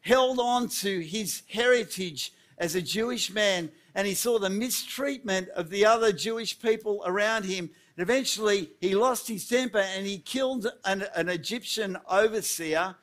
held 0.00 0.38
on 0.38 0.68
to 0.68 1.00
his 1.00 1.42
heritage 1.48 2.32
as 2.58 2.74
a 2.74 2.82
Jewish 2.82 3.32
man. 3.32 3.72
And 3.94 4.06
he 4.06 4.14
saw 4.14 4.38
the 4.38 4.50
mistreatment 4.50 5.48
of 5.48 5.70
the 5.70 5.84
other 5.84 6.12
Jewish 6.12 6.60
people 6.60 7.02
around 7.04 7.44
him 7.44 7.70
eventually, 7.96 8.70
he 8.80 8.94
lost 8.94 9.28
his 9.28 9.48
temper 9.48 9.78
and 9.78 10.06
he 10.06 10.18
killed 10.18 10.66
an, 10.84 11.04
an 11.14 11.28
Egyptian 11.28 11.96
overseer 12.08 12.96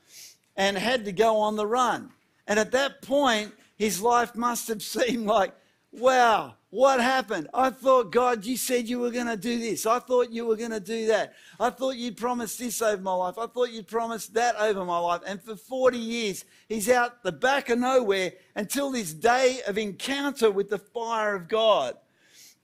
and 0.55 0.77
had 0.77 1.05
to 1.05 1.11
go 1.11 1.37
on 1.37 1.55
the 1.55 1.67
run. 1.67 2.11
And 2.47 2.59
at 2.59 2.71
that 2.71 3.01
point, 3.01 3.53
his 3.77 4.01
life 4.01 4.35
must 4.35 4.67
have 4.67 4.81
seemed 4.95 5.25
like, 5.25 5.53
wow, 5.91 6.55
what 6.69 6.99
happened? 6.99 7.49
I 7.53 7.69
thought, 7.69 8.11
God, 8.11 8.45
you 8.45 8.57
said 8.57 8.89
you 8.89 8.99
were 8.99 9.11
going 9.11 9.27
to 9.27 9.37
do 9.37 9.59
this. 9.59 9.85
I 9.85 9.99
thought 9.99 10.31
you 10.31 10.47
were 10.47 10.55
going 10.55 10.71
to 10.71 10.79
do 10.79 11.05
that. 11.07 11.33
I 11.59 11.69
thought 11.69 11.97
you'd 11.97 12.17
promised 12.17 12.57
this 12.57 12.81
over 12.81 13.01
my 13.01 13.13
life. 13.13 13.37
I 13.37 13.45
thought 13.45 13.71
you'd 13.71 13.87
promised 13.87 14.33
that 14.33 14.55
over 14.55 14.83
my 14.83 14.97
life. 14.97 15.21
And 15.25 15.39
for 15.39 15.55
40 15.55 15.99
years, 15.99 16.45
he's 16.67 16.89
out 16.89 17.21
the 17.21 17.31
back 17.31 17.69
of 17.69 17.77
nowhere 17.77 18.33
until 18.55 18.89
this 18.89 19.13
day 19.13 19.59
of 19.67 19.77
encounter 19.77 20.49
with 20.49 20.71
the 20.71 20.79
fire 20.79 21.35
of 21.35 21.47
God. 21.47 21.95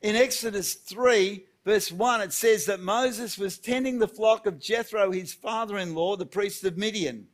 In 0.02 0.16
Exodus 0.16 0.74
3, 0.74 1.44
verse 1.66 1.92
1, 1.92 2.22
it 2.22 2.34
says 2.34 2.66
that 2.66 2.80
Moses 2.80 3.38
was 3.38 3.58
tending 3.58 4.00
the 4.00 4.08
flock 4.08 4.46
of 4.46 4.60
Jethro, 4.60 5.12
his 5.12 5.34
father 5.34 5.78
in 5.78 5.94
law, 5.94 6.16
the 6.16 6.26
priest 6.26 6.64
of 6.64 6.78
Midian. 6.78 7.28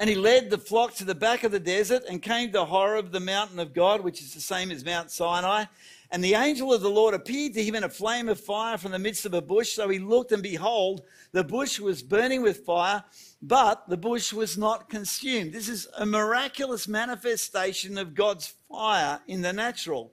And 0.00 0.10
he 0.10 0.16
led 0.16 0.50
the 0.50 0.58
flock 0.58 0.94
to 0.94 1.04
the 1.04 1.14
back 1.14 1.44
of 1.44 1.52
the 1.52 1.60
desert 1.60 2.02
and 2.08 2.20
came 2.20 2.50
to 2.52 2.64
Horeb, 2.64 3.12
the 3.12 3.20
mountain 3.20 3.60
of 3.60 3.72
God, 3.72 4.00
which 4.00 4.20
is 4.20 4.34
the 4.34 4.40
same 4.40 4.72
as 4.72 4.84
Mount 4.84 5.10
Sinai. 5.10 5.66
And 6.10 6.22
the 6.22 6.34
angel 6.34 6.72
of 6.72 6.80
the 6.80 6.90
Lord 6.90 7.14
appeared 7.14 7.54
to 7.54 7.62
him 7.62 7.76
in 7.76 7.84
a 7.84 7.88
flame 7.88 8.28
of 8.28 8.40
fire 8.40 8.76
from 8.76 8.92
the 8.92 8.98
midst 8.98 9.24
of 9.24 9.34
a 9.34 9.40
bush. 9.40 9.72
So 9.72 9.88
he 9.88 10.00
looked, 10.00 10.32
and 10.32 10.42
behold, 10.42 11.02
the 11.32 11.44
bush 11.44 11.78
was 11.78 12.02
burning 12.02 12.42
with 12.42 12.64
fire, 12.64 13.04
but 13.40 13.88
the 13.88 13.96
bush 13.96 14.32
was 14.32 14.58
not 14.58 14.88
consumed. 14.88 15.52
This 15.52 15.68
is 15.68 15.86
a 15.96 16.06
miraculous 16.06 16.88
manifestation 16.88 17.96
of 17.96 18.14
God's 18.14 18.54
fire 18.68 19.20
in 19.28 19.42
the 19.42 19.52
natural. 19.52 20.12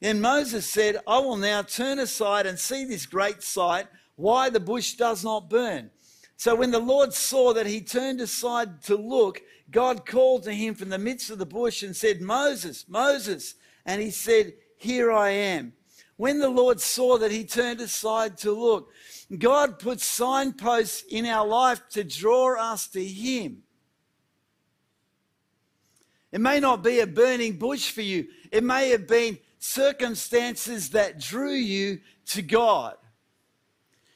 Then 0.00 0.20
Moses 0.20 0.66
said, 0.66 0.98
I 1.06 1.18
will 1.18 1.36
now 1.36 1.62
turn 1.62 1.98
aside 1.98 2.46
and 2.46 2.58
see 2.58 2.84
this 2.84 3.06
great 3.06 3.42
sight, 3.42 3.86
why 4.16 4.50
the 4.50 4.60
bush 4.60 4.94
does 4.94 5.24
not 5.24 5.50
burn. 5.50 5.90
So 6.36 6.54
when 6.54 6.70
the 6.70 6.78
Lord 6.78 7.12
saw 7.12 7.52
that 7.52 7.66
he 7.66 7.82
turned 7.82 8.20
aside 8.20 8.82
to 8.84 8.96
look, 8.96 9.42
God 9.70 10.06
called 10.06 10.44
to 10.44 10.52
him 10.52 10.74
from 10.74 10.88
the 10.88 10.98
midst 10.98 11.30
of 11.30 11.38
the 11.38 11.46
bush 11.46 11.82
and 11.82 11.94
said, 11.94 12.22
Moses, 12.22 12.86
Moses. 12.88 13.54
And 13.84 14.00
he 14.00 14.10
said, 14.10 14.54
here 14.78 15.12
I 15.12 15.30
am. 15.30 15.74
When 16.16 16.38
the 16.38 16.48
Lord 16.48 16.80
saw 16.80 17.18
that 17.18 17.30
he 17.30 17.44
turned 17.44 17.80
aside 17.80 18.38
to 18.38 18.52
look, 18.52 18.90
God 19.38 19.78
puts 19.78 20.04
signposts 20.04 21.04
in 21.08 21.26
our 21.26 21.46
life 21.46 21.82
to 21.90 22.02
draw 22.02 22.58
us 22.58 22.86
to 22.88 23.04
Him. 23.04 23.62
It 26.32 26.40
may 26.40 26.60
not 26.60 26.82
be 26.82 27.00
a 27.00 27.06
burning 27.06 27.58
bush 27.58 27.90
for 27.90 28.02
you, 28.02 28.26
it 28.50 28.64
may 28.64 28.90
have 28.90 29.06
been 29.06 29.38
circumstances 29.60 30.90
that 30.90 31.20
drew 31.20 31.52
you 31.52 32.00
to 32.26 32.42
God. 32.42 32.96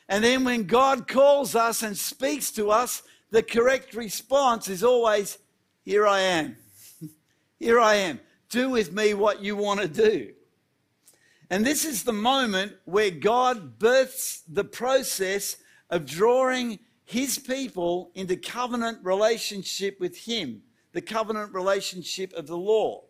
And 0.08 0.24
then 0.24 0.42
when 0.44 0.64
God 0.64 1.06
calls 1.06 1.54
us 1.54 1.82
and 1.82 1.96
speaks 1.96 2.50
to 2.52 2.70
us, 2.70 3.02
the 3.30 3.42
correct 3.42 3.94
response 3.94 4.68
is 4.68 4.82
always, 4.82 5.38
Here 5.84 6.06
I 6.06 6.20
am. 6.20 6.56
Here 7.58 7.78
I 7.78 7.94
am. 7.96 8.20
Do 8.48 8.70
with 8.70 8.92
me 8.92 9.14
what 9.14 9.42
you 9.42 9.56
want 9.56 9.80
to 9.80 9.88
do. 9.88 10.32
And 11.50 11.64
this 11.64 11.84
is 11.84 12.02
the 12.02 12.12
moment 12.12 12.72
where 12.84 13.10
God 13.10 13.78
births 13.78 14.42
the 14.48 14.64
process 14.64 15.56
of 15.90 16.06
drawing 16.06 16.78
his 17.04 17.38
people 17.38 18.10
into 18.14 18.36
covenant 18.36 18.98
relationship 19.02 20.00
with 20.00 20.16
him, 20.16 20.62
the 20.92 21.02
covenant 21.02 21.52
relationship 21.52 22.32
of 22.32 22.46
the 22.46 22.56
law. 22.56 23.04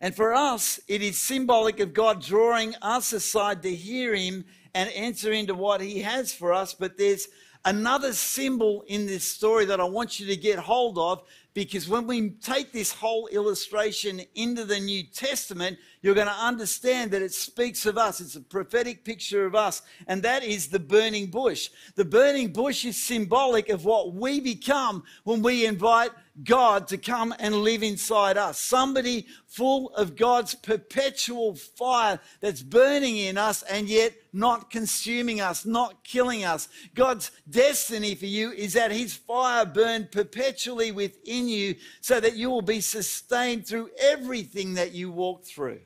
And 0.00 0.14
for 0.14 0.34
us, 0.34 0.78
it 0.88 1.02
is 1.02 1.18
symbolic 1.18 1.80
of 1.80 1.94
God 1.94 2.20
drawing 2.20 2.74
us 2.82 3.12
aside 3.12 3.62
to 3.62 3.74
hear 3.74 4.14
him 4.14 4.44
and 4.74 4.90
enter 4.94 5.32
into 5.32 5.54
what 5.54 5.80
he 5.80 6.02
has 6.02 6.32
for 6.32 6.52
us. 6.52 6.74
But 6.74 6.98
there's 6.98 7.28
another 7.64 8.12
symbol 8.12 8.84
in 8.86 9.06
this 9.06 9.24
story 9.24 9.64
that 9.64 9.80
I 9.80 9.84
want 9.84 10.20
you 10.20 10.26
to 10.26 10.36
get 10.36 10.58
hold 10.58 10.98
of 10.98 11.22
because 11.56 11.88
when 11.88 12.06
we 12.06 12.28
take 12.30 12.70
this 12.70 12.92
whole 12.92 13.26
illustration 13.28 14.20
into 14.34 14.66
the 14.66 14.78
New 14.78 15.02
Testament, 15.02 15.78
you're 16.02 16.14
going 16.14 16.26
to 16.26 16.32
understand 16.34 17.10
that 17.10 17.22
it 17.22 17.32
speaks 17.32 17.86
of 17.86 17.96
us. 17.96 18.20
It's 18.20 18.36
a 18.36 18.42
prophetic 18.42 19.04
picture 19.04 19.46
of 19.46 19.54
us, 19.54 19.80
and 20.06 20.22
that 20.22 20.44
is 20.44 20.68
the 20.68 20.78
burning 20.78 21.28
bush. 21.28 21.70
The 21.94 22.04
burning 22.04 22.52
bush 22.52 22.84
is 22.84 23.02
symbolic 23.02 23.70
of 23.70 23.86
what 23.86 24.12
we 24.12 24.38
become 24.38 25.02
when 25.24 25.40
we 25.40 25.64
invite 25.64 26.10
God 26.44 26.88
to 26.88 26.98
come 26.98 27.34
and 27.38 27.62
live 27.62 27.82
inside 27.82 28.36
us. 28.36 28.58
Somebody 28.58 29.26
full 29.46 29.90
of 29.94 30.16
God's 30.16 30.54
perpetual 30.54 31.54
fire 31.54 32.20
that's 32.40 32.62
burning 32.62 33.16
in 33.16 33.38
us 33.38 33.62
and 33.62 33.88
yet 33.88 34.12
not 34.32 34.70
consuming 34.70 35.40
us, 35.40 35.64
not 35.64 36.04
killing 36.04 36.44
us. 36.44 36.68
God's 36.94 37.30
destiny 37.48 38.14
for 38.14 38.26
you 38.26 38.52
is 38.52 38.74
that 38.74 38.92
His 38.92 39.14
fire 39.14 39.64
burn 39.64 40.08
perpetually 40.12 40.92
within 40.92 41.48
you 41.48 41.76
so 42.00 42.20
that 42.20 42.36
you 42.36 42.50
will 42.50 42.62
be 42.62 42.80
sustained 42.80 43.66
through 43.66 43.90
everything 43.98 44.74
that 44.74 44.92
you 44.92 45.10
walk 45.10 45.44
through. 45.44 45.80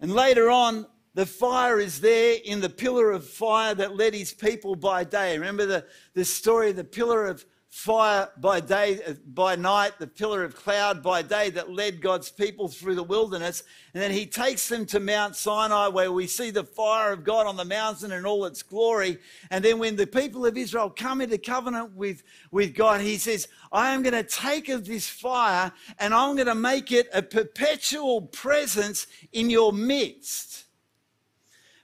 And 0.00 0.12
later 0.12 0.50
on, 0.50 0.86
the 1.16 1.24
fire 1.24 1.80
is 1.80 1.98
there 1.98 2.36
in 2.44 2.60
the 2.60 2.68
pillar 2.68 3.10
of 3.10 3.26
fire 3.26 3.74
that 3.74 3.96
led 3.96 4.12
his 4.12 4.34
people 4.34 4.76
by 4.76 5.02
day. 5.02 5.38
Remember 5.38 5.64
the, 5.64 5.86
the 6.12 6.26
story 6.26 6.68
of 6.68 6.76
the 6.76 6.84
pillar 6.84 7.24
of 7.24 7.42
fire 7.70 8.28
by 8.36 8.60
day, 8.60 9.00
by 9.28 9.56
night, 9.56 9.92
the 9.98 10.06
pillar 10.06 10.44
of 10.44 10.54
cloud 10.54 11.02
by 11.02 11.22
day 11.22 11.48
that 11.48 11.72
led 11.72 12.02
God's 12.02 12.30
people 12.30 12.68
through 12.68 12.96
the 12.96 13.02
wilderness. 13.02 13.62
And 13.94 14.02
then 14.02 14.10
he 14.10 14.26
takes 14.26 14.68
them 14.68 14.84
to 14.86 15.00
Mount 15.00 15.36
Sinai 15.36 15.88
where 15.88 16.12
we 16.12 16.26
see 16.26 16.50
the 16.50 16.64
fire 16.64 17.14
of 17.14 17.24
God 17.24 17.46
on 17.46 17.56
the 17.56 17.64
mountain 17.64 18.12
in 18.12 18.26
all 18.26 18.44
its 18.44 18.62
glory. 18.62 19.16
And 19.50 19.64
then 19.64 19.78
when 19.78 19.96
the 19.96 20.06
people 20.06 20.44
of 20.44 20.58
Israel 20.58 20.90
come 20.90 21.22
into 21.22 21.38
covenant 21.38 21.92
with, 21.92 22.24
with 22.50 22.74
God, 22.74 23.00
he 23.00 23.16
says, 23.16 23.48
I 23.72 23.94
am 23.94 24.02
going 24.02 24.12
to 24.12 24.22
take 24.22 24.68
of 24.68 24.84
this 24.84 25.08
fire 25.08 25.72
and 25.98 26.12
I'm 26.12 26.34
going 26.34 26.46
to 26.46 26.54
make 26.54 26.92
it 26.92 27.08
a 27.14 27.22
perpetual 27.22 28.20
presence 28.20 29.06
in 29.32 29.48
your 29.48 29.72
midst. 29.72 30.65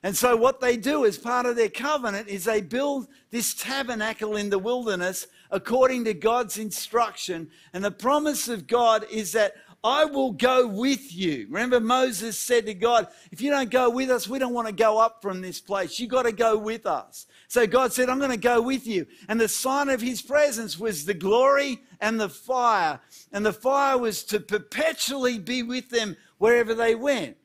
And 0.05 0.17
so, 0.17 0.35
what 0.35 0.61
they 0.61 0.77
do 0.77 1.05
as 1.05 1.17
part 1.17 1.47
of 1.47 1.55
their 1.55 1.69
covenant 1.69 2.29
is 2.29 2.45
they 2.45 2.61
build 2.61 3.07
this 3.31 3.55
tabernacle 3.55 4.37
in 4.37 4.51
the 4.51 4.59
wilderness 4.59 5.29
according 5.51 6.05
to 6.05 6.15
God's 6.15 6.59
instruction. 6.59 7.51
And 7.73 7.85
the 7.85 7.93
promise 7.93 8.49
of 8.49 8.67
God 8.67 9.07
is 9.11 9.33
that 9.33 9.55
I 9.85 10.05
will 10.05 10.33
go 10.33 10.67
with 10.67 11.13
you. 11.15 11.47
Remember, 11.51 11.81
Moses 11.81 12.39
said 12.39 12.67
to 12.67 12.75
God, 12.75 13.09
If 13.33 13.41
you 13.41 13.51
don't 13.51 13.71
go 13.71 13.91
with 13.91 14.11
us, 14.11 14.29
we 14.29 14.39
don't 14.39 14.55
want 14.55 14.69
to 14.69 14.75
go 14.75 14.99
up 14.99 15.23
from 15.23 15.41
this 15.41 15.61
place. 15.61 15.99
You've 15.99 16.11
got 16.11 16.23
to 16.23 16.33
go 16.33 16.57
with 16.57 16.87
us. 16.87 17.27
So 17.49 17.67
God 17.67 17.93
said, 17.93 18.09
I'm 18.09 18.19
going 18.19 18.31
to 18.31 18.37
go 18.37 18.63
with 18.63 18.87
you. 18.87 19.07
And 19.29 19.41
the 19.41 19.49
sign 19.49 19.89
of 19.89 20.01
his 20.01 20.23
presence 20.23 20.79
was 20.79 21.05
the 21.05 21.15
glory 21.15 21.81
and 22.01 22.21
the 22.21 22.29
fire. 22.29 23.01
And 23.33 23.45
the 23.45 23.53
fire 23.53 23.99
was 23.99 24.23
to 24.25 24.39
perpetually 24.39 25.39
be 25.39 25.65
with 25.65 25.91
them 25.91 26.17
wherever 26.39 26.75
they 26.75 26.95
went. 26.95 27.37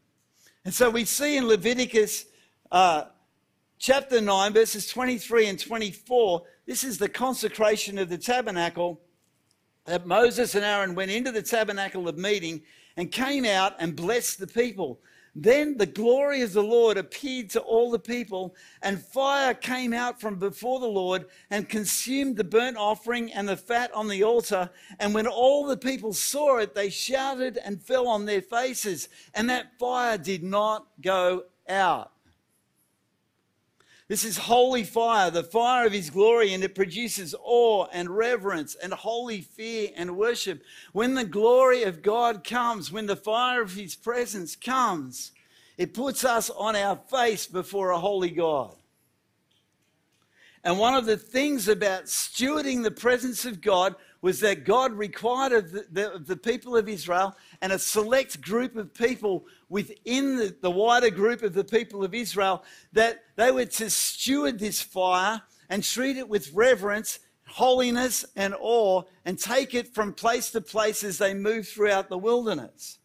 And 0.64 0.74
so 0.74 0.90
we 0.90 1.06
see 1.06 1.38
in 1.38 1.48
Leviticus 1.48 2.26
uh, 2.72 3.06
chapter 3.80 4.22
9, 4.22 4.54
verses 4.54 4.88
23 4.88 5.48
and 5.48 5.60
24, 5.60 6.44
this 6.66 6.84
is 6.84 6.98
the 6.98 7.10
consecration 7.10 7.98
of 7.98 8.10
the 8.10 8.18
tabernacle. 8.18 9.02
That 9.86 10.06
Moses 10.06 10.54
and 10.56 10.66
Aaron 10.66 10.96
went 10.96 11.12
into 11.12 11.32
the 11.32 11.42
tabernacle 11.42 12.10
of 12.10 12.18
meeting 12.18 12.62
and 12.98 13.12
came 13.12 13.46
out 13.46 13.76
and 13.80 13.96
blessed 13.96 14.40
the 14.40 14.48
people. 14.48 15.00
Then 15.40 15.78
the 15.78 15.86
glory 15.86 16.42
of 16.42 16.52
the 16.52 16.64
Lord 16.64 16.98
appeared 16.98 17.52
to 17.52 17.62
all 17.62 17.92
the 17.92 18.00
people, 18.00 18.56
and 18.82 19.00
fire 19.00 19.54
came 19.54 19.94
out 19.94 20.20
from 20.20 20.40
before 20.40 20.80
the 20.80 20.88
Lord 20.88 21.28
and 21.52 21.70
consumed 21.70 22.38
the 22.38 22.44
burnt 22.44 22.76
offering 22.76 23.32
and 23.32 23.48
the 23.48 23.56
fat 23.56 23.94
on 23.94 24.08
the 24.08 24.24
altar. 24.24 24.72
And 25.00 25.14
when 25.14 25.28
all 25.28 25.68
the 25.68 25.78
people 25.78 26.12
saw 26.12 26.58
it, 26.58 26.74
they 26.74 26.90
shouted 26.90 27.60
and 27.64 27.80
fell 27.80 28.08
on 28.08 28.26
their 28.26 28.42
faces, 28.42 29.10
and 29.36 29.48
that 29.52 29.78
fire 29.78 30.18
did 30.18 30.44
not 30.44 30.88
go 31.02 31.44
out. 31.70 32.12
This 34.08 34.24
is 34.24 34.38
holy 34.38 34.86
fire, 34.86 35.30
the 35.30 35.44
fire 35.44 35.86
of 35.86 35.92
his 35.92 36.10
glory, 36.10 36.54
and 36.54 36.64
it 36.64 36.76
produces 36.76 37.36
awe 37.44 37.88
and 37.92 38.10
reverence 38.10 38.76
and 38.76 38.94
holy 38.94 39.42
fear 39.42 39.90
and 39.98 40.16
worship. 40.16 40.64
When 40.94 41.14
the 41.14 41.26
glory 41.26 41.84
of 41.84 42.02
God 42.02 42.46
comes, 42.46 42.90
when 42.90 43.06
the 43.06 43.18
fire 43.18 43.62
of 43.62 43.74
his 43.74 43.96
presence 43.96 44.56
comes, 44.56 45.34
it 45.78 45.94
puts 45.94 46.24
us 46.24 46.50
on 46.50 46.78
our 46.78 46.96
face 47.10 47.48
before 47.48 47.92
a 47.92 48.00
holy 48.00 48.32
God. 48.32 48.76
And 50.64 50.80
one 50.80 50.96
of 50.96 51.06
the 51.06 51.18
things 51.18 51.68
about 51.68 52.06
stewarding 52.06 52.84
the 52.84 52.92
presence 52.92 53.46
of 53.46 53.62
God 53.62 53.96
was 54.22 54.40
that 54.40 54.66
God 54.66 54.94
required 54.94 55.52
of 55.52 55.72
the, 55.72 55.86
the, 55.92 56.24
the, 56.26 56.36
people 56.36 56.76
of 56.76 56.90
Israel 56.90 57.36
and 57.62 57.72
a 57.72 57.80
select 57.80 58.42
group 58.42 58.76
of 58.76 58.94
people 58.94 59.46
within 59.70 60.38
the, 60.38 60.56
the 60.62 60.72
wider 60.72 61.10
group 61.10 61.44
of 61.44 61.54
the 61.54 61.64
people 61.64 62.04
of 62.04 62.14
Israel 62.14 62.64
that 62.94 63.24
they 63.36 63.52
were 63.52 63.66
to 63.66 63.90
steward 63.90 64.60
this 64.60 64.82
fire 64.82 65.42
and 65.70 65.84
treat 65.84 66.18
it 66.18 66.30
with 66.30 66.54
reverence, 66.54 67.20
holiness, 67.48 68.26
and 68.36 68.56
awe, 68.60 69.04
and 69.26 69.38
take 69.38 69.74
it 69.74 69.94
from 69.94 70.14
place 70.14 70.50
to 70.52 70.62
place 70.62 71.04
as 71.04 71.18
they 71.18 71.34
move 71.34 71.68
throughout 71.68 72.10
the 72.10 72.18
wilderness. 72.18 73.00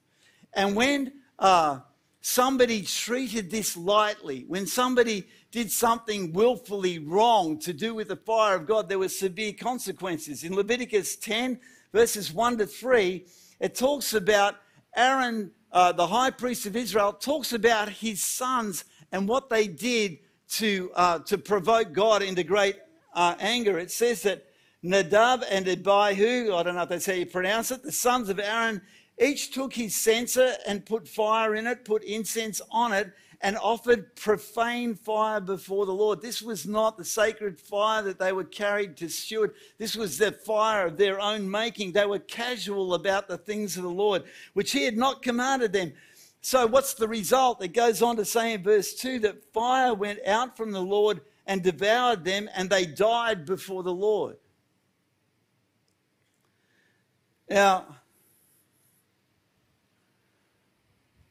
And 0.52 0.76
when 0.76 1.12
uh, 1.38 1.80
somebody 2.20 2.82
treated 2.82 3.50
this 3.50 3.76
lightly, 3.76 4.44
when 4.46 4.66
somebody 4.66 5.26
did 5.50 5.70
something 5.70 6.32
willfully 6.32 6.98
wrong 6.98 7.58
to 7.58 7.72
do 7.72 7.94
with 7.94 8.08
the 8.08 8.16
fire 8.16 8.56
of 8.56 8.66
God, 8.66 8.88
there 8.88 8.98
were 8.98 9.08
severe 9.08 9.52
consequences. 9.52 10.44
In 10.44 10.54
Leviticus 10.54 11.16
10, 11.16 11.58
verses 11.92 12.32
1 12.32 12.58
to 12.58 12.66
3, 12.66 13.26
it 13.60 13.74
talks 13.74 14.14
about 14.14 14.56
Aaron, 14.96 15.50
uh, 15.72 15.92
the 15.92 16.06
high 16.06 16.30
priest 16.30 16.66
of 16.66 16.76
Israel, 16.76 17.12
talks 17.12 17.52
about 17.52 17.88
his 17.88 18.22
sons 18.22 18.84
and 19.10 19.28
what 19.28 19.48
they 19.48 19.66
did 19.66 20.18
to, 20.48 20.90
uh, 20.94 21.18
to 21.20 21.38
provoke 21.38 21.92
God 21.92 22.22
into 22.22 22.44
great 22.44 22.76
uh, 23.14 23.34
anger. 23.40 23.78
It 23.78 23.90
says 23.90 24.22
that 24.22 24.46
Nadab 24.82 25.44
and 25.50 25.66
Abihu, 25.68 26.54
I 26.54 26.62
don't 26.62 26.74
know 26.74 26.82
if 26.82 26.88
that's 26.88 27.06
how 27.06 27.12
you 27.12 27.26
pronounce 27.26 27.70
it, 27.70 27.82
the 27.82 27.92
sons 27.92 28.28
of 28.28 28.38
Aaron, 28.38 28.82
each 29.20 29.52
took 29.52 29.72
his 29.72 29.94
censer 29.94 30.54
and 30.66 30.84
put 30.84 31.06
fire 31.06 31.54
in 31.54 31.66
it, 31.66 31.84
put 31.84 32.02
incense 32.02 32.60
on 32.70 32.92
it, 32.92 33.12
and 33.42 33.58
offered 33.58 34.14
profane 34.14 34.94
fire 34.94 35.40
before 35.40 35.84
the 35.84 35.92
Lord. 35.92 36.22
This 36.22 36.40
was 36.40 36.64
not 36.64 36.96
the 36.96 37.04
sacred 37.04 37.58
fire 37.58 38.00
that 38.02 38.18
they 38.18 38.32
were 38.32 38.44
carried 38.44 38.96
to 38.98 39.08
steward. 39.08 39.54
This 39.78 39.96
was 39.96 40.16
the 40.16 40.30
fire 40.30 40.86
of 40.86 40.96
their 40.96 41.20
own 41.20 41.50
making. 41.50 41.92
They 41.92 42.06
were 42.06 42.20
casual 42.20 42.94
about 42.94 43.26
the 43.26 43.38
things 43.38 43.76
of 43.76 43.82
the 43.82 43.90
Lord, 43.90 44.22
which 44.54 44.70
He 44.70 44.84
had 44.84 44.96
not 44.96 45.22
commanded 45.22 45.72
them. 45.72 45.92
So, 46.40 46.66
what's 46.66 46.94
the 46.94 47.08
result? 47.08 47.62
It 47.62 47.68
goes 47.68 48.00
on 48.00 48.16
to 48.16 48.24
say 48.24 48.52
in 48.52 48.62
verse 48.62 48.94
2 48.94 49.18
that 49.20 49.52
fire 49.52 49.94
went 49.94 50.24
out 50.26 50.56
from 50.56 50.70
the 50.70 50.80
Lord 50.80 51.20
and 51.46 51.62
devoured 51.62 52.24
them, 52.24 52.48
and 52.54 52.70
they 52.70 52.86
died 52.86 53.44
before 53.44 53.82
the 53.82 53.92
Lord. 53.92 54.36
Now, 57.50 57.96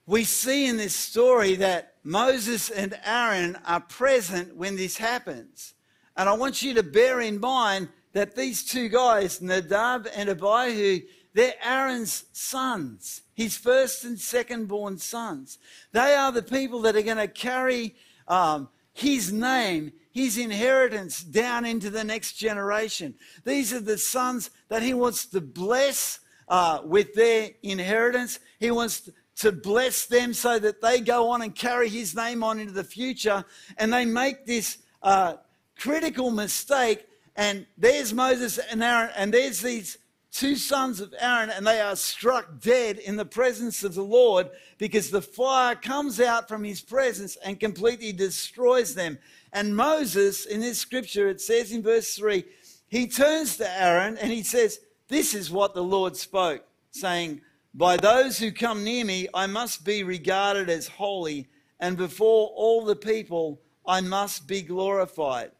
we 0.05 0.25
see 0.25 0.67
in 0.67 0.75
this 0.75 0.95
story 0.95 1.55
that 1.55 1.90
Moses 2.03 2.69
and 2.69 2.97
Aaron 3.05 3.57
are 3.65 3.81
present 3.81 4.55
when 4.55 4.75
this 4.75 4.97
happens. 4.97 5.73
And 6.17 6.27
I 6.27 6.33
want 6.33 6.61
you 6.61 6.73
to 6.73 6.83
bear 6.83 7.21
in 7.21 7.39
mind 7.39 7.89
that 8.13 8.35
these 8.35 8.63
two 8.63 8.89
guys, 8.89 9.41
Nadab 9.41 10.07
and 10.15 10.29
Abihu, 10.29 11.01
they're 11.33 11.53
Aaron's 11.63 12.25
sons, 12.33 13.21
his 13.33 13.57
first 13.57 14.03
and 14.03 14.19
second 14.19 14.67
born 14.67 14.97
sons. 14.97 15.57
They 15.93 16.13
are 16.15 16.31
the 16.31 16.43
people 16.43 16.81
that 16.81 16.95
are 16.95 17.01
going 17.01 17.17
to 17.17 17.27
carry 17.27 17.95
um, 18.27 18.69
his 18.93 19.31
name, 19.31 19.93
his 20.11 20.37
inheritance 20.37 21.23
down 21.23 21.65
into 21.65 21.89
the 21.89 22.03
next 22.03 22.33
generation. 22.33 23.15
These 23.45 23.73
are 23.73 23.79
the 23.79 23.97
sons 23.97 24.49
that 24.67 24.83
he 24.83 24.93
wants 24.93 25.25
to 25.27 25.39
bless 25.39 26.19
uh, 26.49 26.81
with 26.83 27.13
their 27.13 27.51
inheritance. 27.63 28.39
He 28.59 28.71
wants 28.71 29.09
to 29.41 29.51
bless 29.51 30.05
them 30.05 30.33
so 30.33 30.59
that 30.59 30.81
they 30.81 31.01
go 31.01 31.29
on 31.29 31.41
and 31.41 31.55
carry 31.55 31.89
his 31.89 32.15
name 32.15 32.43
on 32.43 32.59
into 32.59 32.73
the 32.73 32.83
future. 32.83 33.43
And 33.77 33.91
they 33.91 34.05
make 34.05 34.45
this 34.45 34.77
uh, 35.01 35.35
critical 35.79 36.29
mistake. 36.29 37.07
And 37.35 37.65
there's 37.77 38.13
Moses 38.13 38.59
and 38.59 38.83
Aaron, 38.83 39.09
and 39.15 39.33
there's 39.33 39.61
these 39.61 39.97
two 40.31 40.55
sons 40.55 41.01
of 41.01 41.13
Aaron, 41.19 41.49
and 41.49 41.65
they 41.65 41.81
are 41.81 41.95
struck 41.95 42.61
dead 42.61 42.99
in 42.99 43.15
the 43.15 43.25
presence 43.25 43.83
of 43.83 43.95
the 43.95 44.03
Lord 44.03 44.49
because 44.77 45.09
the 45.09 45.21
fire 45.21 45.75
comes 45.75 46.21
out 46.21 46.47
from 46.47 46.63
his 46.63 46.81
presence 46.81 47.35
and 47.43 47.59
completely 47.59 48.13
destroys 48.13 48.93
them. 48.93 49.17
And 49.53 49.75
Moses, 49.75 50.45
in 50.45 50.61
this 50.61 50.77
scripture, 50.77 51.29
it 51.29 51.41
says 51.41 51.71
in 51.71 51.81
verse 51.81 52.15
3, 52.15 52.45
he 52.87 53.07
turns 53.07 53.57
to 53.57 53.69
Aaron 53.69 54.17
and 54.17 54.31
he 54.31 54.43
says, 54.43 54.79
This 55.07 55.33
is 55.33 55.49
what 55.49 55.73
the 55.73 55.83
Lord 55.83 56.15
spoke, 56.15 56.63
saying, 56.91 57.41
By 57.73 57.97
those 57.97 58.37
who 58.37 58.51
come 58.51 58.83
near 58.83 59.05
me, 59.05 59.27
I 59.33 59.47
must 59.47 59.85
be 59.85 60.03
regarded 60.03 60.69
as 60.69 60.87
holy, 60.87 61.47
and 61.79 61.95
before 61.95 62.49
all 62.49 62.83
the 62.83 62.95
people, 62.95 63.61
I 63.85 64.01
must 64.01 64.45
be 64.47 64.61
glorified. 64.61 65.51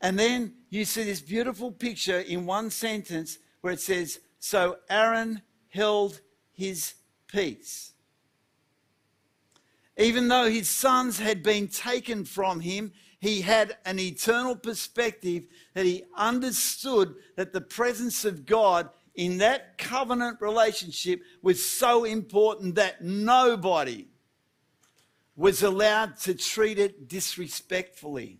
And 0.00 0.18
then 0.18 0.54
you 0.70 0.84
see 0.84 1.04
this 1.04 1.20
beautiful 1.20 1.70
picture 1.70 2.20
in 2.20 2.46
one 2.46 2.70
sentence 2.70 3.38
where 3.60 3.72
it 3.72 3.80
says, 3.80 4.20
So 4.40 4.78
Aaron 4.90 5.42
held 5.68 6.20
his 6.52 6.94
peace. 7.28 7.92
Even 9.96 10.28
though 10.28 10.50
his 10.50 10.68
sons 10.68 11.18
had 11.18 11.42
been 11.42 11.68
taken 11.68 12.24
from 12.24 12.60
him, 12.60 12.92
he 13.18 13.40
had 13.40 13.76
an 13.86 13.98
eternal 13.98 14.54
perspective 14.54 15.46
that 15.74 15.86
he 15.86 16.04
understood 16.16 17.14
that 17.36 17.52
the 17.52 17.60
presence 17.60 18.24
of 18.24 18.44
God 18.44 18.90
in 19.16 19.38
that 19.38 19.78
covenant 19.78 20.38
relationship 20.40 21.22
was 21.42 21.64
so 21.64 22.04
important 22.04 22.74
that 22.74 23.02
nobody 23.02 24.06
was 25.34 25.62
allowed 25.62 26.18
to 26.18 26.34
treat 26.34 26.78
it 26.78 27.08
disrespectfully. 27.08 28.38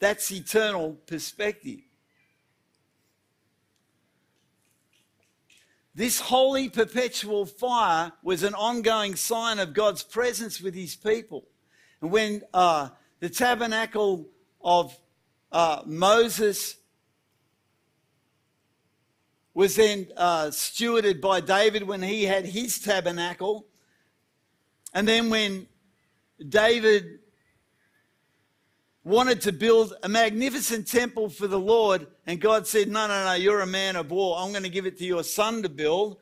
That's 0.00 0.30
eternal 0.32 0.94
perspective. 1.06 1.80
This 5.94 6.20
holy 6.20 6.68
perpetual 6.68 7.46
fire 7.46 8.12
was 8.22 8.42
an 8.42 8.54
ongoing 8.54 9.16
sign 9.16 9.58
of 9.58 9.74
God's 9.74 10.02
presence 10.02 10.60
with 10.60 10.74
his 10.74 10.96
people. 10.96 11.46
And 12.00 12.10
when 12.10 12.42
uh, 12.54 12.90
the 13.18 13.28
tabernacle 13.28 14.28
of 14.62 14.98
uh, 15.52 15.82
Moses 15.84 16.76
was 19.60 19.76
then 19.76 20.06
uh, 20.16 20.46
stewarded 20.46 21.20
by 21.20 21.38
David 21.38 21.82
when 21.82 22.00
he 22.00 22.24
had 22.24 22.46
his 22.46 22.78
tabernacle. 22.78 23.66
And 24.94 25.06
then 25.06 25.28
when 25.28 25.66
David 26.48 27.18
wanted 29.04 29.42
to 29.42 29.52
build 29.52 29.92
a 30.02 30.08
magnificent 30.08 30.88
temple 30.88 31.28
for 31.28 31.46
the 31.46 31.60
Lord, 31.60 32.06
and 32.26 32.40
God 32.40 32.66
said, 32.66 32.88
No, 32.88 33.06
no, 33.06 33.22
no, 33.22 33.34
you're 33.34 33.60
a 33.60 33.66
man 33.66 33.96
of 33.96 34.10
war. 34.10 34.38
I'm 34.38 34.50
going 34.50 34.62
to 34.62 34.70
give 34.70 34.86
it 34.86 34.96
to 34.96 35.04
your 35.04 35.22
son 35.22 35.62
to 35.62 35.68
build. 35.68 36.16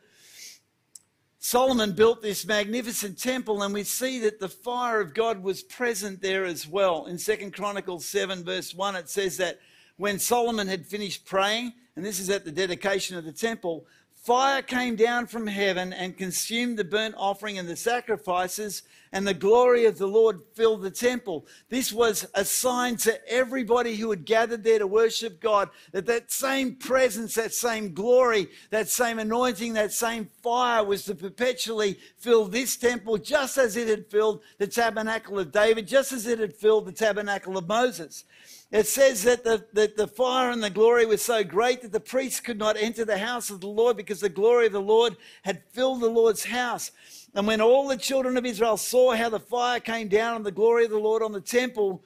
Solomon 1.37 1.93
built 1.93 2.21
this 2.21 2.45
magnificent 2.45 3.17
temple, 3.17 3.63
and 3.63 3.73
we 3.73 3.85
see 3.85 4.19
that 4.19 4.41
the 4.41 4.49
fire 4.49 4.99
of 4.99 5.13
God 5.13 5.41
was 5.41 5.63
present 5.63 6.21
there 6.21 6.43
as 6.43 6.67
well. 6.67 7.05
In 7.05 7.17
Second 7.17 7.53
Chronicles 7.53 8.05
7, 8.05 8.43
verse 8.43 8.75
1, 8.75 8.97
it 8.97 9.07
says 9.07 9.37
that 9.37 9.59
when 9.95 10.19
Solomon 10.19 10.67
had 10.67 10.85
finished 10.85 11.25
praying, 11.25 11.71
and 11.99 12.05
this 12.05 12.21
is 12.21 12.29
at 12.29 12.45
the 12.45 12.51
dedication 12.53 13.17
of 13.17 13.25
the 13.25 13.31
temple, 13.33 13.85
fire 14.15 14.61
came 14.61 14.95
down 14.95 15.27
from 15.27 15.45
heaven 15.45 15.91
and 15.91 16.17
consumed 16.17 16.77
the 16.77 16.85
burnt 16.85 17.13
offering 17.17 17.57
and 17.57 17.67
the 17.67 17.75
sacrifices, 17.75 18.83
and 19.11 19.27
the 19.27 19.33
glory 19.33 19.83
of 19.83 19.97
the 19.97 20.07
Lord 20.07 20.39
filled 20.53 20.81
the 20.81 20.91
temple. 20.91 21.45
This 21.67 21.91
was 21.91 22.25
a 22.35 22.45
sign 22.45 22.95
to 22.97 23.19
everybody 23.29 23.97
who 23.97 24.11
had 24.11 24.23
gathered 24.23 24.63
there 24.63 24.79
to 24.79 24.87
worship 24.87 25.41
God 25.41 25.71
that 25.91 26.05
that 26.05 26.31
same 26.31 26.75
presence, 26.75 27.35
that 27.35 27.53
same 27.53 27.93
glory, 27.93 28.47
that 28.69 28.87
same 28.87 29.19
anointing, 29.19 29.73
that 29.73 29.91
same 29.91 30.29
fire 30.41 30.85
was 30.85 31.03
to 31.03 31.15
perpetually 31.15 31.99
fill 32.17 32.45
this 32.45 32.77
temple 32.77 33.17
just 33.17 33.57
as 33.57 33.75
it 33.75 33.89
had 33.89 34.07
filled 34.07 34.41
the 34.57 34.67
tabernacle 34.67 35.37
of 35.37 35.51
David, 35.51 35.85
just 35.85 36.13
as 36.13 36.27
it 36.27 36.39
had 36.39 36.55
filled 36.55 36.85
the 36.85 36.93
tabernacle 36.93 37.57
of 37.57 37.67
Moses. 37.67 38.23
It 38.71 38.85
says 38.85 39.23
that 39.23 39.43
the, 39.43 39.65
that 39.73 39.97
the 39.97 40.07
fire 40.07 40.51
and 40.51 40.61
the 40.61 40.69
glory 40.69 41.05
was 41.07 41.23
so 41.23 41.43
great 41.43 41.81
that 41.81 41.91
the 41.91 41.99
priests 41.99 42.39
could 42.39 42.59
not 42.59 42.77
enter 42.77 43.03
the 43.03 43.17
house 43.17 43.49
of 43.49 43.61
the 43.61 43.67
Lord 43.67 43.97
because 43.97 44.19
the 44.19 44.29
glory 44.29 44.67
of 44.67 44.73
the 44.73 44.81
Lord 44.81 45.17
had 45.41 45.63
filled 45.71 46.01
the 46.01 46.09
Lord's 46.09 46.45
house. 46.45 46.91
And 47.33 47.47
when 47.47 47.61
all 47.61 47.87
the 47.87 47.97
children 47.97 48.37
of 48.37 48.45
Israel 48.45 48.77
saw 48.77 49.15
how 49.15 49.29
the 49.29 49.39
fire 49.39 49.79
came 49.79 50.07
down 50.07 50.35
and 50.35 50.45
the 50.45 50.51
glory 50.51 50.85
of 50.85 50.91
the 50.91 50.99
Lord 50.99 51.23
on 51.23 51.31
the 51.31 51.41
temple, 51.41 52.03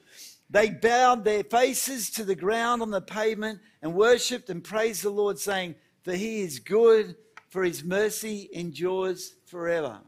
they 0.48 0.70
bowed 0.70 1.22
their 1.24 1.44
faces 1.44 2.08
to 2.10 2.24
the 2.24 2.34
ground 2.34 2.80
on 2.80 2.90
the 2.90 3.00
pavement 3.00 3.60
and 3.82 3.94
worshipped 3.94 4.48
and 4.48 4.64
praised 4.64 5.02
the 5.02 5.10
Lord, 5.10 5.38
saying, 5.38 5.74
For 6.02 6.14
he 6.14 6.40
is 6.40 6.58
good, 6.58 7.16
for 7.50 7.62
his 7.62 7.84
mercy 7.84 8.48
endures 8.54 9.34
forever. 9.44 10.00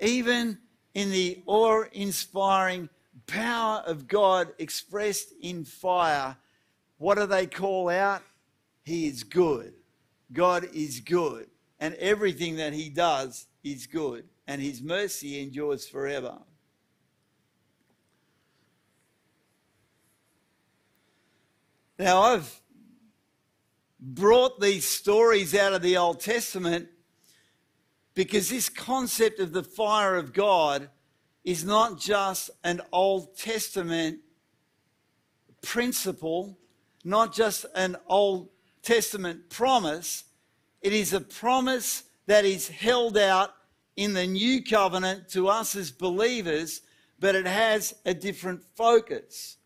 Even 0.00 0.58
in 0.94 1.10
the 1.10 1.42
awe 1.46 1.84
inspiring 1.92 2.88
power 3.30 3.82
of 3.86 4.08
God 4.08 4.48
expressed 4.58 5.32
in 5.40 5.64
fire, 5.64 6.36
what 6.98 7.16
do 7.16 7.26
they 7.26 7.46
call 7.46 7.88
out? 7.88 8.22
He 8.84 9.06
is 9.06 9.22
good. 9.22 9.74
God 10.32 10.68
is 10.72 11.00
good 11.00 11.48
and 11.80 11.94
everything 11.94 12.56
that 12.56 12.74
he 12.74 12.90
does 12.90 13.46
is 13.64 13.86
good, 13.86 14.28
and 14.46 14.60
his 14.60 14.82
mercy 14.82 15.40
endures 15.42 15.88
forever. 15.88 16.38
Now, 21.98 22.22
I've 22.22 22.60
brought 23.98 24.60
these 24.60 24.84
stories 24.84 25.54
out 25.54 25.72
of 25.72 25.82
the 25.82 25.96
Old 25.96 26.20
Testament 26.20 26.88
because 28.14 28.50
this 28.50 28.68
concept 28.68 29.40
of 29.40 29.52
the 29.52 29.62
fire 29.62 30.16
of 30.16 30.32
God 30.32 30.90
is 31.44 31.64
not 31.64 31.98
just 31.98 32.50
an 32.64 32.80
Old 32.92 33.36
Testament 33.36 34.20
principle, 35.62 36.58
not 37.04 37.34
just 37.34 37.66
an 37.74 37.96
Old 38.06 38.48
Testament 38.82 39.50
promise, 39.50 40.24
it 40.82 40.92
is 40.92 41.12
a 41.12 41.20
promise 41.20 42.04
that 42.26 42.44
is 42.44 42.68
held 42.68 43.18
out 43.18 43.50
in 43.96 44.14
the 44.14 44.26
new 44.26 44.62
covenant 44.62 45.28
to 45.28 45.48
us 45.48 45.74
as 45.76 45.90
believers, 45.90 46.82
but 47.18 47.34
it 47.34 47.46
has 47.46 47.94
a 48.06 48.14
different 48.14 48.62
focus. 48.74 49.56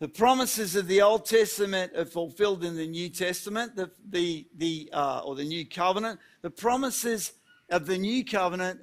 The 0.00 0.08
promises 0.08 0.76
of 0.76 0.88
the 0.88 1.02
Old 1.02 1.26
Testament 1.26 1.92
are 1.94 2.06
fulfilled 2.06 2.64
in 2.64 2.74
the 2.74 2.86
New 2.86 3.10
Testament, 3.10 3.76
the, 3.76 3.90
the, 4.08 4.48
the, 4.56 4.88
uh, 4.92 5.20
or 5.24 5.34
the 5.34 5.44
New 5.44 5.66
Covenant. 5.66 6.18
The 6.40 6.50
promises 6.50 7.32
of 7.70 7.86
the 7.86 7.98
New 7.98 8.24
Covenant 8.24 8.80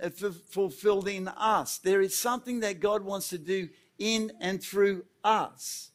fulfilled 0.50 1.08
in 1.08 1.28
us. 1.28 1.78
There 1.78 2.02
is 2.02 2.15
something 2.15 2.62
that 2.62 2.80
God 2.80 3.04
wants 3.04 3.30
to 3.30 3.38
do 3.38 3.70
in 3.99 4.32
and 4.39 4.61
through 4.64 5.03
us. 5.24 5.91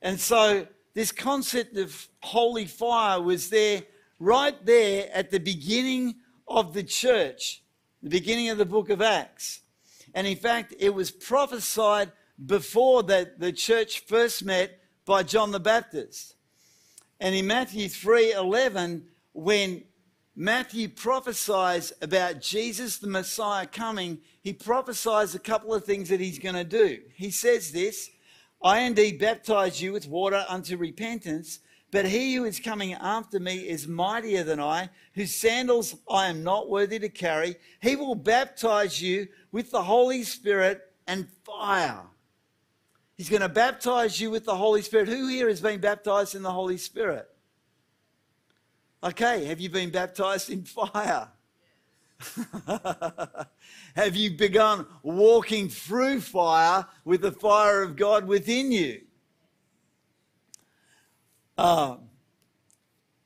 And 0.00 0.20
so, 0.20 0.66
this 0.94 1.12
concept 1.12 1.76
of 1.76 2.08
holy 2.22 2.64
fire 2.64 3.20
was 3.20 3.50
there 3.50 3.82
right 4.18 4.64
there 4.64 5.10
at 5.12 5.30
the 5.30 5.40
beginning 5.40 6.16
of 6.48 6.74
the 6.74 6.82
church. 6.82 7.62
the 8.02 8.10
beginning 8.10 8.50
of 8.50 8.58
the 8.58 8.64
book 8.64 8.88
of 8.90 9.02
Acts. 9.02 9.62
And 10.14 10.26
in 10.26 10.36
fact, 10.36 10.74
it 10.78 10.90
was 10.90 11.10
prophesied 11.10 12.12
before 12.44 13.02
that 13.04 13.40
the 13.40 13.52
church 13.52 14.00
first 14.00 14.44
met 14.44 14.78
by 15.04 15.22
John 15.22 15.50
the 15.50 15.60
Baptist. 15.60 16.36
And 17.18 17.34
in 17.34 17.46
Matthew 17.46 17.88
3:11, 17.88 19.08
when 19.32 19.84
Matthew 20.38 20.90
prophesies 20.90 21.94
about 22.02 22.42
Jesus 22.42 22.98
the 22.98 23.06
Messiah 23.06 23.66
coming, 23.66 24.18
he 24.42 24.52
prophesies 24.52 25.34
a 25.34 25.38
couple 25.38 25.72
of 25.72 25.86
things 25.86 26.10
that 26.10 26.20
he's 26.20 26.38
going 26.38 26.56
to 26.56 26.62
do. 26.62 27.00
He 27.14 27.30
says 27.30 27.72
this, 27.72 28.10
I 28.62 28.80
indeed 28.80 29.18
baptize 29.18 29.80
you 29.80 29.94
with 29.94 30.06
water 30.06 30.44
unto 30.46 30.76
repentance, 30.76 31.60
but 31.90 32.04
he 32.04 32.34
who 32.34 32.44
is 32.44 32.60
coming 32.60 32.92
after 32.92 33.40
me 33.40 33.66
is 33.66 33.88
mightier 33.88 34.44
than 34.44 34.60
I, 34.60 34.90
whose 35.14 35.34
sandals 35.34 35.94
I 36.10 36.26
am 36.26 36.44
not 36.44 36.68
worthy 36.68 36.98
to 36.98 37.08
carry. 37.08 37.56
He 37.80 37.96
will 37.96 38.14
baptize 38.14 39.00
you 39.00 39.28
with 39.52 39.70
the 39.70 39.84
Holy 39.84 40.22
Spirit 40.22 40.82
and 41.06 41.28
fire. 41.46 42.02
He's 43.16 43.30
going 43.30 43.40
to 43.40 43.48
baptize 43.48 44.20
you 44.20 44.30
with 44.30 44.44
the 44.44 44.56
Holy 44.56 44.82
Spirit. 44.82 45.08
Who 45.08 45.28
here 45.28 45.48
has 45.48 45.62
been 45.62 45.80
baptized 45.80 46.34
in 46.34 46.42
the 46.42 46.52
Holy 46.52 46.76
Spirit? 46.76 47.26
Okay, 49.04 49.44
have 49.44 49.60
you 49.60 49.68
been 49.68 49.90
baptized 49.90 50.50
in 50.50 50.64
fire? 50.64 51.28
have 53.94 54.16
you 54.16 54.30
begun 54.30 54.86
walking 55.02 55.68
through 55.68 56.20
fire 56.20 56.86
with 57.04 57.20
the 57.20 57.32
fire 57.32 57.82
of 57.82 57.94
God 57.94 58.26
within 58.26 58.72
you? 58.72 59.02
Um, 61.58 62.00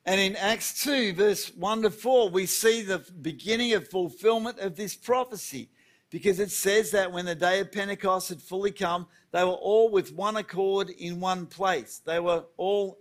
and 0.04 0.20
in 0.20 0.34
Acts 0.36 0.82
2, 0.82 1.14
verse 1.14 1.54
1 1.54 1.82
to 1.82 1.90
4, 1.90 2.30
we 2.30 2.46
see 2.46 2.82
the 2.82 3.04
beginning 3.20 3.74
of 3.74 3.88
fulfillment 3.88 4.58
of 4.58 4.74
this 4.74 4.96
prophecy 4.96 5.68
because 6.10 6.40
it 6.40 6.50
says 6.50 6.90
that 6.90 7.12
when 7.12 7.24
the 7.24 7.34
day 7.34 7.60
of 7.60 7.70
Pentecost 7.70 8.28
had 8.28 8.42
fully 8.42 8.72
come, 8.72 9.06
they 9.30 9.44
were 9.44 9.50
all 9.50 9.88
with 9.88 10.12
one 10.12 10.36
accord 10.36 10.90
in 10.90 11.20
one 11.20 11.46
place. 11.46 12.02
They 12.04 12.18
were 12.18 12.44
all 12.56 12.98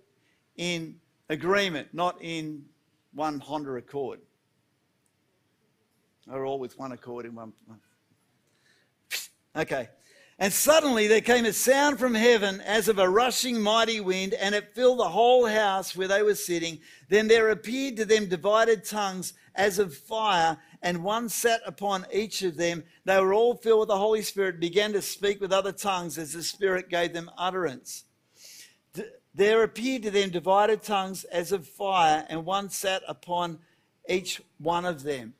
in 0.55 0.97
agreement, 1.29 1.89
not 1.93 2.17
in 2.21 2.65
one 3.13 3.39
Honda 3.39 3.75
Accord. 3.75 4.19
Were 6.27 6.45
all 6.45 6.59
with 6.59 6.77
one 6.77 6.91
accord 6.91 7.25
in 7.25 7.35
one. 7.35 7.53
Okay. 9.55 9.89
And 10.37 10.53
suddenly 10.53 11.07
there 11.07 11.19
came 11.19 11.43
a 11.43 11.51
sound 11.51 11.99
from 11.99 12.13
heaven 12.13 12.61
as 12.61 12.87
of 12.87 12.97
a 12.97 13.09
rushing 13.09 13.59
mighty 13.59 13.99
wind, 13.99 14.35
and 14.35 14.53
it 14.53 14.73
filled 14.73 14.99
the 14.99 15.09
whole 15.09 15.47
house 15.47 15.95
where 15.95 16.07
they 16.07 16.21
were 16.21 16.35
sitting. 16.35 16.79
Then 17.09 17.27
there 17.27 17.49
appeared 17.49 17.97
to 17.97 18.05
them 18.05 18.29
divided 18.29 18.85
tongues 18.85 19.33
as 19.55 19.79
of 19.79 19.93
fire, 19.93 20.57
and 20.81 21.03
one 21.03 21.27
sat 21.27 21.61
upon 21.65 22.05
each 22.13 22.43
of 22.43 22.55
them. 22.55 22.83
They 23.03 23.19
were 23.19 23.33
all 23.33 23.55
filled 23.55 23.81
with 23.81 23.89
the 23.89 23.97
Holy 23.97 24.21
Spirit, 24.21 24.61
began 24.61 24.93
to 24.93 25.01
speak 25.01 25.41
with 25.41 25.51
other 25.51 25.73
tongues 25.73 26.17
as 26.17 26.31
the 26.31 26.43
Spirit 26.43 26.89
gave 26.89 27.11
them 27.11 27.29
utterance. 27.37 28.05
There 29.39 29.63
appeared 29.63 30.03
to 30.03 30.11
them 30.11 30.31
divided 30.31 30.83
tongues 30.83 31.23
as 31.23 31.53
of 31.53 31.65
fire, 31.65 32.25
and 32.27 32.45
one 32.45 32.69
sat 32.69 33.03
upon 33.07 33.59
each 34.09 34.41
one 34.57 34.83
of 34.83 35.03
them. 35.03 35.33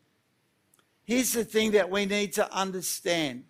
Here's 1.04 1.34
the 1.34 1.44
thing 1.44 1.72
that 1.72 1.90
we 1.90 2.06
need 2.06 2.32
to 2.36 2.50
understand 2.50 3.44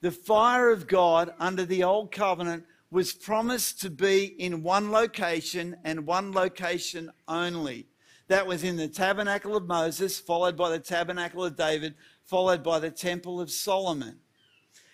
the 0.00 0.10
fire 0.10 0.70
of 0.70 0.86
God 0.86 1.34
under 1.38 1.66
the 1.66 1.84
old 1.84 2.12
covenant 2.12 2.64
was 2.90 3.12
promised 3.12 3.82
to 3.82 3.90
be 3.90 4.24
in 4.24 4.62
one 4.62 4.90
location 4.90 5.76
and 5.84 6.06
one 6.06 6.32
location 6.32 7.10
only. 7.28 7.86
That 8.28 8.46
was 8.46 8.64
in 8.64 8.78
the 8.78 8.88
tabernacle 8.88 9.54
of 9.54 9.66
Moses, 9.66 10.18
followed 10.18 10.56
by 10.56 10.70
the 10.70 10.78
tabernacle 10.78 11.44
of 11.44 11.56
David, 11.56 11.94
followed 12.24 12.62
by 12.62 12.78
the 12.78 12.90
temple 12.90 13.38
of 13.38 13.50
Solomon. 13.50 14.20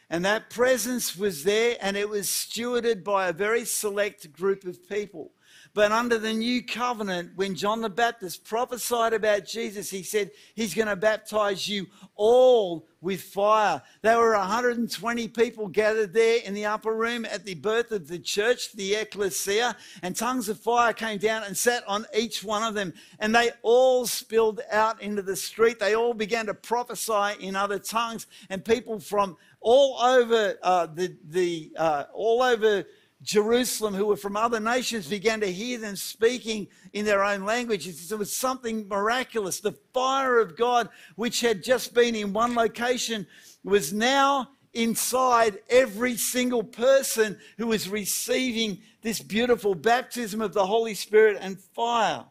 And 0.09 0.25
that 0.25 0.51
presence 0.51 1.17
was 1.17 1.45
there 1.45 1.77
and 1.81 1.97
it 1.97 2.09
was 2.09 2.29
stewarded 2.29 3.03
by 3.03 3.29
a 3.29 3.33
very 3.33 3.65
select 3.65 4.33
group 4.33 4.65
of 4.65 4.89
people. 4.89 5.33
But 5.75 5.93
under 5.93 6.17
the 6.17 6.33
new 6.33 6.65
covenant, 6.65 7.33
when 7.37 7.55
John 7.55 7.83
the 7.83 7.91
Baptist 7.91 8.45
prophesied 8.45 9.13
about 9.13 9.45
Jesus, 9.45 9.91
he 9.91 10.03
said 10.03 10.31
he's 10.55 10.75
going 10.75 10.89
to 10.89 10.97
baptize 10.97 11.69
you 11.69 11.87
all 12.15 12.89
with 13.03 13.21
fire. 13.21 13.83
There 14.01 14.19
were 14.19 14.33
120 14.33 15.29
people 15.29 15.69
gathered 15.69 16.15
there 16.15 16.41
in 16.43 16.55
the 16.55 16.65
upper 16.65 16.95
room 16.95 17.27
at 17.27 17.45
the 17.45 17.57
birth 17.57 17.93
of 17.93 18.09
the 18.09 18.19
church, 18.19 18.73
the 18.73 18.95
ecclesia, 18.95 19.77
and 20.03 20.17
tongues 20.17 20.49
of 20.49 20.59
fire 20.59 20.95
came 20.95 21.19
down 21.19 21.43
and 21.45 21.55
sat 21.55 21.87
on 21.87 22.07
each 22.17 22.43
one 22.43 22.63
of 22.63 22.73
them. 22.73 22.95
And 23.19 23.35
they 23.35 23.51
all 23.61 24.07
spilled 24.07 24.63
out 24.73 25.03
into 25.03 25.21
the 25.21 25.37
street. 25.37 25.79
They 25.79 25.95
all 25.95 26.15
began 26.15 26.47
to 26.47 26.55
prophesy 26.55 27.35
in 27.39 27.55
other 27.55 27.79
tongues, 27.79 28.27
and 28.49 28.65
people 28.65 28.99
from 28.99 29.37
all 29.61 29.99
over 30.01 30.57
uh, 30.63 30.87
the, 30.87 31.17
the 31.29 31.73
uh, 31.77 32.05
all 32.13 32.43
over 32.43 32.85
Jerusalem 33.23 33.95
who 33.95 34.07
were 34.07 34.17
from 34.17 34.37
other 34.37 34.61
nations 34.61 35.09
began 35.09 35.41
to 35.41 35.51
hear 35.51 35.79
them 35.79 35.97
speaking 35.97 36.69
in 36.93 37.05
their 37.05 37.25
own 37.25 37.45
languages. 37.45 38.13
It 38.13 38.19
was 38.19 38.35
something 38.35 38.87
miraculous. 38.89 39.61
The 39.61 39.77
fire 39.93 40.39
of 40.39 40.57
God, 40.57 40.89
which 41.17 41.41
had 41.41 41.63
just 41.63 41.95
been 41.95 42.15
in 42.15 42.33
one 42.33 42.55
location, 42.55 43.27
was 43.65 43.93
now 43.93 44.51
inside 44.75 45.59
every 45.71 46.17
single 46.17 46.63
person 46.63 47.39
who 47.57 47.67
was 47.69 47.89
receiving 47.89 48.79
this 49.03 49.21
beautiful 49.21 49.75
baptism 49.75 50.41
of 50.41 50.53
the 50.53 50.67
Holy 50.67 50.95
Spirit 50.95 51.39
and 51.41 51.59
fire. 51.59 52.25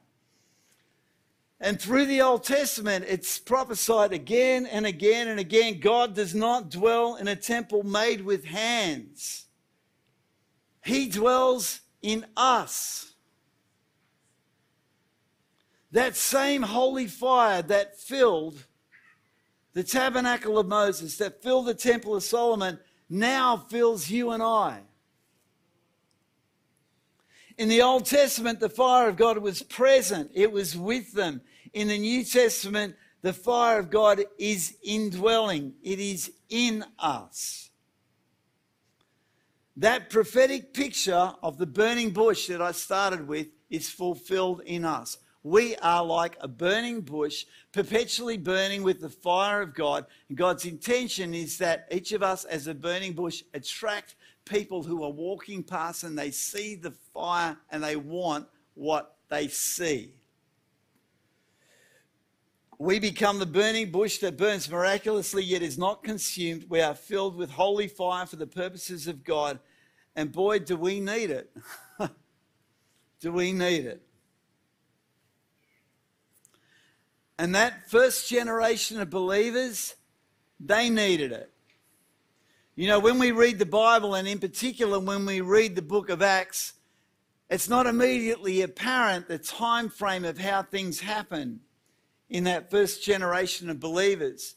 And 1.59 1.79
through 1.79 2.05
the 2.05 2.21
Old 2.21 2.43
Testament, 2.43 3.05
it's 3.07 3.39
prophesied 3.39 4.11
again 4.11 4.65
and 4.65 4.85
again 4.85 5.27
and 5.27 5.39
again 5.39 5.79
God 5.79 6.13
does 6.13 6.35
not 6.35 6.69
dwell 6.69 7.15
in 7.15 7.27
a 7.27 7.35
temple 7.35 7.83
made 7.83 8.21
with 8.21 8.45
hands. 8.45 9.45
He 10.83 11.07
dwells 11.07 11.81
in 12.01 12.25
us. 12.35 13.13
That 15.91 16.15
same 16.15 16.61
holy 16.61 17.07
fire 17.07 17.61
that 17.63 17.97
filled 17.97 18.65
the 19.73 19.83
tabernacle 19.83 20.57
of 20.57 20.67
Moses, 20.67 21.17
that 21.17 21.41
filled 21.41 21.67
the 21.67 21.73
temple 21.73 22.15
of 22.15 22.23
Solomon, 22.23 22.79
now 23.09 23.57
fills 23.57 24.09
you 24.09 24.31
and 24.31 24.43
I. 24.43 24.81
In 27.57 27.69
the 27.69 27.81
Old 27.81 28.05
Testament, 28.05 28.59
the 28.59 28.69
fire 28.69 29.07
of 29.07 29.15
God 29.15 29.37
was 29.37 29.63
present, 29.63 30.31
it 30.33 30.51
was 30.51 30.75
with 30.77 31.13
them. 31.13 31.41
In 31.73 31.87
the 31.87 31.97
New 31.97 32.23
Testament, 32.23 32.95
the 33.21 33.33
fire 33.33 33.79
of 33.79 33.89
God 33.89 34.23
is 34.37 34.77
indwelling, 34.83 35.73
it 35.81 35.99
is 35.99 36.31
in 36.49 36.83
us. 36.99 37.69
That 39.77 40.09
prophetic 40.09 40.73
picture 40.73 41.33
of 41.41 41.57
the 41.57 41.65
burning 41.65 42.11
bush 42.11 42.47
that 42.47 42.61
I 42.61 42.71
started 42.71 43.27
with 43.27 43.47
is 43.69 43.89
fulfilled 43.89 44.61
in 44.65 44.85
us. 44.85 45.17
We 45.43 45.75
are 45.77 46.03
like 46.03 46.37
a 46.39 46.47
burning 46.47 47.01
bush, 47.01 47.45
perpetually 47.71 48.37
burning 48.37 48.83
with 48.83 49.01
the 49.01 49.09
fire 49.09 49.61
of 49.61 49.75
God. 49.75 50.05
And 50.27 50.37
God's 50.37 50.65
intention 50.65 51.33
is 51.33 51.57
that 51.59 51.87
each 51.91 52.13
of 52.13 52.23
us, 52.23 52.45
as 52.45 52.67
a 52.67 52.73
burning 52.73 53.13
bush, 53.13 53.43
attract 53.53 54.15
people 54.45 54.83
who 54.83 55.03
are 55.03 55.11
walking 55.11 55.63
past 55.63 56.03
and 56.03 56.17
they 56.17 56.31
see 56.31 56.75
the 56.75 56.91
fire 57.13 57.57
and 57.71 57.83
they 57.83 57.95
want 57.95 58.47
what 58.75 59.17
they 59.29 59.47
see. 59.47 60.13
We 62.77 62.99
become 62.99 63.39
the 63.39 63.45
burning 63.45 63.91
bush 63.91 64.17
that 64.19 64.37
burns 64.37 64.69
miraculously 64.69 65.43
yet 65.43 65.61
is 65.61 65.77
not 65.77 66.03
consumed. 66.03 66.65
We 66.69 66.81
are 66.81 66.93
filled 66.93 67.35
with 67.35 67.49
holy 67.49 67.87
fire 67.87 68.25
for 68.25 68.35
the 68.35 68.47
purposes 68.47 69.07
of 69.07 69.23
God. 69.23 69.59
And 70.15 70.31
boy, 70.31 70.59
do 70.59 70.75
we 70.75 70.99
need 70.99 71.29
it. 71.29 71.55
do 73.19 73.31
we 73.31 73.53
need 73.53 73.85
it? 73.85 74.01
And 77.37 77.55
that 77.55 77.89
first 77.89 78.29
generation 78.29 78.99
of 78.99 79.09
believers, 79.09 79.95
they 80.59 80.89
needed 80.89 81.31
it. 81.31 81.51
You 82.77 82.89
know, 82.89 82.99
when 82.99 83.19
we 83.19 83.31
read 83.31 83.57
the 83.57 83.65
Bible, 83.65 84.15
and 84.15 84.27
in 84.27 84.37
particular 84.37 84.99
when 84.99 85.25
we 85.25 85.39
read 85.39 85.77
the 85.77 85.81
book 85.81 86.09
of 86.09 86.21
Acts, 86.21 86.73
it's 87.49 87.69
not 87.69 87.87
immediately 87.87 88.63
apparent 88.63 89.29
the 89.29 89.37
time 89.37 89.87
frame 89.87 90.25
of 90.25 90.37
how 90.37 90.61
things 90.61 90.99
happen 90.99 91.61
in 92.29 92.43
that 92.43 92.69
first 92.69 93.01
generation 93.01 93.69
of 93.69 93.79
believers. 93.79 94.55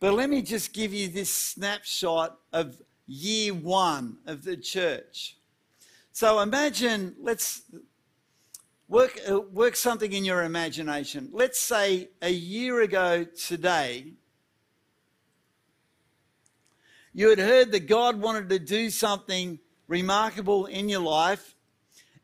But 0.00 0.14
let 0.14 0.30
me 0.30 0.40
just 0.40 0.72
give 0.72 0.94
you 0.94 1.08
this 1.08 1.28
snapshot 1.28 2.38
of 2.54 2.80
year 3.06 3.52
one 3.52 4.16
of 4.24 4.44
the 4.44 4.56
church. 4.56 5.36
So 6.12 6.40
imagine, 6.40 7.14
let's 7.20 7.64
work, 8.88 9.20
uh, 9.30 9.40
work 9.40 9.76
something 9.76 10.14
in 10.14 10.24
your 10.24 10.44
imagination. 10.44 11.28
Let's 11.30 11.60
say 11.60 12.08
a 12.22 12.30
year 12.30 12.80
ago 12.80 13.24
today, 13.24 14.14
you 17.12 17.28
had 17.28 17.38
heard 17.38 17.72
that 17.72 17.86
God 17.88 18.20
wanted 18.20 18.48
to 18.48 18.58
do 18.58 18.90
something 18.90 19.58
remarkable 19.88 20.66
in 20.66 20.88
your 20.88 21.00
life 21.00 21.54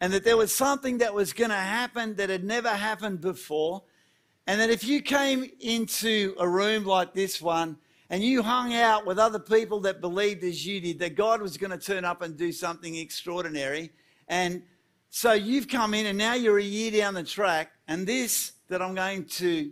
and 0.00 0.12
that 0.12 0.24
there 0.24 0.36
was 0.36 0.54
something 0.54 0.98
that 0.98 1.12
was 1.12 1.32
going 1.32 1.50
to 1.50 1.56
happen 1.56 2.16
that 2.16 2.30
had 2.30 2.44
never 2.44 2.70
happened 2.70 3.20
before 3.20 3.82
And 4.48 4.58
that 4.62 4.70
if 4.70 4.82
you 4.82 5.02
came 5.02 5.44
into 5.60 6.34
a 6.40 6.48
room 6.48 6.86
like 6.86 7.12
this 7.12 7.38
one 7.38 7.76
and 8.08 8.22
you 8.22 8.42
hung 8.42 8.74
out 8.74 9.04
with 9.04 9.18
other 9.18 9.38
people 9.38 9.80
that 9.80 10.00
believed 10.00 10.42
as 10.42 10.64
you 10.64 10.80
did, 10.80 10.98
that 11.00 11.16
God 11.16 11.42
was 11.42 11.58
going 11.58 11.70
to 11.70 11.76
turn 11.78 12.02
up 12.02 12.22
and 12.22 12.34
do 12.34 12.50
something 12.50 12.96
extraordinary. 12.96 13.92
And 14.26 14.62
so 15.10 15.34
you've 15.34 15.68
come 15.68 15.92
in 15.92 16.06
and 16.06 16.16
now 16.16 16.32
you're 16.32 16.58
a 16.58 16.62
year 16.62 16.90
down 16.90 17.12
the 17.12 17.24
track, 17.24 17.72
and 17.86 18.06
this 18.06 18.52
that 18.70 18.80
I'm 18.80 18.94
going 18.94 19.26
to 19.26 19.70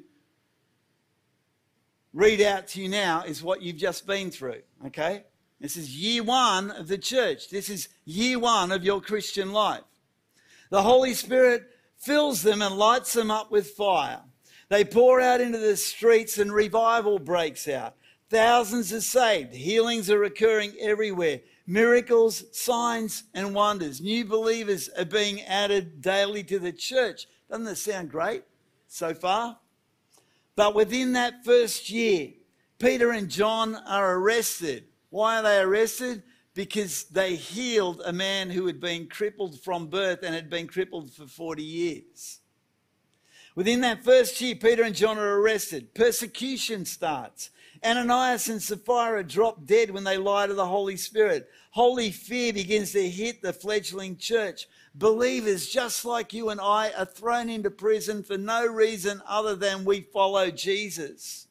read 2.17 2.41
out 2.41 2.67
to 2.67 2.81
you 2.81 2.89
now 2.89 3.23
is 3.25 3.43
what 3.43 3.61
you've 3.61 3.77
just 3.77 4.07
been 4.07 4.31
through, 4.31 4.63
okay? 4.87 5.25
This 5.61 5.77
is 5.77 5.95
year 5.95 6.23
one 6.23 6.71
of 6.71 6.89
the 6.89 6.97
church. 6.97 7.51
This 7.51 7.69
is 7.69 7.91
year 8.07 8.39
one 8.39 8.73
of 8.73 8.83
your 8.83 9.03
Christian 9.03 9.53
life. 9.53 9.83
The 10.71 10.81
Holy 10.81 11.13
Spirit 11.13 11.65
fills 11.99 12.41
them 12.41 12.63
and 12.63 12.79
lights 12.79 13.13
them 13.13 13.31
up 13.31 13.51
with 13.51 13.69
fire. 13.69 14.21
They 14.71 14.83
pour 14.83 15.21
out 15.21 15.43
into 15.43 15.59
the 15.59 15.77
streets 15.77 16.39
and 16.39 16.51
revival 16.51 17.19
breaks 17.19 17.69
out. 17.69 17.97
Thousands 18.31 18.95
are 18.95 19.03
saved. 19.03 19.55
Healings 19.55 20.11
are 20.11 20.25
occurring 20.25 20.73
everywhere. 20.81 21.41
Miracles, 21.67 22.45
signs, 22.53 23.25
and 23.35 23.55
wonders. 23.55 24.01
New 24.01 24.25
believers 24.25 24.89
are 24.97 25.05
being 25.05 25.43
added 25.43 26.01
daily 26.01 26.43
to 26.45 26.59
the 26.59 26.73
church. 26.73 27.27
Doesn't 27.51 27.65
that 27.65 27.77
sound 27.77 28.11
great 28.11 28.43
so 28.89 29.13
far? 29.13 29.59
But 30.57 30.75
within 30.75 31.13
that 31.13 31.45
first 31.45 31.91
year, 31.91 32.31
Peter 32.79 33.13
and 33.13 33.29
John 33.29 33.75
are 33.75 34.17
arrested. 34.17 34.85
Why 35.11 35.39
are 35.39 35.43
they 35.43 35.59
arrested? 35.61 36.23
Because 36.55 37.05
they 37.05 37.37
healed 37.37 38.03
a 38.05 38.13
man 38.13 38.49
who 38.49 38.67
had 38.67 38.81
been 38.81 39.09
crippled 39.09 39.61
from 39.61 39.89
birth 39.89 40.23
and 40.23 40.35
had 40.35 40.49
been 40.49 40.67
crippled 40.67 41.13
for 41.13 41.27
40 41.27 41.63
years. 41.63 42.41
Within 43.55 43.83
that 43.83 44.05
first 44.05 44.41
year, 44.41 44.55
Peter 44.55 44.83
and 44.83 44.95
John 44.95 45.19
are 45.19 45.41
arrested. 45.41 45.95
Persecution 45.95 46.85
starts. 46.85 47.51
Ananias 47.85 48.49
and 48.49 48.63
Sapphira 48.63 49.23
drop 49.25 49.65
dead 49.67 49.91
when 49.91 50.05
they 50.05 50.17
lie 50.17 50.47
to 50.47 50.55
the 50.55 50.67
Holy 50.67 50.97
Spirit. 50.97 51.49
Holy 51.71 52.11
fear 52.11 52.53
begins 52.53 52.93
to 52.93 53.09
hit 53.09 53.43
the 53.43 53.53
fledgling 53.53 54.17
church. 54.17 54.67
Believers 54.99 55.69
just 55.69 56.05
like 56.05 56.33
you 56.33 56.49
and 56.49 56.61
I 56.61 56.91
are 56.97 57.05
thrown 57.05 57.51
into 57.51 57.71
prison 57.71 58.23
for 58.23 58.39
no 58.39 58.67
reason 58.67 59.23
other 59.27 59.55
than 59.55 59.85
we 59.85 60.01
follow 60.01 60.51
Jesus. 60.51 61.49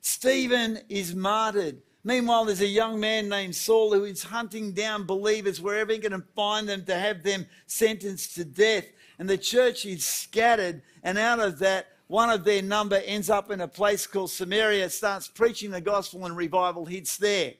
Stephen 0.00 0.80
is 0.88 1.14
martyred. 1.14 1.80
Meanwhile, 2.02 2.46
there's 2.46 2.60
a 2.60 2.66
young 2.66 3.00
man 3.00 3.28
named 3.28 3.54
Saul 3.54 3.92
who 3.92 4.04
is 4.04 4.24
hunting 4.24 4.72
down 4.72 5.06
believers 5.06 5.60
wherever 5.60 5.92
he 5.92 5.98
can 5.98 6.22
find 6.34 6.68
them 6.68 6.84
to 6.86 6.94
have 6.94 7.22
them 7.22 7.46
sentenced 7.66 8.34
to 8.34 8.44
death 8.44 8.84
and 9.18 9.28
the 9.28 9.38
church 9.38 9.86
is 9.86 10.04
scattered, 10.04 10.82
and 11.02 11.18
out 11.18 11.40
of 11.40 11.58
that, 11.60 11.88
one 12.06 12.30
of 12.30 12.44
their 12.44 12.62
number 12.62 12.96
ends 12.96 13.30
up 13.30 13.50
in 13.50 13.60
a 13.60 13.68
place 13.68 14.06
called 14.06 14.30
Samaria, 14.30 14.90
starts 14.90 15.28
preaching 15.28 15.70
the 15.70 15.80
gospel, 15.80 16.26
and 16.26 16.36
revival 16.36 16.84
hits 16.84 17.16
there. 17.16 17.54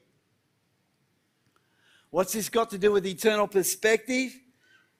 What's 2.10 2.32
this 2.32 2.48
got 2.48 2.70
to 2.70 2.78
do 2.78 2.92
with 2.92 3.06
eternal 3.06 3.48
perspective? 3.48 4.38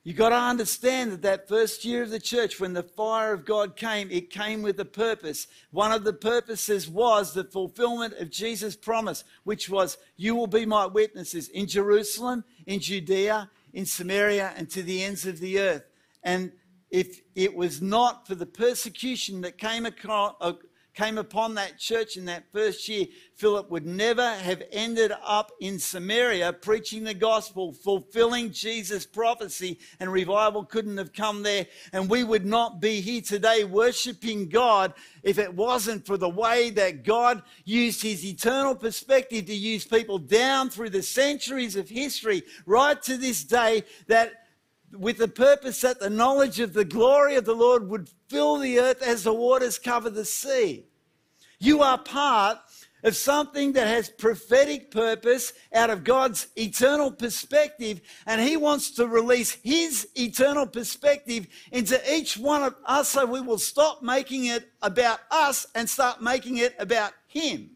You've 0.06 0.18
got 0.18 0.28
to 0.28 0.36
understand 0.36 1.12
that 1.12 1.22
that 1.22 1.48
first 1.48 1.82
year 1.82 2.02
of 2.02 2.10
the 2.10 2.20
church, 2.20 2.60
when 2.60 2.74
the 2.74 2.82
fire 2.82 3.32
of 3.32 3.46
God 3.46 3.74
came, 3.74 4.10
it 4.10 4.28
came 4.28 4.60
with 4.60 4.78
a 4.78 4.84
purpose. 4.84 5.46
One 5.70 5.92
of 5.92 6.04
the 6.04 6.12
purposes 6.12 6.86
was 6.86 7.32
the 7.32 7.44
fulfillment 7.44 8.12
of 8.18 8.30
Jesus' 8.30 8.76
promise, 8.76 9.24
which 9.44 9.70
was, 9.70 9.96
You 10.18 10.34
will 10.34 10.46
be 10.46 10.66
my 10.66 10.84
witnesses 10.84 11.48
in 11.48 11.66
Jerusalem, 11.66 12.44
in 12.66 12.80
Judea, 12.80 13.48
in 13.72 13.86
Samaria, 13.86 14.52
and 14.56 14.68
to 14.70 14.82
the 14.82 15.02
ends 15.02 15.24
of 15.24 15.40
the 15.40 15.58
earth. 15.58 15.84
And 16.22 16.52
if 16.90 17.22
it 17.34 17.54
was 17.54 17.80
not 17.80 18.26
for 18.26 18.34
the 18.34 18.44
persecution 18.44 19.40
that 19.40 19.56
came, 19.56 19.86
across, 19.86 20.34
came 20.94 21.18
upon 21.18 21.54
that 21.54 21.78
church 21.78 22.16
in 22.16 22.24
that 22.26 22.44
first 22.52 22.88
year, 22.88 23.06
Philip 23.34 23.68
would 23.70 23.84
never 23.84 24.34
have 24.36 24.62
ended 24.70 25.12
up 25.24 25.50
in 25.60 25.78
Samaria 25.78 26.52
preaching 26.52 27.02
the 27.02 27.14
gospel, 27.14 27.72
fulfilling 27.72 28.52
Jesus' 28.52 29.04
prophecy, 29.04 29.78
and 29.98 30.12
revival 30.12 30.64
couldn't 30.64 30.96
have 30.96 31.12
come 31.12 31.42
there. 31.42 31.66
And 31.92 32.08
we 32.08 32.22
would 32.22 32.46
not 32.46 32.80
be 32.80 33.00
here 33.00 33.22
today 33.22 33.64
worshiping 33.64 34.48
God 34.48 34.94
if 35.24 35.38
it 35.38 35.52
wasn't 35.52 36.06
for 36.06 36.16
the 36.16 36.28
way 36.28 36.70
that 36.70 37.02
God 37.02 37.42
used 37.64 38.02
his 38.02 38.24
eternal 38.24 38.76
perspective 38.76 39.46
to 39.46 39.54
use 39.54 39.84
people 39.84 40.18
down 40.18 40.70
through 40.70 40.90
the 40.90 41.02
centuries 41.02 41.74
of 41.74 41.88
history, 41.88 42.44
right 42.66 43.02
to 43.02 43.16
this 43.16 43.42
day, 43.42 43.82
that 44.06 44.43
with 44.94 45.18
the 45.18 45.28
purpose 45.28 45.80
that 45.80 46.00
the 46.00 46.10
knowledge 46.10 46.60
of 46.60 46.72
the 46.72 46.84
glory 46.84 47.36
of 47.36 47.44
the 47.44 47.54
Lord 47.54 47.88
would 47.88 48.08
fill 48.28 48.58
the 48.58 48.78
earth 48.78 49.02
as 49.02 49.24
the 49.24 49.32
waters 49.32 49.78
cover 49.78 50.10
the 50.10 50.24
sea. 50.24 50.86
You 51.58 51.82
are 51.82 51.98
part 51.98 52.58
of 53.04 53.14
something 53.14 53.72
that 53.74 53.86
has 53.86 54.08
prophetic 54.08 54.90
purpose 54.90 55.52
out 55.72 55.90
of 55.90 56.04
God's 56.04 56.48
eternal 56.56 57.10
perspective, 57.10 58.00
and 58.26 58.40
He 58.40 58.56
wants 58.56 58.90
to 58.92 59.06
release 59.06 59.52
His 59.62 60.08
eternal 60.14 60.66
perspective 60.66 61.46
into 61.70 62.00
each 62.12 62.38
one 62.38 62.62
of 62.62 62.74
us 62.86 63.10
so 63.10 63.26
we 63.26 63.42
will 63.42 63.58
stop 63.58 64.02
making 64.02 64.46
it 64.46 64.70
about 64.80 65.20
us 65.30 65.66
and 65.74 65.88
start 65.88 66.22
making 66.22 66.56
it 66.56 66.74
about 66.78 67.12
Him. 67.26 67.73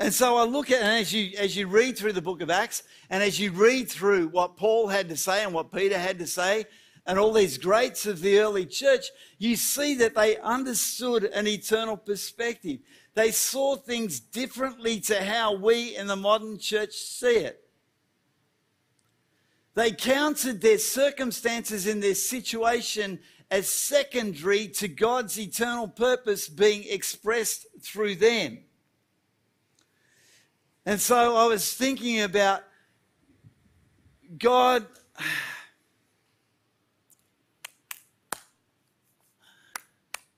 And 0.00 0.14
so 0.14 0.38
I 0.38 0.44
look 0.44 0.70
at, 0.70 0.80
and 0.80 0.98
as 0.98 1.12
you, 1.12 1.36
as 1.36 1.54
you 1.54 1.66
read 1.66 1.98
through 1.98 2.14
the 2.14 2.22
book 2.22 2.40
of 2.40 2.48
Acts, 2.48 2.84
and 3.10 3.22
as 3.22 3.38
you 3.38 3.52
read 3.52 3.90
through 3.90 4.28
what 4.28 4.56
Paul 4.56 4.88
had 4.88 5.10
to 5.10 5.16
say 5.16 5.44
and 5.44 5.52
what 5.52 5.70
Peter 5.70 5.98
had 5.98 6.18
to 6.20 6.26
say, 6.26 6.64
and 7.06 7.18
all 7.18 7.34
these 7.34 7.58
greats 7.58 8.06
of 8.06 8.22
the 8.22 8.38
early 8.38 8.64
church, 8.64 9.10
you 9.36 9.56
see 9.56 9.94
that 9.96 10.14
they 10.14 10.38
understood 10.38 11.24
an 11.24 11.46
eternal 11.46 11.98
perspective. 11.98 12.78
They 13.12 13.30
saw 13.30 13.76
things 13.76 14.20
differently 14.20 15.00
to 15.00 15.22
how 15.22 15.56
we 15.56 15.94
in 15.96 16.06
the 16.06 16.16
modern 16.16 16.58
church 16.58 16.92
see 16.92 17.36
it. 17.36 17.62
They 19.74 19.92
counted 19.92 20.62
their 20.62 20.78
circumstances 20.78 21.86
in 21.86 22.00
their 22.00 22.14
situation 22.14 23.18
as 23.50 23.68
secondary 23.68 24.68
to 24.68 24.88
God's 24.88 25.38
eternal 25.38 25.88
purpose 25.88 26.48
being 26.48 26.84
expressed 26.88 27.66
through 27.82 28.14
them. 28.14 28.60
And 30.90 31.00
so 31.00 31.36
I 31.36 31.46
was 31.46 31.72
thinking 31.72 32.20
about 32.22 32.64
God. 34.36 34.84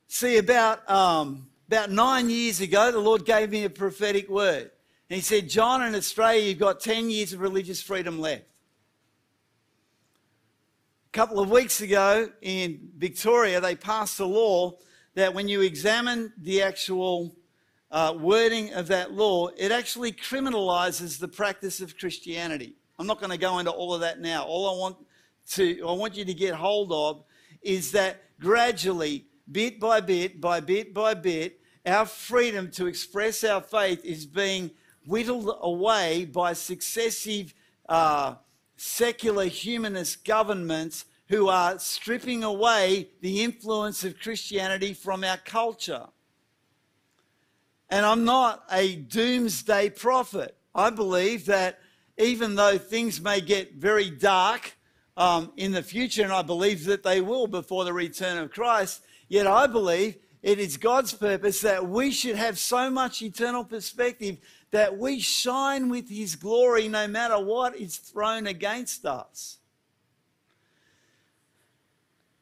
See, 0.08 0.36
about, 0.36 0.90
um, 0.90 1.48
about 1.68 1.90
nine 1.90 2.28
years 2.28 2.60
ago, 2.60 2.92
the 2.92 2.98
Lord 2.98 3.24
gave 3.24 3.48
me 3.48 3.64
a 3.64 3.70
prophetic 3.70 4.28
word. 4.28 4.70
And 5.08 5.16
He 5.16 5.22
said, 5.22 5.48
John, 5.48 5.82
in 5.84 5.94
Australia, 5.94 6.42
you've 6.42 6.58
got 6.58 6.80
10 6.80 7.08
years 7.08 7.32
of 7.32 7.40
religious 7.40 7.80
freedom 7.80 8.20
left. 8.20 8.44
A 11.06 11.12
couple 11.12 11.40
of 11.40 11.50
weeks 11.50 11.80
ago 11.80 12.28
in 12.42 12.90
Victoria, 12.98 13.58
they 13.58 13.74
passed 13.74 14.20
a 14.20 14.26
law 14.26 14.74
that 15.14 15.32
when 15.32 15.48
you 15.48 15.62
examine 15.62 16.34
the 16.36 16.60
actual 16.60 17.34
uh, 17.92 18.14
wording 18.18 18.72
of 18.72 18.88
that 18.88 19.12
law, 19.12 19.48
it 19.56 19.70
actually 19.70 20.12
criminalizes 20.12 21.18
the 21.18 21.28
practice 21.28 21.80
of 21.80 21.96
Christianity. 21.98 22.74
I'm 22.98 23.06
not 23.06 23.20
going 23.20 23.30
to 23.30 23.38
go 23.38 23.58
into 23.58 23.70
all 23.70 23.92
of 23.94 24.00
that 24.00 24.20
now. 24.20 24.44
All 24.44 24.74
I 24.74 24.80
want 24.80 24.96
to, 25.50 25.86
I 25.86 25.92
want 25.92 26.16
you 26.16 26.24
to 26.24 26.34
get 26.34 26.54
hold 26.54 26.90
of 26.92 27.22
is 27.60 27.92
that 27.92 28.22
gradually, 28.40 29.26
bit 29.50 29.78
by 29.78 30.00
bit, 30.00 30.40
by 30.40 30.60
bit 30.60 30.94
by 30.94 31.14
bit, 31.14 31.60
our 31.84 32.06
freedom 32.06 32.70
to 32.72 32.86
express 32.86 33.44
our 33.44 33.60
faith 33.60 34.04
is 34.04 34.24
being 34.24 34.70
whittled 35.06 35.58
away 35.60 36.24
by 36.24 36.54
successive 36.54 37.52
uh, 37.88 38.36
secular 38.76 39.46
humanist 39.46 40.24
governments 40.24 41.04
who 41.28 41.48
are 41.48 41.78
stripping 41.78 42.44
away 42.44 43.08
the 43.20 43.42
influence 43.42 44.04
of 44.04 44.18
Christianity 44.18 44.94
from 44.94 45.24
our 45.24 45.38
culture. 45.38 46.06
And 47.92 48.06
I'm 48.06 48.24
not 48.24 48.64
a 48.72 48.96
doomsday 48.96 49.90
prophet. 49.90 50.56
I 50.74 50.88
believe 50.88 51.44
that 51.44 51.78
even 52.16 52.54
though 52.54 52.78
things 52.78 53.20
may 53.20 53.42
get 53.42 53.74
very 53.74 54.08
dark 54.08 54.78
um, 55.14 55.52
in 55.58 55.72
the 55.72 55.82
future, 55.82 56.22
and 56.22 56.32
I 56.32 56.40
believe 56.40 56.86
that 56.86 57.02
they 57.02 57.20
will 57.20 57.46
before 57.46 57.84
the 57.84 57.92
return 57.92 58.38
of 58.38 58.50
Christ, 58.50 59.02
yet 59.28 59.46
I 59.46 59.66
believe 59.66 60.16
it 60.42 60.58
is 60.58 60.78
God's 60.78 61.12
purpose 61.12 61.60
that 61.60 61.86
we 61.86 62.10
should 62.10 62.36
have 62.36 62.58
so 62.58 62.88
much 62.88 63.20
eternal 63.20 63.62
perspective 63.62 64.38
that 64.70 64.96
we 64.96 65.20
shine 65.20 65.90
with 65.90 66.08
His 66.08 66.34
glory 66.34 66.88
no 66.88 67.06
matter 67.06 67.38
what 67.38 67.76
is 67.76 67.98
thrown 67.98 68.46
against 68.46 69.04
us. 69.04 69.58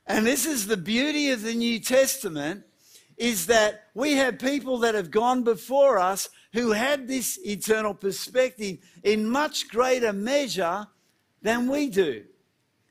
And 0.07 0.24
this 0.24 0.46
is 0.46 0.68
the 0.68 0.76
beauty 0.76 1.32
of 1.32 1.42
the 1.42 1.55
New 1.55 1.80
Testament 1.80 2.66
is 3.21 3.47
that 3.47 3.85
we 3.93 4.14
have 4.14 4.39
people 4.39 4.79
that 4.79 4.95
have 4.95 5.11
gone 5.11 5.45
before 5.45 5.99
us 5.99 6.31
who 6.55 6.73
had 6.73 7.07
this 7.07 7.39
eternal 7.45 7.93
perspective 7.93 8.79
in 9.05 9.29
much 9.29 9.68
greater 9.68 10.11
measure 10.11 10.87
than 11.43 11.71
we 11.71 11.91
do. 11.91 12.25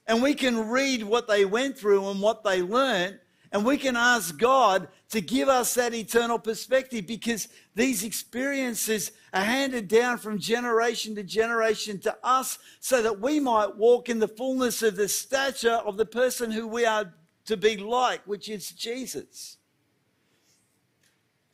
And 0.06 0.22
we 0.22 0.36
can 0.36 0.70
read 0.70 1.02
what 1.02 1.28
they 1.28 1.46
went 1.46 1.80
through 1.80 2.12
and 2.12 2.22
what 2.22 2.44
they 2.44 2.62
learned, 2.62 3.20
and 3.52 3.66
we 3.66 3.78
can 3.78 3.96
ask 3.98 4.38
God 4.38 4.88
to 5.10 5.20
give 5.20 5.50
us 5.50 5.74
that 5.74 5.96
eternal 5.96 6.38
perspective 6.38 7.08
because 7.08 7.48
these 7.74 8.04
experiences 8.04 9.12
are 9.34 9.44
handed 9.44 9.88
down 9.88 10.20
from 10.20 10.38
generation 10.38 11.16
to 11.16 11.24
generation 11.24 12.00
to 12.02 12.16
us 12.24 12.60
so 12.80 13.02
that 13.02 13.20
we 13.20 13.40
might 13.40 13.76
walk 13.78 14.10
in 14.10 14.20
the 14.20 14.28
fullness 14.28 14.84
of 14.84 14.96
the 14.96 15.10
stature 15.10 15.72
of 15.72 15.98
the 15.98 16.06
person 16.06 16.52
who 16.52 16.68
we 16.68 16.86
are 16.86 17.12
to 17.46 17.58
be 17.58 17.78
like, 17.78 18.22
which 18.28 18.48
is 18.48 18.70
Jesus. 18.70 19.58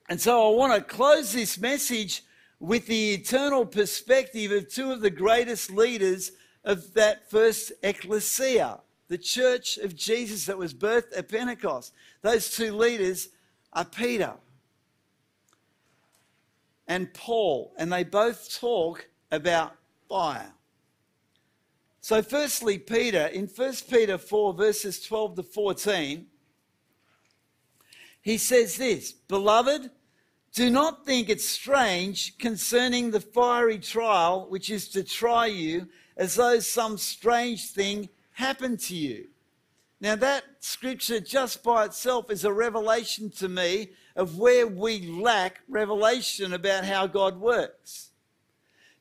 And 0.07 0.21
so 0.21 0.51
I 0.51 0.55
want 0.55 0.73
to 0.73 0.81
close 0.81 1.33
this 1.33 1.57
message 1.57 2.23
with 2.59 2.85
the 2.87 3.13
eternal 3.13 3.65
perspective 3.65 4.51
of 4.51 4.69
two 4.69 4.91
of 4.91 5.01
the 5.01 5.09
greatest 5.09 5.71
leaders 5.71 6.31
of 6.63 6.93
that 6.93 7.29
first 7.29 7.71
ecclesia, 7.83 8.79
the 9.07 9.17
church 9.17 9.77
of 9.77 9.95
Jesus 9.95 10.45
that 10.45 10.57
was 10.57 10.73
birthed 10.73 11.15
at 11.17 11.29
Pentecost. 11.29 11.93
Those 12.21 12.49
two 12.49 12.75
leaders 12.75 13.29
are 13.73 13.85
Peter 13.85 14.33
and 16.87 17.13
Paul, 17.13 17.73
and 17.77 17.91
they 17.91 18.03
both 18.03 18.59
talk 18.59 19.07
about 19.31 19.75
fire. 20.07 20.53
So, 22.01 22.21
firstly, 22.21 22.77
Peter, 22.77 23.25
in 23.27 23.47
1 23.47 23.73
Peter 23.89 24.19
4, 24.19 24.53
verses 24.53 25.01
12 25.01 25.37
to 25.37 25.43
14, 25.43 26.27
he 28.26 28.39
says 28.39 28.76
this 28.76 29.11
Beloved, 29.11 29.91
do 30.51 30.71
not 30.71 31.05
think 31.05 31.30
it 31.30 31.39
strange 31.39 32.38
concerning 32.39 33.11
the 33.11 33.21
fiery 33.21 33.78
trial 33.78 34.47
which 34.49 34.71
is 34.71 34.89
to 34.89 35.03
try 35.03 35.45
you, 35.45 35.88
as 36.17 36.34
though 36.34 36.59
some 36.59 36.97
strange 36.97 37.69
thing 37.69 38.09
happened 38.32 38.80
to 38.80 38.95
you. 38.95 39.28
Now, 40.01 40.15
that 40.15 40.43
scripture 40.59 41.19
just 41.19 41.63
by 41.63 41.86
itself 41.86 42.32
is 42.32 42.45
a 42.45 42.51
revelation 42.51 43.30
to 43.32 43.47
me 43.47 43.91
of 44.15 44.39
where 44.39 44.65
we 44.65 45.07
lack 45.07 45.59
revelation 45.69 46.53
about 46.53 46.84
how 46.84 47.05
God 47.05 47.39
works. 47.39 48.09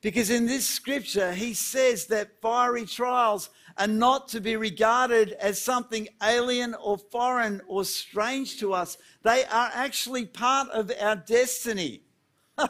Because 0.04 0.28
in 0.28 0.44
this 0.44 0.68
scripture, 0.68 1.32
he 1.32 1.54
says 1.54 2.04
that 2.08 2.38
fiery 2.42 2.84
trials 2.84 3.48
are 3.78 3.86
not 3.86 4.28
to 4.28 4.40
be 4.42 4.54
regarded 4.54 5.32
as 5.40 5.58
something 5.58 6.08
alien 6.22 6.74
or 6.74 6.98
foreign 6.98 7.62
or 7.66 7.86
strange 7.86 8.58
to 8.60 8.74
us. 8.74 8.98
They 9.22 9.44
are 9.46 9.70
actually 9.72 10.26
part 10.26 10.68
of 10.68 10.92
our 11.00 11.16
destiny. 11.16 12.02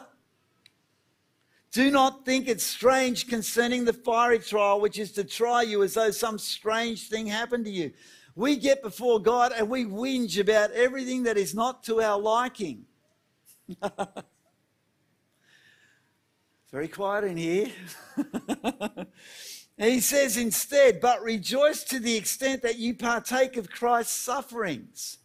Do 1.73 1.91
not 1.91 2.23
think 2.23 2.47
it 2.47 2.61
strange 2.61 3.27
concerning 3.27 3.83
the 3.83 3.91
fiery 3.91 4.39
trial, 4.39 4.79
which 4.79 4.97
is 4.97 5.11
to 5.11 5.25
try 5.25 5.61
you 5.61 5.83
as 5.83 5.95
though 5.95 6.11
some 6.11 6.39
strange 6.39 7.09
thing 7.09 7.27
happened 7.27 7.65
to 7.65 7.71
you. 7.71 7.91
We 8.37 8.55
get 8.55 8.81
before 8.81 9.19
God 9.19 9.51
and 9.53 9.69
we 9.69 9.83
whinge 9.83 10.39
about 10.39 10.71
everything 10.71 11.23
that 11.23 11.35
is 11.35 11.53
not 11.53 11.83
to 11.83 12.01
our 12.01 12.17
liking. 12.17 12.85
Very 16.75 16.89
quiet 16.89 17.23
in 17.23 17.37
here. 17.37 17.71
he 19.77 20.01
says 20.01 20.35
instead, 20.35 20.99
but 20.99 21.23
rejoice 21.23 21.85
to 21.85 21.99
the 21.99 22.17
extent 22.17 22.63
that 22.63 22.77
you 22.77 22.93
partake 22.93 23.55
of 23.55 23.69
Christ's 23.69 24.17
sufferings. 24.17 25.19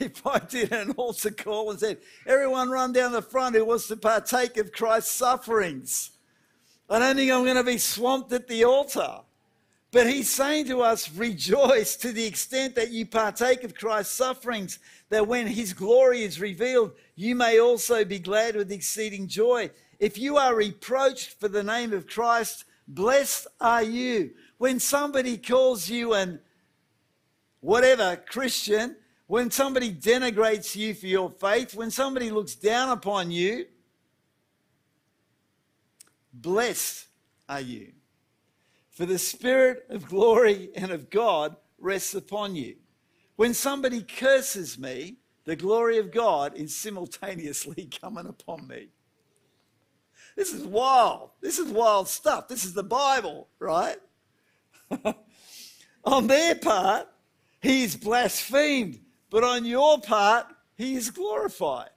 if 0.00 0.26
I 0.26 0.40
did 0.40 0.72
an 0.72 0.90
altar 0.96 1.30
call 1.30 1.70
and 1.70 1.78
said, 1.78 1.98
everyone 2.26 2.68
run 2.68 2.92
down 2.92 3.12
the 3.12 3.22
front 3.22 3.54
who 3.54 3.64
wants 3.64 3.86
to 3.86 3.96
partake 3.96 4.56
of 4.56 4.72
Christ's 4.72 5.12
sufferings, 5.12 6.10
I 6.90 6.98
don't 6.98 7.14
think 7.14 7.30
I'm 7.30 7.44
going 7.44 7.54
to 7.54 7.62
be 7.62 7.78
swamped 7.78 8.32
at 8.32 8.48
the 8.48 8.64
altar. 8.64 9.20
But 9.90 10.06
he's 10.06 10.28
saying 10.28 10.66
to 10.66 10.82
us, 10.82 11.10
rejoice 11.10 11.96
to 11.96 12.12
the 12.12 12.26
extent 12.26 12.74
that 12.74 12.90
you 12.90 13.06
partake 13.06 13.64
of 13.64 13.74
Christ's 13.74 14.14
sufferings, 14.14 14.78
that 15.08 15.26
when 15.26 15.46
his 15.46 15.72
glory 15.72 16.22
is 16.22 16.40
revealed, 16.40 16.92
you 17.14 17.34
may 17.34 17.58
also 17.58 18.04
be 18.04 18.18
glad 18.18 18.54
with 18.54 18.70
exceeding 18.70 19.28
joy. 19.28 19.70
If 19.98 20.18
you 20.18 20.36
are 20.36 20.54
reproached 20.54 21.40
for 21.40 21.48
the 21.48 21.62
name 21.62 21.94
of 21.94 22.06
Christ, 22.06 22.66
blessed 22.86 23.46
are 23.60 23.82
you. 23.82 24.32
When 24.58 24.78
somebody 24.78 25.38
calls 25.38 25.88
you 25.88 26.12
an 26.12 26.40
whatever 27.60 28.16
Christian, 28.16 28.96
when 29.26 29.50
somebody 29.50 29.92
denigrates 29.92 30.76
you 30.76 30.94
for 30.94 31.06
your 31.06 31.30
faith, 31.30 31.74
when 31.74 31.90
somebody 31.90 32.30
looks 32.30 32.54
down 32.54 32.90
upon 32.90 33.30
you, 33.30 33.66
blessed 36.32 37.06
are 37.48 37.60
you. 37.60 37.92
For 38.98 39.06
the 39.06 39.16
Spirit 39.16 39.86
of 39.90 40.08
glory 40.08 40.70
and 40.74 40.90
of 40.90 41.08
God 41.08 41.54
rests 41.78 42.16
upon 42.16 42.56
you. 42.56 42.74
When 43.36 43.54
somebody 43.54 44.02
curses 44.02 44.76
me, 44.76 45.18
the 45.44 45.54
glory 45.54 45.98
of 45.98 46.10
God 46.10 46.56
is 46.56 46.74
simultaneously 46.74 47.88
coming 48.00 48.26
upon 48.26 48.66
me. 48.66 48.88
This 50.34 50.52
is 50.52 50.64
wild. 50.64 51.30
This 51.40 51.60
is 51.60 51.70
wild 51.70 52.08
stuff. 52.08 52.48
This 52.48 52.64
is 52.64 52.74
the 52.74 52.82
Bible, 52.82 53.46
right? 53.60 53.98
on 56.04 56.26
their 56.26 56.56
part, 56.56 57.06
he 57.62 57.84
is 57.84 57.94
blasphemed, 57.94 58.98
but 59.30 59.44
on 59.44 59.64
your 59.64 60.00
part, 60.00 60.46
he 60.76 60.96
is 60.96 61.12
glorified. 61.12 61.90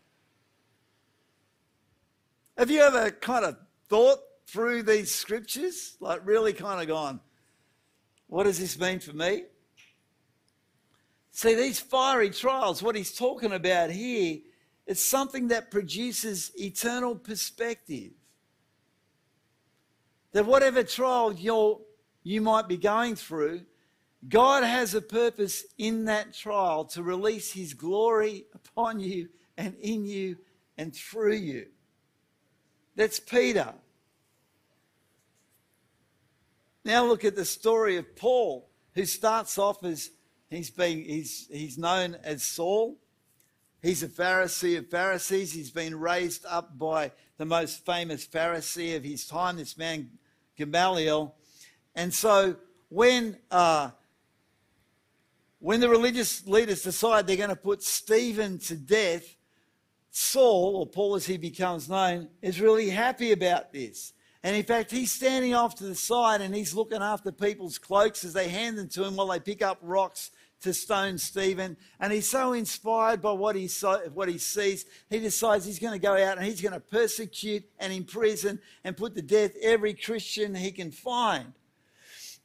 Have 2.59 2.69
you 2.69 2.81
ever 2.81 3.09
kind 3.09 3.45
of 3.45 3.57
thought 3.89 4.19
through 4.51 4.83
these 4.83 5.13
scriptures, 5.13 5.95
like 6.01 6.19
really 6.25 6.51
kind 6.51 6.81
of 6.81 6.87
gone, 6.87 7.21
what 8.27 8.43
does 8.43 8.59
this 8.59 8.77
mean 8.77 8.99
for 8.99 9.13
me? 9.13 9.43
See, 11.31 11.55
these 11.55 11.79
fiery 11.79 12.29
trials, 12.29 12.83
what 12.83 12.95
he's 12.95 13.15
talking 13.15 13.53
about 13.53 13.91
here, 13.91 14.39
it's 14.85 15.03
something 15.03 15.47
that 15.47 15.71
produces 15.71 16.51
eternal 16.55 17.15
perspective. 17.15 18.11
That 20.33 20.45
whatever 20.45 20.83
trial 20.83 21.31
you 21.31 21.81
you 22.23 22.41
might 22.41 22.67
be 22.67 22.77
going 22.77 23.15
through, 23.15 23.61
God 24.27 24.63
has 24.63 24.93
a 24.93 25.01
purpose 25.01 25.63
in 25.77 26.05
that 26.05 26.33
trial 26.33 26.85
to 26.85 27.01
release 27.01 27.53
his 27.53 27.73
glory 27.73 28.45
upon 28.53 28.99
you 28.99 29.29
and 29.57 29.75
in 29.79 30.05
you 30.05 30.37
and 30.77 30.93
through 30.93 31.35
you. 31.35 31.67
That's 32.95 33.19
Peter. 33.19 33.73
Now 36.83 37.05
look 37.05 37.23
at 37.23 37.35
the 37.35 37.45
story 37.45 37.97
of 37.97 38.15
Paul, 38.15 38.67
who 38.95 39.05
starts 39.05 39.57
off 39.57 39.83
as 39.83 40.09
he's 40.49 40.71
been 40.71 41.03
he's 41.03 41.47
he's 41.51 41.77
known 41.77 42.15
as 42.23 42.43
Saul. 42.43 42.97
He's 43.81 44.03
a 44.03 44.07
Pharisee 44.07 44.77
of 44.77 44.89
Pharisees. 44.89 45.53
He's 45.53 45.71
been 45.71 45.99
raised 45.99 46.45
up 46.45 46.77
by 46.77 47.11
the 47.37 47.45
most 47.45 47.85
famous 47.85 48.27
Pharisee 48.27 48.95
of 48.95 49.03
his 49.03 49.25
time, 49.25 49.57
this 49.57 49.77
man 49.77 50.09
Gamaliel. 50.55 51.35
And 51.95 52.13
so 52.13 52.55
when 52.89 53.37
uh, 53.49 53.91
when 55.59 55.79
the 55.79 55.89
religious 55.89 56.47
leaders 56.47 56.81
decide 56.81 57.27
they're 57.27 57.37
going 57.37 57.49
to 57.49 57.55
put 57.55 57.83
Stephen 57.83 58.57
to 58.57 58.75
death, 58.75 59.35
Saul, 60.09 60.77
or 60.77 60.87
Paul 60.87 61.15
as 61.15 61.27
he 61.27 61.37
becomes 61.37 61.87
known, 61.87 62.29
is 62.41 62.59
really 62.59 62.89
happy 62.89 63.31
about 63.31 63.71
this. 63.71 64.13
And 64.43 64.55
in 64.55 64.63
fact, 64.63 64.89
he's 64.89 65.11
standing 65.11 65.53
off 65.53 65.75
to 65.75 65.83
the 65.83 65.95
side 65.95 66.41
and 66.41 66.55
he's 66.55 66.73
looking 66.73 67.01
after 67.01 67.31
people's 67.31 67.77
cloaks 67.77 68.23
as 68.23 68.33
they 68.33 68.49
hand 68.49 68.77
them 68.77 68.87
to 68.89 69.03
him 69.03 69.15
while 69.15 69.27
they 69.27 69.39
pick 69.39 69.61
up 69.61 69.77
rocks 69.81 70.31
to 70.61 70.73
stone 70.73 71.17
Stephen. 71.17 71.77
And 71.99 72.11
he's 72.11 72.29
so 72.29 72.53
inspired 72.53 73.21
by 73.21 73.33
what 73.33 73.55
he, 73.55 73.69
what 74.13 74.29
he 74.29 74.39
sees, 74.39 74.85
he 75.09 75.19
decides 75.19 75.65
he's 75.65 75.79
going 75.79 75.93
to 75.93 75.99
go 75.99 76.13
out 76.13 76.37
and 76.37 76.45
he's 76.45 76.61
going 76.61 76.73
to 76.73 76.79
persecute 76.79 77.63
and 77.79 77.93
imprison 77.93 78.59
and 78.83 78.97
put 78.97 79.15
to 79.15 79.21
death 79.21 79.51
every 79.61 79.93
Christian 79.93 80.55
he 80.55 80.71
can 80.71 80.91
find. 80.91 81.53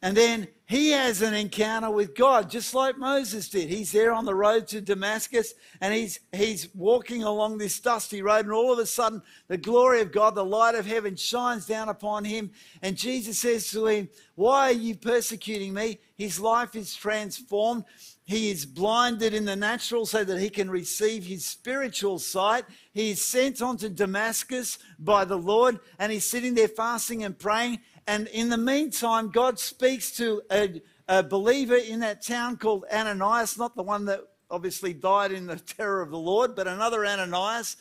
And 0.02 0.16
then 0.16 0.48
he 0.66 0.90
has 0.90 1.22
an 1.22 1.32
encounter 1.32 1.90
with 1.90 2.14
God, 2.14 2.50
just 2.50 2.74
like 2.74 2.98
Moses 2.98 3.48
did. 3.48 3.70
He's 3.70 3.92
there 3.92 4.12
on 4.12 4.24
the 4.24 4.34
road 4.34 4.66
to 4.68 4.80
Damascus 4.80 5.54
and 5.80 5.94
he's, 5.94 6.20
he's 6.32 6.68
walking 6.74 7.22
along 7.22 7.58
this 7.58 7.78
dusty 7.80 8.20
road, 8.20 8.44
and 8.44 8.52
all 8.52 8.72
of 8.72 8.78
a 8.78 8.86
sudden, 8.86 9.22
the 9.48 9.56
glory 9.56 10.00
of 10.00 10.12
God, 10.12 10.34
the 10.34 10.44
light 10.44 10.74
of 10.74 10.84
heaven, 10.84 11.16
shines 11.16 11.66
down 11.66 11.88
upon 11.88 12.24
him. 12.24 12.50
And 12.82 12.96
Jesus 12.96 13.38
says 13.38 13.70
to 13.70 13.86
him, 13.86 14.08
Why 14.34 14.70
are 14.70 14.72
you 14.72 14.96
persecuting 14.96 15.72
me? 15.72 15.98
His 16.16 16.40
life 16.40 16.74
is 16.74 16.94
transformed. 16.94 17.84
He 18.24 18.50
is 18.50 18.66
blinded 18.66 19.34
in 19.34 19.44
the 19.44 19.54
natural 19.54 20.04
so 20.04 20.24
that 20.24 20.40
he 20.40 20.50
can 20.50 20.68
receive 20.68 21.24
his 21.24 21.46
spiritual 21.46 22.18
sight. 22.18 22.64
He 22.92 23.10
is 23.10 23.24
sent 23.24 23.62
on 23.62 23.76
to 23.78 23.88
Damascus 23.88 24.78
by 24.98 25.24
the 25.24 25.38
Lord, 25.38 25.78
and 25.98 26.10
he's 26.10 26.26
sitting 26.26 26.54
there 26.54 26.68
fasting 26.68 27.22
and 27.22 27.38
praying. 27.38 27.78
And 28.06 28.28
in 28.28 28.48
the 28.48 28.58
meantime, 28.58 29.30
God 29.30 29.58
speaks 29.58 30.12
to 30.12 30.42
a, 30.50 30.80
a 31.08 31.22
believer 31.22 31.76
in 31.76 32.00
that 32.00 32.22
town 32.22 32.56
called 32.56 32.84
Ananias, 32.92 33.58
not 33.58 33.74
the 33.74 33.82
one 33.82 34.04
that 34.04 34.20
obviously 34.50 34.92
died 34.92 35.32
in 35.32 35.46
the 35.46 35.56
terror 35.76 36.02
of 36.02 36.10
the 36.10 36.18
Lord, 36.18 36.54
but 36.54 36.68
another 36.68 37.04
Ananias. 37.04 37.76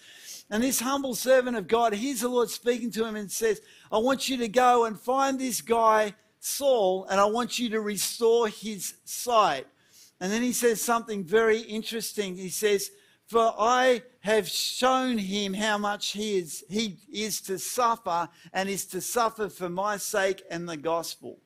And 0.50 0.62
this 0.62 0.80
humble 0.80 1.16
servant 1.16 1.58
of 1.58 1.68
God 1.68 1.94
hears 1.94 2.22
the 2.22 2.30
Lord 2.30 2.50
speaking 2.50 2.92
to 2.92 3.06
him 3.06 3.16
and 3.16 3.32
says, 3.32 3.62
I 3.92 3.98
want 3.98 4.30
you 4.30 4.38
to 4.38 4.48
go 4.48 4.86
and 4.86 5.00
find 5.00 5.40
this 5.40 5.62
guy, 5.62 6.14
Saul, 6.40 7.06
and 7.10 7.20
I 7.20 7.26
want 7.26 7.58
you 7.58 7.70
to 7.70 7.82
restore 7.82 8.48
his 8.48 8.96
sight. 9.06 9.66
And 10.20 10.32
then 10.32 10.42
he 10.42 10.54
says 10.54 10.82
something 10.82 11.24
very 11.24 11.60
interesting. 11.60 12.36
He 12.36 12.50
says, 12.50 12.92
For 13.26 13.54
I 13.58 14.04
have 14.20 14.48
shown 14.48 15.18
him 15.18 15.54
how 15.54 15.78
much 15.80 16.12
he 16.12 16.38
is, 16.38 16.64
he 16.70 16.98
is 17.12 17.42
to 17.42 17.58
suffer 17.58 18.30
and 18.54 18.70
is 18.70 18.86
to 18.88 19.02
suffer 19.02 19.50
for 19.50 19.68
my 19.68 19.98
sake 19.98 20.44
and 20.52 20.70
the 20.70 20.78
gospel. 20.78 21.40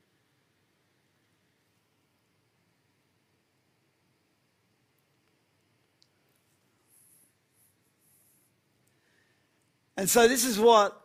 And 9.95 10.09
so, 10.09 10.29
this 10.29 10.45
is 10.45 10.57
what 10.57 10.97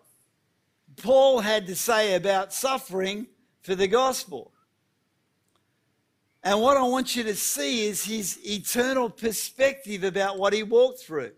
Paul 0.97 1.41
had 1.41 1.66
to 1.66 1.75
say 1.75 2.14
about 2.14 2.53
suffering 2.53 3.27
for 3.61 3.75
the 3.75 3.89
gospel. 3.89 4.54
And 6.45 6.61
what 6.61 6.76
I 6.76 6.82
want 6.82 7.16
you 7.16 7.22
to 7.22 7.34
see 7.34 7.86
is 7.86 8.05
his 8.05 8.38
eternal 8.45 9.09
perspective 9.09 10.05
about 10.05 10.38
what 10.38 10.53
he 10.53 10.62
walked 10.62 11.01
through. 11.01 11.32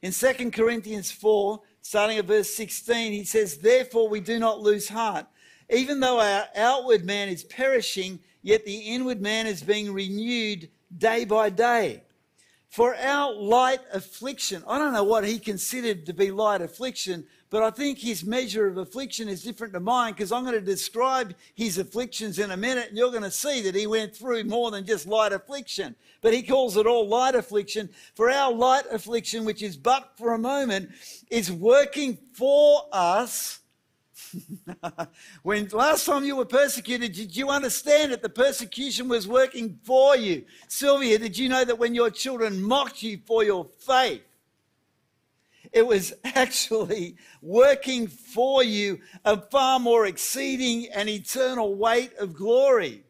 In 0.00 0.12
2 0.12 0.52
Corinthians 0.52 1.10
4, 1.10 1.60
starting 1.80 2.18
at 2.18 2.26
verse 2.26 2.54
16, 2.54 3.12
he 3.12 3.24
says, 3.24 3.58
Therefore 3.58 4.08
we 4.08 4.20
do 4.20 4.38
not 4.38 4.60
lose 4.60 4.88
heart. 4.88 5.26
Even 5.68 5.98
though 5.98 6.20
our 6.20 6.44
outward 6.54 7.04
man 7.04 7.30
is 7.30 7.42
perishing, 7.42 8.20
yet 8.42 8.64
the 8.64 8.76
inward 8.76 9.20
man 9.20 9.48
is 9.48 9.60
being 9.60 9.92
renewed 9.92 10.70
day 10.96 11.24
by 11.24 11.50
day. 11.50 12.04
For 12.68 12.94
our 12.94 13.34
light 13.34 13.80
affliction, 13.92 14.62
I 14.68 14.78
don't 14.78 14.92
know 14.92 15.04
what 15.04 15.26
he 15.26 15.40
considered 15.40 16.06
to 16.06 16.12
be 16.12 16.30
light 16.30 16.62
affliction, 16.62 17.26
but 17.52 17.62
I 17.62 17.68
think 17.68 17.98
his 17.98 18.24
measure 18.24 18.66
of 18.66 18.78
affliction 18.78 19.28
is 19.28 19.42
different 19.42 19.74
to 19.74 19.80
mine 19.80 20.14
because 20.14 20.32
I'm 20.32 20.42
going 20.42 20.54
to 20.54 20.60
describe 20.62 21.34
his 21.54 21.76
afflictions 21.76 22.38
in 22.38 22.50
a 22.50 22.56
minute 22.56 22.88
and 22.88 22.96
you're 22.96 23.10
going 23.10 23.24
to 23.24 23.30
see 23.30 23.60
that 23.60 23.74
he 23.74 23.86
went 23.86 24.16
through 24.16 24.44
more 24.44 24.70
than 24.70 24.86
just 24.86 25.06
light 25.06 25.34
affliction. 25.34 25.94
But 26.22 26.32
he 26.32 26.42
calls 26.42 26.78
it 26.78 26.86
all 26.86 27.06
light 27.06 27.34
affliction. 27.34 27.90
For 28.14 28.30
our 28.30 28.50
light 28.50 28.84
affliction, 28.90 29.44
which 29.44 29.62
is 29.62 29.76
but 29.76 30.12
for 30.16 30.32
a 30.32 30.38
moment, 30.38 30.92
is 31.30 31.52
working 31.52 32.16
for 32.32 32.86
us 32.90 33.60
when 35.42 35.68
last 35.72 36.06
time 36.06 36.24
you 36.24 36.36
were 36.36 36.46
persecuted, 36.46 37.12
did 37.12 37.36
you 37.36 37.50
understand 37.50 38.12
that 38.12 38.22
the 38.22 38.30
persecution 38.30 39.08
was 39.08 39.28
working 39.28 39.78
for 39.82 40.16
you? 40.16 40.42
Sylvia, 40.68 41.18
did 41.18 41.36
you 41.36 41.50
know 41.50 41.66
that 41.66 41.78
when 41.78 41.94
your 41.94 42.08
children 42.08 42.62
mocked 42.62 43.02
you 43.02 43.18
for 43.26 43.44
your 43.44 43.66
faith, 43.78 44.22
it 45.72 45.86
was 45.86 46.12
actually 46.24 47.16
working 47.40 48.06
for 48.06 48.62
you 48.62 49.00
a 49.24 49.40
far 49.40 49.80
more 49.80 50.06
exceeding 50.06 50.88
and 50.92 51.08
eternal 51.08 51.74
weight 51.74 52.12
of 52.18 52.34
glory? 52.34 53.04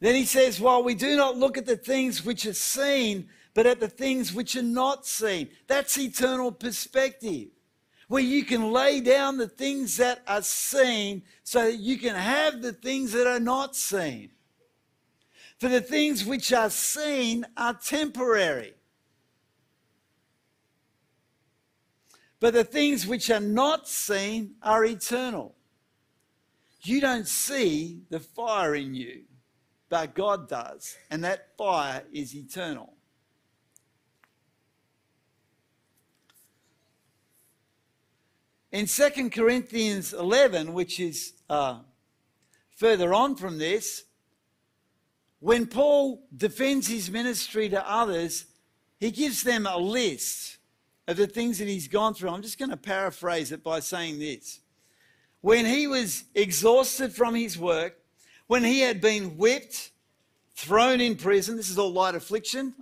Then 0.00 0.14
he 0.14 0.24
says, 0.24 0.60
While 0.60 0.82
we 0.82 0.94
do 0.94 1.16
not 1.16 1.36
look 1.36 1.58
at 1.58 1.66
the 1.66 1.76
things 1.76 2.24
which 2.24 2.46
are 2.46 2.54
seen, 2.54 3.28
but 3.54 3.66
at 3.66 3.80
the 3.80 3.88
things 3.88 4.32
which 4.32 4.56
are 4.56 4.62
not 4.62 5.06
seen. 5.06 5.50
That's 5.66 5.98
eternal 5.98 6.52
perspective 6.52 7.48
where 8.10 8.20
you 8.20 8.44
can 8.44 8.72
lay 8.72 9.00
down 9.00 9.36
the 9.36 9.46
things 9.46 9.96
that 9.98 10.20
are 10.26 10.42
seen 10.42 11.22
so 11.44 11.66
that 11.66 11.76
you 11.76 11.96
can 11.96 12.16
have 12.16 12.60
the 12.60 12.72
things 12.72 13.12
that 13.12 13.24
are 13.24 13.38
not 13.38 13.76
seen. 13.76 14.28
For 15.60 15.68
the 15.68 15.80
things 15.80 16.24
which 16.24 16.52
are 16.52 16.70
seen 16.70 17.46
are 17.56 17.74
temporary. 17.74 18.74
But 22.40 22.54
the 22.54 22.64
things 22.64 23.06
which 23.06 23.30
are 23.30 23.38
not 23.38 23.86
seen 23.86 24.54
are 24.62 24.84
eternal. 24.84 25.54
You 26.82 27.02
don't 27.02 27.28
see 27.28 28.00
the 28.08 28.18
fire 28.18 28.74
in 28.74 28.94
you, 28.94 29.24
but 29.90 30.14
God 30.14 30.48
does. 30.48 30.96
And 31.10 31.22
that 31.22 31.56
fire 31.58 32.02
is 32.10 32.34
eternal. 32.34 32.94
In 38.72 38.86
2 38.86 39.30
Corinthians 39.30 40.14
11, 40.14 40.72
which 40.72 40.98
is 40.98 41.34
uh, 41.50 41.80
further 42.76 43.12
on 43.12 43.36
from 43.36 43.58
this, 43.58 44.04
when 45.40 45.66
Paul 45.66 46.22
defends 46.34 46.86
his 46.86 47.10
ministry 47.10 47.68
to 47.68 47.90
others, 47.90 48.46
he 48.98 49.10
gives 49.10 49.42
them 49.42 49.66
a 49.66 49.76
list 49.76 50.58
of 51.10 51.16
the 51.16 51.26
things 51.26 51.58
that 51.58 51.66
he's 51.66 51.88
gone 51.88 52.14
through. 52.14 52.30
I'm 52.30 52.42
just 52.42 52.58
going 52.58 52.70
to 52.70 52.76
paraphrase 52.76 53.50
it 53.50 53.64
by 53.64 53.80
saying 53.80 54.20
this. 54.20 54.60
When 55.40 55.66
he 55.66 55.86
was 55.86 56.24
exhausted 56.34 57.12
from 57.12 57.34
his 57.34 57.58
work, 57.58 57.98
when 58.46 58.62
he 58.62 58.80
had 58.80 59.00
been 59.00 59.36
whipped, 59.36 59.90
thrown 60.54 61.00
in 61.00 61.16
prison, 61.16 61.56
this 61.56 61.70
is 61.70 61.78
all 61.78 61.90
light 61.90 62.14
affliction. 62.14 62.74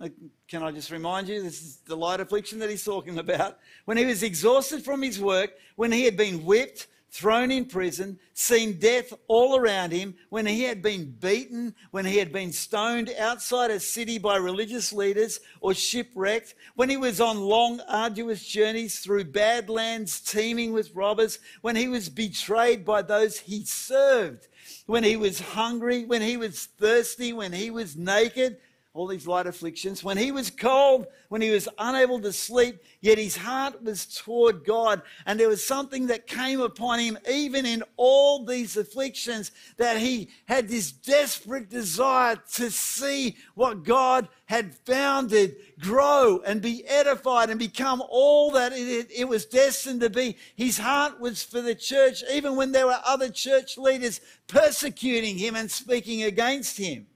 Can 0.48 0.62
I 0.62 0.72
just 0.72 0.90
remind 0.90 1.28
you, 1.28 1.42
this 1.42 1.62
is 1.62 1.76
the 1.86 1.96
light 1.96 2.20
affliction 2.20 2.58
that 2.58 2.68
he's 2.68 2.84
talking 2.84 3.18
about. 3.18 3.58
When 3.84 3.96
he 3.96 4.04
was 4.04 4.22
exhausted 4.22 4.84
from 4.84 5.00
his 5.00 5.20
work, 5.20 5.52
when 5.76 5.92
he 5.92 6.04
had 6.04 6.16
been 6.16 6.44
whipped, 6.44 6.88
thrown 7.10 7.50
in 7.50 7.64
prison, 7.64 8.18
seen 8.34 8.78
death 8.78 9.12
all 9.28 9.56
around 9.56 9.92
him, 9.92 10.14
when 10.28 10.46
he 10.46 10.62
had 10.64 10.82
been 10.82 11.10
beaten, 11.10 11.74
when 11.90 12.04
he 12.04 12.18
had 12.18 12.32
been 12.32 12.52
stoned 12.52 13.12
outside 13.18 13.70
a 13.70 13.80
city 13.80 14.18
by 14.18 14.36
religious 14.36 14.92
leaders 14.92 15.40
or 15.60 15.74
shipwrecked, 15.74 16.54
when 16.74 16.88
he 16.88 16.96
was 16.96 17.20
on 17.20 17.40
long, 17.40 17.80
arduous 17.88 18.44
journeys 18.44 19.00
through 19.00 19.24
bad 19.24 19.68
lands 19.68 20.20
teeming 20.20 20.72
with 20.72 20.94
robbers, 20.94 21.38
when 21.62 21.76
he 21.76 21.88
was 21.88 22.08
betrayed 22.08 22.84
by 22.84 23.02
those 23.02 23.38
he 23.38 23.64
served, 23.64 24.48
when 24.86 25.04
he 25.04 25.16
was 25.16 25.40
hungry, 25.40 26.04
when 26.04 26.22
he 26.22 26.36
was 26.36 26.66
thirsty, 26.78 27.32
when 27.32 27.52
he 27.52 27.70
was 27.70 27.96
naked, 27.96 28.58
all 28.98 29.06
these 29.06 29.28
light 29.28 29.46
afflictions. 29.46 30.02
When 30.02 30.18
he 30.18 30.32
was 30.32 30.50
cold, 30.50 31.06
when 31.28 31.40
he 31.40 31.50
was 31.50 31.68
unable 31.78 32.20
to 32.20 32.32
sleep, 32.32 32.82
yet 33.00 33.16
his 33.16 33.36
heart 33.36 33.80
was 33.80 34.04
toward 34.06 34.64
God. 34.64 35.02
And 35.24 35.38
there 35.38 35.48
was 35.48 35.64
something 35.64 36.08
that 36.08 36.26
came 36.26 36.60
upon 36.60 36.98
him, 36.98 37.16
even 37.30 37.64
in 37.64 37.84
all 37.96 38.44
these 38.44 38.76
afflictions, 38.76 39.52
that 39.76 39.98
he 39.98 40.30
had 40.46 40.68
this 40.68 40.90
desperate 40.90 41.70
desire 41.70 42.42
to 42.54 42.72
see 42.72 43.36
what 43.54 43.84
God 43.84 44.26
had 44.46 44.74
founded 44.74 45.54
grow 45.78 46.42
and 46.44 46.60
be 46.60 46.84
edified 46.86 47.50
and 47.50 47.58
become 47.58 48.02
all 48.10 48.50
that 48.50 48.72
it, 48.72 49.08
it 49.14 49.28
was 49.28 49.46
destined 49.46 50.00
to 50.00 50.10
be. 50.10 50.36
His 50.56 50.78
heart 50.78 51.20
was 51.20 51.44
for 51.44 51.60
the 51.60 51.76
church, 51.76 52.24
even 52.32 52.56
when 52.56 52.72
there 52.72 52.86
were 52.86 53.00
other 53.04 53.30
church 53.30 53.78
leaders 53.78 54.20
persecuting 54.48 55.38
him 55.38 55.54
and 55.54 55.70
speaking 55.70 56.24
against 56.24 56.78
him. 56.78 57.06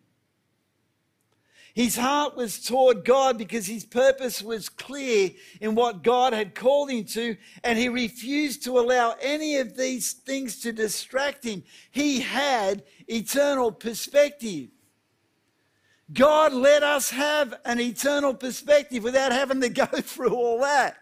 His 1.74 1.96
heart 1.96 2.36
was 2.36 2.60
toward 2.60 3.04
God 3.04 3.38
because 3.38 3.66
his 3.66 3.84
purpose 3.84 4.42
was 4.42 4.68
clear 4.68 5.30
in 5.60 5.74
what 5.74 6.02
God 6.02 6.34
had 6.34 6.54
called 6.54 6.90
him 6.90 7.04
to, 7.06 7.36
and 7.64 7.78
he 7.78 7.88
refused 7.88 8.64
to 8.64 8.78
allow 8.78 9.16
any 9.20 9.56
of 9.56 9.76
these 9.76 10.12
things 10.12 10.60
to 10.60 10.72
distract 10.72 11.44
him. 11.44 11.62
He 11.90 12.20
had 12.20 12.82
eternal 13.08 13.72
perspective. 13.72 14.68
God 16.12 16.52
let 16.52 16.82
us 16.82 17.08
have 17.10 17.54
an 17.64 17.80
eternal 17.80 18.34
perspective 18.34 19.02
without 19.02 19.32
having 19.32 19.62
to 19.62 19.70
go 19.70 19.86
through 19.86 20.34
all 20.34 20.60
that. 20.60 20.96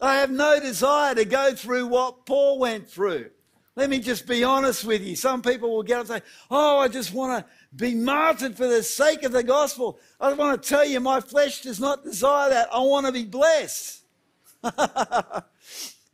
I 0.00 0.16
have 0.16 0.30
no 0.30 0.58
desire 0.58 1.14
to 1.14 1.24
go 1.24 1.54
through 1.54 1.86
what 1.86 2.26
Paul 2.26 2.58
went 2.58 2.88
through. 2.88 3.30
Let 3.76 3.90
me 3.90 3.98
just 3.98 4.26
be 4.26 4.42
honest 4.42 4.84
with 4.84 5.02
you. 5.02 5.14
Some 5.16 5.42
people 5.42 5.70
will 5.70 5.82
get 5.82 5.96
up 5.96 6.00
and 6.00 6.08
say, 6.08 6.28
Oh, 6.50 6.78
I 6.78 6.88
just 6.88 7.12
want 7.12 7.44
to 7.44 7.50
be 7.76 7.94
martyred 7.94 8.56
for 8.56 8.66
the 8.66 8.82
sake 8.82 9.22
of 9.22 9.32
the 9.32 9.42
gospel. 9.42 9.98
I 10.18 10.32
want 10.32 10.62
to 10.62 10.68
tell 10.68 10.84
you, 10.84 10.98
my 11.00 11.20
flesh 11.20 11.60
does 11.62 11.78
not 11.78 12.04
desire 12.04 12.50
that. 12.50 12.68
I 12.72 12.80
want 12.80 13.06
to 13.06 13.12
be 13.12 13.24
blessed. 13.24 14.02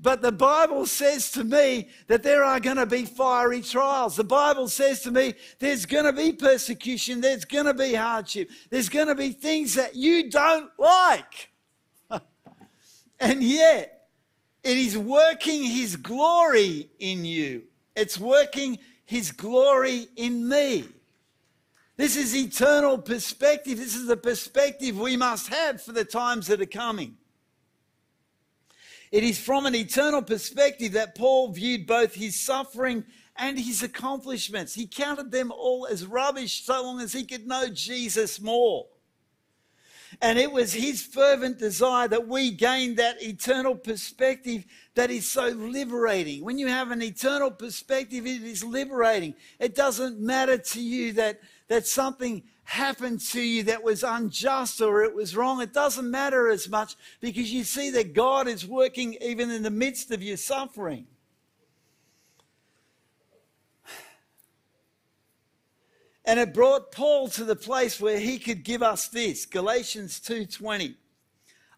But 0.02 0.20
the 0.20 0.32
Bible 0.32 0.84
says 0.86 1.30
to 1.32 1.44
me 1.44 1.88
that 2.08 2.24
there 2.24 2.42
are 2.42 2.58
going 2.58 2.76
to 2.76 2.86
be 2.86 3.04
fiery 3.04 3.60
trials. 3.60 4.16
The 4.16 4.24
Bible 4.24 4.66
says 4.66 5.00
to 5.02 5.12
me 5.12 5.34
there's 5.60 5.86
going 5.86 6.06
to 6.06 6.12
be 6.12 6.32
persecution, 6.32 7.20
there's 7.20 7.44
going 7.44 7.66
to 7.66 7.74
be 7.74 7.94
hardship, 7.94 8.50
there's 8.68 8.88
going 8.88 9.06
to 9.06 9.14
be 9.14 9.30
things 9.30 9.74
that 9.74 9.94
you 9.94 10.28
don't 10.28 10.70
like. 10.76 11.50
and 13.20 13.44
yet, 13.44 14.08
it 14.64 14.76
is 14.76 14.98
working 14.98 15.62
His 15.62 15.94
glory 15.94 16.90
in 16.98 17.24
you, 17.24 17.62
it's 17.94 18.18
working 18.18 18.80
His 19.04 19.30
glory 19.30 20.08
in 20.16 20.48
me. 20.48 20.84
This 22.03 22.16
is 22.16 22.34
eternal 22.34 22.98
perspective. 22.98 23.78
This 23.78 23.94
is 23.94 24.09
the 24.09 24.16
perspective 24.16 24.98
we 24.98 25.16
must 25.16 25.46
have 25.46 25.80
for 25.80 25.92
the 25.92 26.05
times 26.05 26.48
that 26.48 26.61
are 26.61 26.66
coming. 26.66 27.14
It 29.12 29.22
is 29.22 29.38
from 29.38 29.66
an 29.66 29.76
eternal 29.76 30.20
perspective 30.20 30.94
that 30.94 31.14
Paul 31.14 31.53
viewed 31.53 31.86
both 31.86 32.12
his 32.12 32.40
suffering 32.40 33.05
and 33.36 33.57
his 33.57 33.84
accomplishments. 33.84 34.74
He 34.74 34.88
counted 34.88 35.30
them 35.30 35.53
all 35.53 35.86
as 35.86 36.05
rubbish 36.05 36.64
so 36.64 36.82
long 36.82 37.00
as 37.00 37.12
he 37.12 37.24
could 37.24 37.46
know 37.46 37.68
Jesus 37.68 38.40
more. 38.40 38.88
And 40.20 40.38
it 40.38 40.50
was 40.50 40.72
his 40.72 41.03
fervent 41.03 41.59
desire 41.59 42.09
that 42.09 42.26
we 42.26 42.50
gain 42.50 42.96
that 42.96 43.22
eternal 43.22 43.76
perspective 43.76 44.64
that 44.94 45.11
is 45.11 45.30
so 45.30 45.46
liberating. 45.46 46.44
When 46.44 46.59
you 46.59 46.66
have 46.66 46.90
an 46.90 47.00
eternal 47.00 47.50
perspective, 47.50 48.26
it 48.26 48.42
is 48.42 48.62
liberating. 48.62 49.34
It 49.59 49.74
doesn't 49.74 50.20
matter 50.20 50.59
to 50.59 50.82
you 50.82 51.12
that, 51.14 51.40
that 51.73 51.87
something 51.87 52.43
happened 52.64 53.18
to 53.18 53.41
you 53.41 53.62
that 53.62 53.83
was 53.83 54.03
unjust 54.03 54.83
or 54.83 55.03
it 55.05 55.14
was 55.14 55.35
wrong. 55.35 55.62
It 55.62 55.73
doesn't 55.73 56.11
matter 56.11 56.51
as 56.51 56.68
much 56.68 56.97
because 57.18 57.51
you 57.51 57.64
see 57.64 57.89
that 57.93 58.12
God 58.12 58.47
is 58.47 58.66
working 58.66 59.16
even 59.23 59.51
in 59.51 59.62
the 59.62 59.70
midst 59.70 60.11
of 60.11 60.23
your 60.23 60.37
suffering. 60.37 61.07
And 66.27 66.39
it 66.39 66.53
brought 66.53 66.93
Paul 66.93 67.29
to 67.29 67.45
the 67.45 67.57
place 67.57 67.99
where 67.99 68.20
he 68.20 68.39
could 68.39 68.64
give 68.64 68.83
us 68.83 69.09
this, 69.09 69.47
Galatians 69.47 70.20
2:20. 70.20 70.99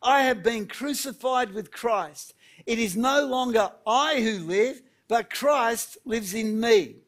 I 0.02 0.22
have 0.22 0.42
been 0.42 0.66
crucified 0.66 1.52
with 1.52 1.70
Christ. 1.70 2.34
It 2.66 2.80
is 2.80 2.96
no 2.96 3.24
longer 3.26 3.70
I 3.86 4.20
who 4.20 4.40
live, 4.40 4.82
but 5.06 5.30
Christ 5.30 5.98
lives 6.04 6.34
in 6.34 6.58
me. 6.58 7.03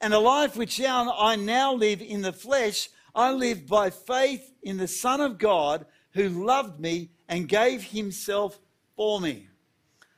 And 0.00 0.12
the 0.12 0.20
life 0.20 0.56
which 0.56 0.80
I 0.82 1.36
now 1.36 1.74
live 1.74 2.00
in 2.00 2.22
the 2.22 2.32
flesh, 2.32 2.88
I 3.14 3.32
live 3.32 3.66
by 3.66 3.90
faith 3.90 4.52
in 4.62 4.78
the 4.78 4.88
Son 4.88 5.20
of 5.20 5.38
God 5.38 5.84
who 6.12 6.28
loved 6.44 6.80
me 6.80 7.10
and 7.28 7.48
gave 7.48 7.82
himself 7.84 8.58
for 8.96 9.20
me. 9.20 9.48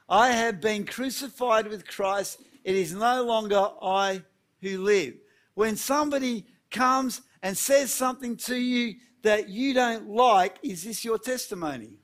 I 0.08 0.30
have 0.30 0.60
been 0.60 0.84
crucified 0.84 1.66
with 1.66 1.86
Christ. 1.86 2.40
It 2.64 2.76
is 2.76 2.92
no 2.92 3.24
longer 3.24 3.70
I 3.82 4.22
who 4.60 4.82
live. 4.82 5.14
When 5.54 5.76
somebody 5.76 6.46
comes 6.70 7.22
and 7.42 7.56
says 7.56 7.92
something 7.92 8.36
to 8.36 8.56
you 8.56 8.96
that 9.22 9.48
you 9.48 9.74
don't 9.74 10.08
like, 10.08 10.58
is 10.62 10.84
this 10.84 11.04
your 11.04 11.18
testimony? 11.18 11.98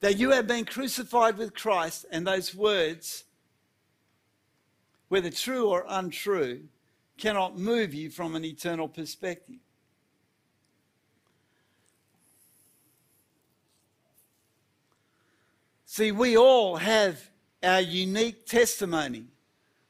That 0.00 0.16
you 0.16 0.30
have 0.30 0.46
been 0.46 0.64
crucified 0.64 1.36
with 1.36 1.54
Christ, 1.54 2.06
and 2.10 2.26
those 2.26 2.54
words, 2.54 3.24
whether 5.08 5.30
true 5.30 5.68
or 5.68 5.84
untrue, 5.88 6.62
cannot 7.16 7.58
move 7.58 7.94
you 7.94 8.10
from 8.10 8.34
an 8.34 8.44
eternal 8.44 8.88
perspective. 8.88 9.56
See, 15.86 16.10
we 16.10 16.36
all 16.36 16.76
have 16.76 17.30
our 17.62 17.80
unique 17.80 18.46
testimony. 18.46 19.26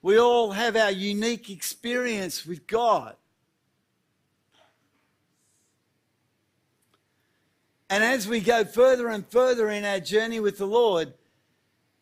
We 0.03 0.19
all 0.19 0.53
have 0.53 0.77
our 0.77 0.91
unique 0.91 1.49
experience 1.49 2.45
with 2.45 2.67
God. 2.67 3.17
And 7.89 8.05
as 8.05 8.29
we 8.29 8.41
go 8.41 8.65
further 8.65 9.09
and 9.09 9.27
further 9.27 9.71
in 9.71 9.85
our 9.85 10.01
journey 10.01 10.41
with 10.41 10.59
the 10.59 10.67
Lord, 10.67 11.15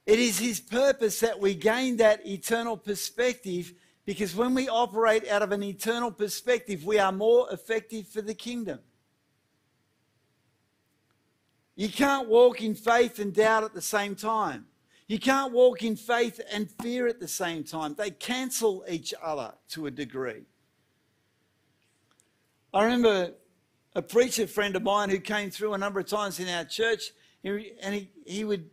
it 0.06 0.18
is 0.18 0.38
His 0.38 0.60
purpose 0.60 1.20
that 1.20 1.38
we 1.38 1.54
gain 1.54 1.96
that 1.98 2.26
eternal 2.26 2.76
perspective 2.76 3.72
because 4.04 4.34
when 4.34 4.54
we 4.54 4.68
operate 4.68 5.28
out 5.28 5.42
of 5.42 5.52
an 5.52 5.62
eternal 5.62 6.10
perspective, 6.10 6.84
we 6.84 6.98
are 6.98 7.12
more 7.12 7.48
effective 7.52 8.08
for 8.08 8.20
the 8.20 8.34
kingdom. 8.34 8.80
You 11.76 11.88
can't 11.88 12.28
walk 12.28 12.60
in 12.62 12.74
faith 12.74 13.18
and 13.18 13.32
doubt 13.32 13.64
at 13.64 13.74
the 13.74 13.80
same 13.80 14.14
time. 14.14 14.66
You 15.06 15.18
can't 15.18 15.52
walk 15.52 15.82
in 15.82 15.96
faith 15.96 16.40
and 16.52 16.70
fear 16.82 17.06
at 17.06 17.20
the 17.20 17.28
same 17.28 17.64
time. 17.64 17.94
They 17.94 18.10
cancel 18.10 18.84
each 18.88 19.14
other 19.22 19.52
to 19.70 19.86
a 19.86 19.90
degree. 19.90 20.42
I 22.74 22.84
remember 22.84 23.32
a 23.94 24.02
preacher 24.02 24.46
friend 24.46 24.74
of 24.74 24.82
mine 24.82 25.10
who 25.10 25.18
came 25.18 25.50
through 25.50 25.74
a 25.74 25.78
number 25.78 26.00
of 26.00 26.06
times 26.06 26.40
in 26.40 26.48
our 26.48 26.64
church, 26.64 27.12
and 27.44 27.94
he, 27.94 28.10
he 28.26 28.44
would 28.44 28.70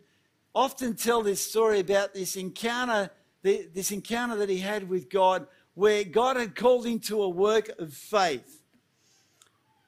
often 0.54 0.96
tell 0.96 1.22
this 1.22 1.46
story 1.46 1.80
about 1.80 2.14
this 2.14 2.36
encounter, 2.36 3.10
this 3.42 3.92
encounter 3.92 4.36
that 4.38 4.50
he 4.50 4.60
had 4.60 4.90
with 4.90 5.10
God, 5.10 5.48
where 5.74 6.04
God 6.04 6.36
had 6.36 6.56
called 6.56 6.86
him 6.86 7.00
to 7.02 7.24
a 7.24 7.30
work 7.30 7.70
of 7.80 7.94
faith. 7.94 8.62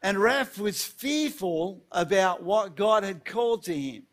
And 0.03 0.17
Raph 0.17 0.57
was 0.57 0.83
fearful 0.83 1.83
about 1.91 2.43
what 2.43 2.75
God 2.75 3.03
had 3.03 3.25
called 3.25 3.63
to 3.65 3.73
him 3.73 4.03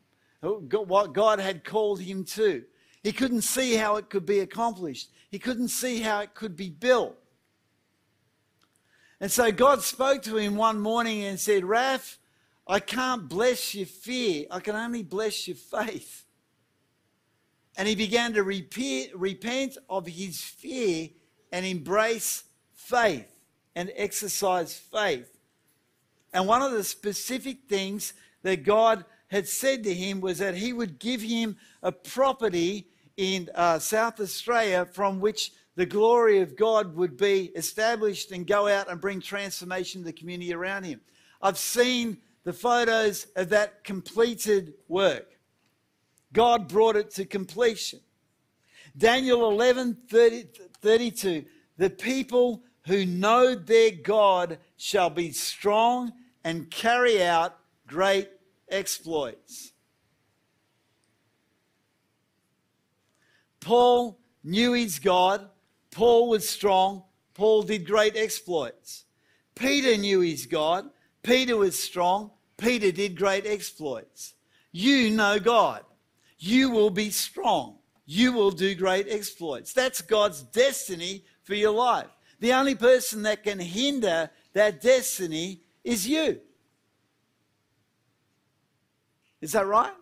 what 0.41 1.13
God 1.13 1.41
had 1.41 1.65
called 1.65 2.01
him 2.01 2.25
to. 2.25 2.65
He 3.03 3.13
couldn't 3.13 3.43
see 3.43 3.75
how 3.75 3.97
it 3.97 4.11
could 4.11 4.27
be 4.27 4.41
accomplished, 4.41 5.11
he 5.31 5.39
couldn't 5.39 5.69
see 5.69 6.01
how 6.01 6.21
it 6.21 6.35
could 6.35 6.57
be 6.57 6.71
built. 6.71 7.17
And 9.21 9.31
so 9.31 9.51
God 9.51 9.83
spoke 9.83 10.23
to 10.23 10.37
him 10.37 10.55
one 10.55 10.79
morning 10.81 11.25
and 11.25 11.41
said, 11.41 11.65
Raph, 11.65 12.19
I 12.67 12.79
can't 12.79 13.29
bless 13.29 13.75
your 13.75 13.87
fear, 13.87 14.47
I 14.51 14.61
can 14.61 14.77
only 14.77 15.03
bless 15.03 15.49
your 15.49 15.57
faith. 15.57 16.25
And 17.79 17.89
he 17.89 17.95
began 17.95 18.35
to 18.35 18.43
repent 18.43 19.79
of 19.89 20.07
his 20.07 20.43
fear 20.43 21.09
and 21.53 21.65
embrace 21.65 22.45
faith 22.75 23.33
and 23.75 23.93
exercise 23.95 24.75
faith. 24.77 25.39
And 26.35 26.47
one 26.47 26.61
of 26.61 26.73
the 26.73 26.85
specific 26.85 27.69
things 27.69 28.13
that 28.43 28.65
God 28.65 29.05
had 29.29 29.47
said 29.47 29.85
to 29.85 29.95
him 29.95 30.21
was 30.21 30.39
that 30.39 30.57
he 30.57 30.73
would 30.73 30.99
give 30.99 31.23
him 31.23 31.57
a 31.83 31.93
property 31.93 32.89
in 33.17 33.49
uh, 33.55 33.79
South 33.79 34.21
Australia 34.21 34.85
from 34.85 35.21
which 35.21 35.53
the 35.77 35.87
glory 35.87 36.41
of 36.41 36.57
God 36.57 36.97
would 36.97 37.17
be 37.17 37.53
established 37.55 38.33
and 38.33 38.45
go 38.45 38.67
out 38.67 38.91
and 38.91 39.01
bring 39.01 39.21
transformation 39.21 40.01
to 40.01 40.07
the 40.07 40.13
community 40.13 40.53
around 40.53 40.83
him. 40.83 41.01
I've 41.41 41.59
seen 41.59 42.19
the 42.43 42.53
photos 42.53 43.29
of 43.37 43.51
that 43.51 43.85
completed 43.85 44.75
work. 44.89 45.38
God 46.33 46.69
brought 46.69 46.97
it 46.97 47.11
to 47.13 47.25
completion. 47.25 48.01
Daniel 48.97 49.51
11 49.51 49.97
30, 50.09 50.49
32 50.81 51.45
The 51.77 51.91
people 51.91 52.63
who 52.87 53.05
know 53.07 53.55
their 53.55 53.91
God 53.91 54.59
shall 54.77 55.11
be 55.11 55.33
strong 55.33 56.13
and 56.45 56.71
carry 56.71 57.23
out 57.23 57.57
great 57.87 58.29
exploits. 58.71 59.73
Paul 63.61 64.19
knew 64.45 64.73
his 64.73 64.99
God. 64.99 65.49
Paul 65.91 66.29
was 66.29 66.49
strong. 66.49 67.05
Paul 67.35 67.63
did 67.63 67.87
great 67.87 68.17
exploits. 68.17 69.05
Peter 69.55 69.97
knew 69.97 70.21
his 70.21 70.47
God. 70.47 70.89
Peter 71.23 71.57
was 71.57 71.81
strong. 71.81 72.31
Peter 72.57 72.91
did 72.91 73.17
great 73.17 73.47
exploits. 73.47 74.35
You 74.73 75.11
know 75.11 75.39
God. 75.39 75.85
You 76.39 76.71
will 76.71 76.91
be 76.91 77.11
strong. 77.11 77.79
You 78.07 78.33
will 78.33 78.51
do 78.51 78.75
great 78.75 79.07
exploits. 79.09 79.73
That's 79.73 80.01
God's 80.01 80.43
destiny 80.43 81.25
for 81.43 81.55
your 81.55 81.73
life. 81.73 82.07
The 82.41 82.53
only 82.53 82.75
person 82.75 83.23
that 83.23 83.43
can 83.43 83.59
hinder 83.59 84.31
that 84.53 84.81
destiny 84.81 85.63
is 85.85 86.07
you. 86.07 86.41
Is 89.41 89.53
that 89.53 89.67
right? 89.67 89.93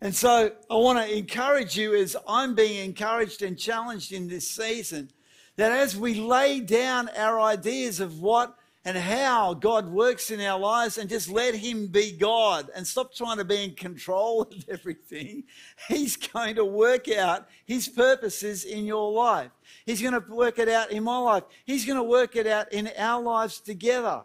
And 0.00 0.14
so 0.14 0.52
I 0.68 0.74
want 0.74 0.98
to 0.98 1.16
encourage 1.16 1.76
you 1.76 1.94
as 1.94 2.16
I'm 2.26 2.54
being 2.54 2.84
encouraged 2.84 3.42
and 3.42 3.56
challenged 3.56 4.12
in 4.12 4.28
this 4.28 4.50
season 4.50 5.10
that 5.56 5.70
as 5.70 5.96
we 5.96 6.14
lay 6.14 6.60
down 6.60 7.08
our 7.16 7.40
ideas 7.40 8.00
of 8.00 8.20
what 8.20 8.56
and 8.84 8.96
how 8.96 9.54
God 9.54 9.88
works 9.88 10.30
in 10.30 10.40
our 10.40 10.58
lives 10.58 10.98
and 10.98 11.08
just 11.08 11.30
let 11.30 11.54
Him 11.54 11.86
be 11.86 12.12
God 12.12 12.68
and 12.74 12.86
stop 12.86 13.14
trying 13.14 13.38
to 13.38 13.44
be 13.44 13.64
in 13.64 13.74
control 13.74 14.42
of 14.50 14.64
everything, 14.68 15.44
He's 15.88 16.16
going 16.16 16.56
to 16.56 16.64
work 16.64 17.08
out 17.08 17.48
His 17.64 17.88
purposes 17.88 18.64
in 18.64 18.84
your 18.84 19.12
life. 19.12 19.50
He's 19.86 20.02
going 20.02 20.14
to 20.14 20.34
work 20.34 20.58
it 20.58 20.68
out 20.68 20.90
in 20.90 21.04
my 21.04 21.18
life. 21.18 21.44
He's 21.64 21.84
going 21.84 21.98
to 21.98 22.02
work 22.02 22.36
it 22.36 22.46
out 22.46 22.72
in 22.72 22.90
our 22.98 23.22
lives 23.22 23.60
together. 23.60 24.22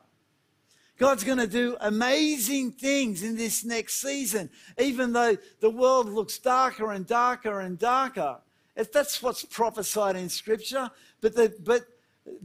God's 0.97 1.23
going 1.23 1.37
to 1.37 1.47
do 1.47 1.77
amazing 1.79 2.71
things 2.71 3.21
in 3.21 3.37
this 3.37 3.63
next 3.63 4.01
season, 4.01 4.49
even 4.79 5.13
though 5.13 5.37
the 5.59 5.69
world 5.69 6.09
looks 6.09 6.39
darker 6.39 6.91
and 6.91 7.05
darker 7.05 7.59
and 7.59 7.77
darker. 7.77 8.39
That's 8.75 9.21
what's 9.21 9.45
prophesied 9.45 10.15
in 10.15 10.29
Scripture. 10.29 10.89
But 11.21 11.35
the, 11.35 11.55
but, 11.63 11.85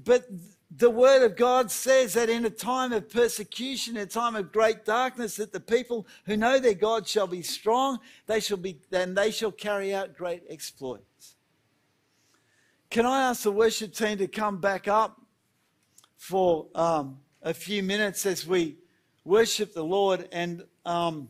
but 0.05 0.27
the 0.77 0.91
Word 0.91 1.23
of 1.25 1.37
God 1.37 1.71
says 1.71 2.15
that 2.15 2.31
in 2.31 2.45
a 2.45 2.51
time 2.51 2.93
of 2.93 3.11
persecution, 3.11 3.97
a 3.97 4.07
time 4.07 4.37
of 4.37 4.53
great 4.53 4.85
darkness, 4.85 5.37
that 5.37 5.53
the 5.53 5.61
people 5.61 6.07
who 6.25 6.37
know 6.37 6.59
their 6.59 6.75
God 6.75 7.07
shall 7.07 7.27
be 7.27 7.43
strong, 7.43 7.99
they 8.27 8.41
shall 8.41 8.57
be, 8.57 8.81
and 8.91 9.17
they 9.17 9.31
shall 9.31 9.53
carry 9.53 9.95
out 9.95 10.17
great 10.17 10.43
exploits. 10.49 11.37
Can 12.91 13.07
I 13.07 13.23
ask 13.23 13.43
the 13.43 13.53
worship 13.53 13.95
team 13.95 14.19
to 14.19 14.29
come 14.29 14.59
back 14.59 14.89
up 14.89 15.21
for 16.23 16.69
um, 16.77 17.19
a 17.43 17.53
few 17.53 17.83
minutes 17.83 18.25
as 18.27 18.47
we 18.47 18.77
worship 19.25 19.75
the 19.75 19.83
Lord. 19.83 20.29
And 20.31 20.65
um, 20.87 21.29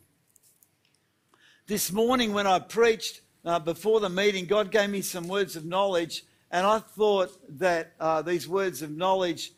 this 1.66 1.90
morning, 1.90 2.34
when 2.34 2.46
I 2.46 2.58
preached, 2.58 3.22
uh, 3.44 3.58
before 3.58 4.00
the 4.00 4.08
meeting, 4.08 4.44
God 4.44 4.70
gave 4.70 4.90
me 4.90 5.00
some 5.00 5.28
words 5.28 5.56
of 5.56 5.64
knowledge, 5.64 6.24
and 6.52 6.66
I 6.66 6.80
thought 6.80 7.30
that 7.58 7.94
uh, 7.98 8.20
these 8.20 8.46
words 8.46 8.82
of 8.82 8.90
knowledge, 8.90 9.52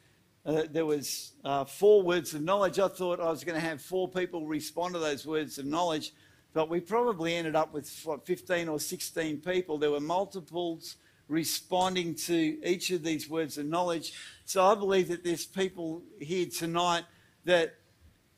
uh, 0.47 0.62
there 0.70 0.86
was 0.86 1.32
uh, 1.45 1.64
four 1.64 2.03
words 2.03 2.34
of 2.34 2.42
knowledge. 2.42 2.78
I 2.78 2.86
thought 2.86 3.18
I 3.18 3.28
was 3.28 3.42
going 3.42 3.61
to 3.61 3.66
have 3.66 3.82
four 3.82 4.09
people 4.09 4.47
respond 4.47 4.95
to 4.95 5.01
those 5.01 5.26
words 5.26 5.59
of 5.59 5.66
knowledge, 5.66 6.12
but 6.53 6.70
we 6.70 6.78
probably 6.78 7.34
ended 7.34 7.57
up 7.57 7.74
with 7.74 7.90
what, 8.05 8.24
15 8.24 8.68
or 8.68 8.78
16 8.78 9.40
people. 9.40 9.76
There 9.76 9.90
were 9.90 9.99
multiples 9.99 10.95
responding 11.26 12.14
to 12.14 12.64
each 12.64 12.92
of 12.92 13.03
these 13.03 13.28
words 13.28 13.59
of 13.59 13.66
knowledge. 13.66 14.12
So 14.45 14.64
I 14.64 14.76
believe 14.76 15.09
that 15.09 15.24
there's 15.24 15.47
people 15.47 16.03
here 16.20 16.47
tonight 16.47 17.05
that 17.45 17.74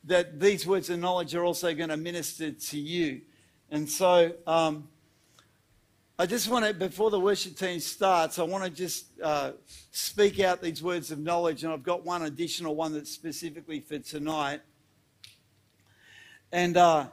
that 0.03 0.39
these 0.39 0.65
words 0.65 0.89
of 0.89 0.99
knowledge 0.99 1.35
are 1.35 1.43
also 1.43 1.73
going 1.75 1.89
to 1.89 1.97
minister 1.97 2.51
to 2.51 2.79
you. 2.79 3.21
And 3.69 3.89
so 3.89 4.31
um, 4.47 4.87
I 6.19 6.25
just 6.25 6.49
want 6.49 6.65
to, 6.65 6.73
before 6.73 7.11
the 7.11 7.19
worship 7.19 7.55
team 7.55 7.79
starts, 7.79 8.39
I 8.39 8.43
want 8.43 8.63
to 8.63 8.71
just 8.71 9.05
uh, 9.21 9.51
speak 9.91 10.39
out 10.39 10.63
these 10.63 10.81
words 10.81 11.11
of 11.11 11.19
knowledge. 11.19 11.63
And 11.63 11.71
I've 11.71 11.83
got 11.83 12.03
one 12.03 12.23
additional 12.23 12.75
one 12.75 12.91
that's 12.91 13.11
specifically 13.11 13.79
for 13.81 13.99
tonight. 13.99 14.61
And 16.51 16.75
uh, 16.75 17.05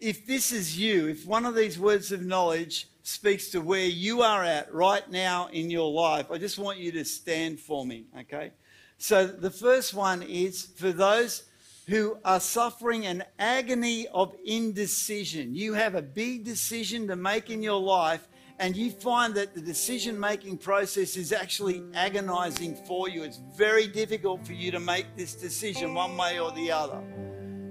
if 0.00 0.24
this 0.24 0.52
is 0.52 0.78
you, 0.78 1.08
if 1.08 1.26
one 1.26 1.44
of 1.44 1.54
these 1.54 1.78
words 1.78 2.10
of 2.10 2.22
knowledge 2.22 2.88
speaks 3.02 3.50
to 3.50 3.60
where 3.60 3.84
you 3.84 4.22
are 4.22 4.42
at 4.42 4.72
right 4.72 5.06
now 5.10 5.48
in 5.52 5.68
your 5.68 5.92
life, 5.92 6.30
I 6.30 6.38
just 6.38 6.58
want 6.58 6.78
you 6.78 6.90
to 6.92 7.04
stand 7.04 7.60
for 7.60 7.84
me, 7.84 8.06
okay? 8.20 8.52
So 8.96 9.26
the 9.26 9.50
first 9.50 9.92
one 9.92 10.22
is 10.22 10.64
for 10.64 10.92
those 10.92 11.42
who 11.88 12.18
are 12.22 12.38
suffering 12.38 13.06
an 13.06 13.24
agony 13.38 14.06
of 14.08 14.34
indecision. 14.44 15.54
You 15.54 15.72
have 15.72 15.94
a 15.94 16.02
big 16.02 16.44
decision 16.44 17.08
to 17.08 17.16
make 17.16 17.48
in 17.48 17.62
your 17.62 17.80
life, 17.80 18.28
and 18.58 18.76
you 18.76 18.90
find 18.90 19.34
that 19.36 19.54
the 19.54 19.62
decision 19.62 20.20
making 20.20 20.58
process 20.58 21.16
is 21.16 21.32
actually 21.32 21.82
agonizing 21.94 22.76
for 22.86 23.08
you. 23.08 23.22
It's 23.22 23.40
very 23.56 23.88
difficult 23.88 24.46
for 24.46 24.52
you 24.52 24.70
to 24.70 24.78
make 24.78 25.16
this 25.16 25.34
decision 25.34 25.94
one 25.94 26.14
way 26.14 26.38
or 26.38 26.52
the 26.52 26.70
other. 26.70 27.02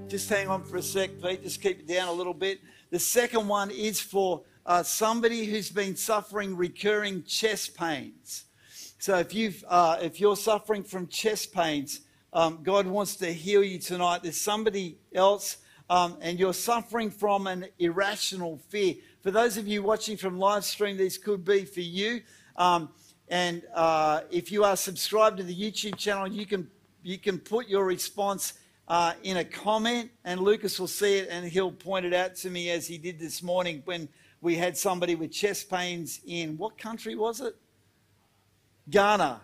Just 0.07 0.27
hang 0.27 0.47
on 0.47 0.63
for 0.63 0.77
a 0.77 0.81
sec, 0.81 1.21
Pete. 1.21 1.43
Just 1.43 1.61
keep 1.61 1.81
it 1.81 1.87
down 1.87 2.07
a 2.07 2.13
little 2.13 2.33
bit. 2.33 2.59
The 2.89 2.99
second 2.99 3.47
one 3.47 3.69
is 3.69 4.01
for 4.01 4.41
uh, 4.65 4.81
somebody 4.81 5.45
who's 5.45 5.69
been 5.69 5.95
suffering 5.95 6.55
recurring 6.55 7.23
chest 7.23 7.77
pains. 7.77 8.45
So 8.97 9.19
if, 9.19 9.35
you've, 9.35 9.63
uh, 9.67 9.97
if 10.01 10.19
you're 10.19 10.35
suffering 10.35 10.83
from 10.83 11.07
chest 11.07 11.53
pains, 11.53 12.01
um, 12.37 12.59
God 12.61 12.85
wants 12.85 13.15
to 13.15 13.33
heal 13.33 13.63
you 13.63 13.79
tonight. 13.79 14.21
There's 14.21 14.39
somebody 14.39 14.99
else, 15.11 15.57
um, 15.89 16.19
and 16.21 16.37
you're 16.37 16.53
suffering 16.53 17.09
from 17.09 17.47
an 17.47 17.65
irrational 17.79 18.59
fear. 18.69 18.93
For 19.23 19.31
those 19.31 19.57
of 19.57 19.67
you 19.67 19.81
watching 19.81 20.17
from 20.17 20.37
live 20.37 20.63
stream, 20.63 20.97
this 20.97 21.17
could 21.17 21.43
be 21.43 21.65
for 21.65 21.81
you. 21.81 22.21
Um, 22.55 22.89
and 23.27 23.63
uh, 23.73 24.21
if 24.29 24.51
you 24.51 24.63
are 24.63 24.77
subscribed 24.77 25.37
to 25.37 25.43
the 25.43 25.55
YouTube 25.55 25.97
channel, 25.97 26.27
you 26.27 26.45
can 26.45 26.69
you 27.01 27.17
can 27.17 27.39
put 27.39 27.67
your 27.67 27.85
response 27.85 28.53
uh, 28.87 29.13
in 29.23 29.37
a 29.37 29.43
comment, 29.43 30.11
and 30.23 30.39
Lucas 30.39 30.79
will 30.79 30.85
see 30.85 31.17
it, 31.17 31.29
and 31.31 31.43
he'll 31.43 31.71
point 31.71 32.05
it 32.05 32.13
out 32.13 32.35
to 32.35 32.51
me 32.51 32.69
as 32.69 32.85
he 32.85 32.99
did 32.99 33.19
this 33.19 33.41
morning 33.41 33.81
when 33.85 34.07
we 34.41 34.53
had 34.53 34.77
somebody 34.77 35.15
with 35.15 35.31
chest 35.31 35.71
pains 35.71 36.21
in 36.27 36.55
what 36.55 36.77
country 36.77 37.15
was 37.15 37.41
it? 37.41 37.55
Ghana. 38.91 39.41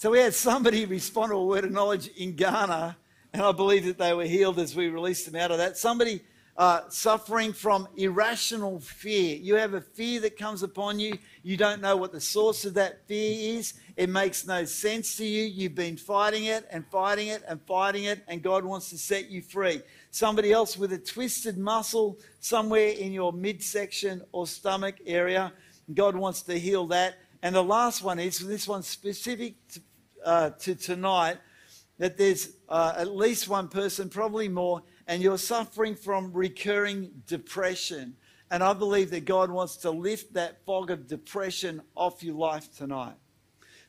So 0.00 0.12
we 0.12 0.20
had 0.20 0.32
somebody 0.32 0.86
respond 0.86 1.28
to 1.30 1.36
a 1.36 1.44
word 1.44 1.64
of 1.64 1.72
knowledge 1.72 2.08
in 2.16 2.34
Ghana, 2.34 2.96
and 3.34 3.42
I 3.42 3.52
believe 3.52 3.84
that 3.84 3.98
they 3.98 4.14
were 4.14 4.24
healed 4.24 4.58
as 4.58 4.74
we 4.74 4.88
released 4.88 5.30
them 5.30 5.38
out 5.38 5.50
of 5.50 5.58
that. 5.58 5.76
Somebody 5.76 6.22
uh, 6.56 6.88
suffering 6.88 7.52
from 7.52 7.86
irrational 7.98 8.80
fear. 8.80 9.36
You 9.36 9.56
have 9.56 9.74
a 9.74 9.82
fear 9.82 10.18
that 10.20 10.38
comes 10.38 10.62
upon 10.62 11.00
you. 11.00 11.18
You 11.42 11.58
don't 11.58 11.82
know 11.82 11.98
what 11.98 12.12
the 12.12 12.20
source 12.20 12.64
of 12.64 12.72
that 12.74 13.06
fear 13.08 13.58
is. 13.58 13.74
It 13.94 14.08
makes 14.08 14.46
no 14.46 14.64
sense 14.64 15.18
to 15.18 15.26
you. 15.26 15.44
You've 15.44 15.74
been 15.74 15.98
fighting 15.98 16.44
it 16.44 16.66
and 16.70 16.86
fighting 16.86 17.28
it 17.28 17.42
and 17.46 17.60
fighting 17.66 18.04
it, 18.04 18.24
and 18.26 18.42
God 18.42 18.64
wants 18.64 18.88
to 18.88 18.96
set 18.96 19.28
you 19.28 19.42
free. 19.42 19.82
Somebody 20.10 20.50
else 20.50 20.78
with 20.78 20.94
a 20.94 20.98
twisted 20.98 21.58
muscle 21.58 22.18
somewhere 22.38 22.88
in 22.88 23.12
your 23.12 23.34
midsection 23.34 24.22
or 24.32 24.46
stomach 24.46 24.94
area. 25.04 25.52
God 25.92 26.16
wants 26.16 26.40
to 26.44 26.58
heal 26.58 26.86
that. 26.86 27.16
And 27.42 27.54
the 27.54 27.62
last 27.62 28.02
one 28.02 28.18
is 28.18 28.38
this 28.38 28.68
one 28.68 28.82
specific 28.82 29.54
uh, 30.24 30.50
to 30.50 30.74
tonight 30.74 31.38
that 31.98 32.16
there's 32.16 32.56
uh, 32.68 32.94
at 32.96 33.14
least 33.14 33.48
one 33.48 33.68
person, 33.68 34.08
probably 34.08 34.48
more, 34.48 34.82
and 35.06 35.22
you're 35.22 35.38
suffering 35.38 35.94
from 35.94 36.32
recurring 36.32 37.10
depression. 37.26 38.16
And 38.50 38.62
I 38.62 38.72
believe 38.72 39.10
that 39.10 39.26
God 39.26 39.50
wants 39.50 39.76
to 39.78 39.90
lift 39.90 40.32
that 40.34 40.64
fog 40.64 40.90
of 40.90 41.06
depression 41.06 41.82
off 41.94 42.22
your 42.22 42.34
life 42.34 42.74
tonight. 42.74 43.14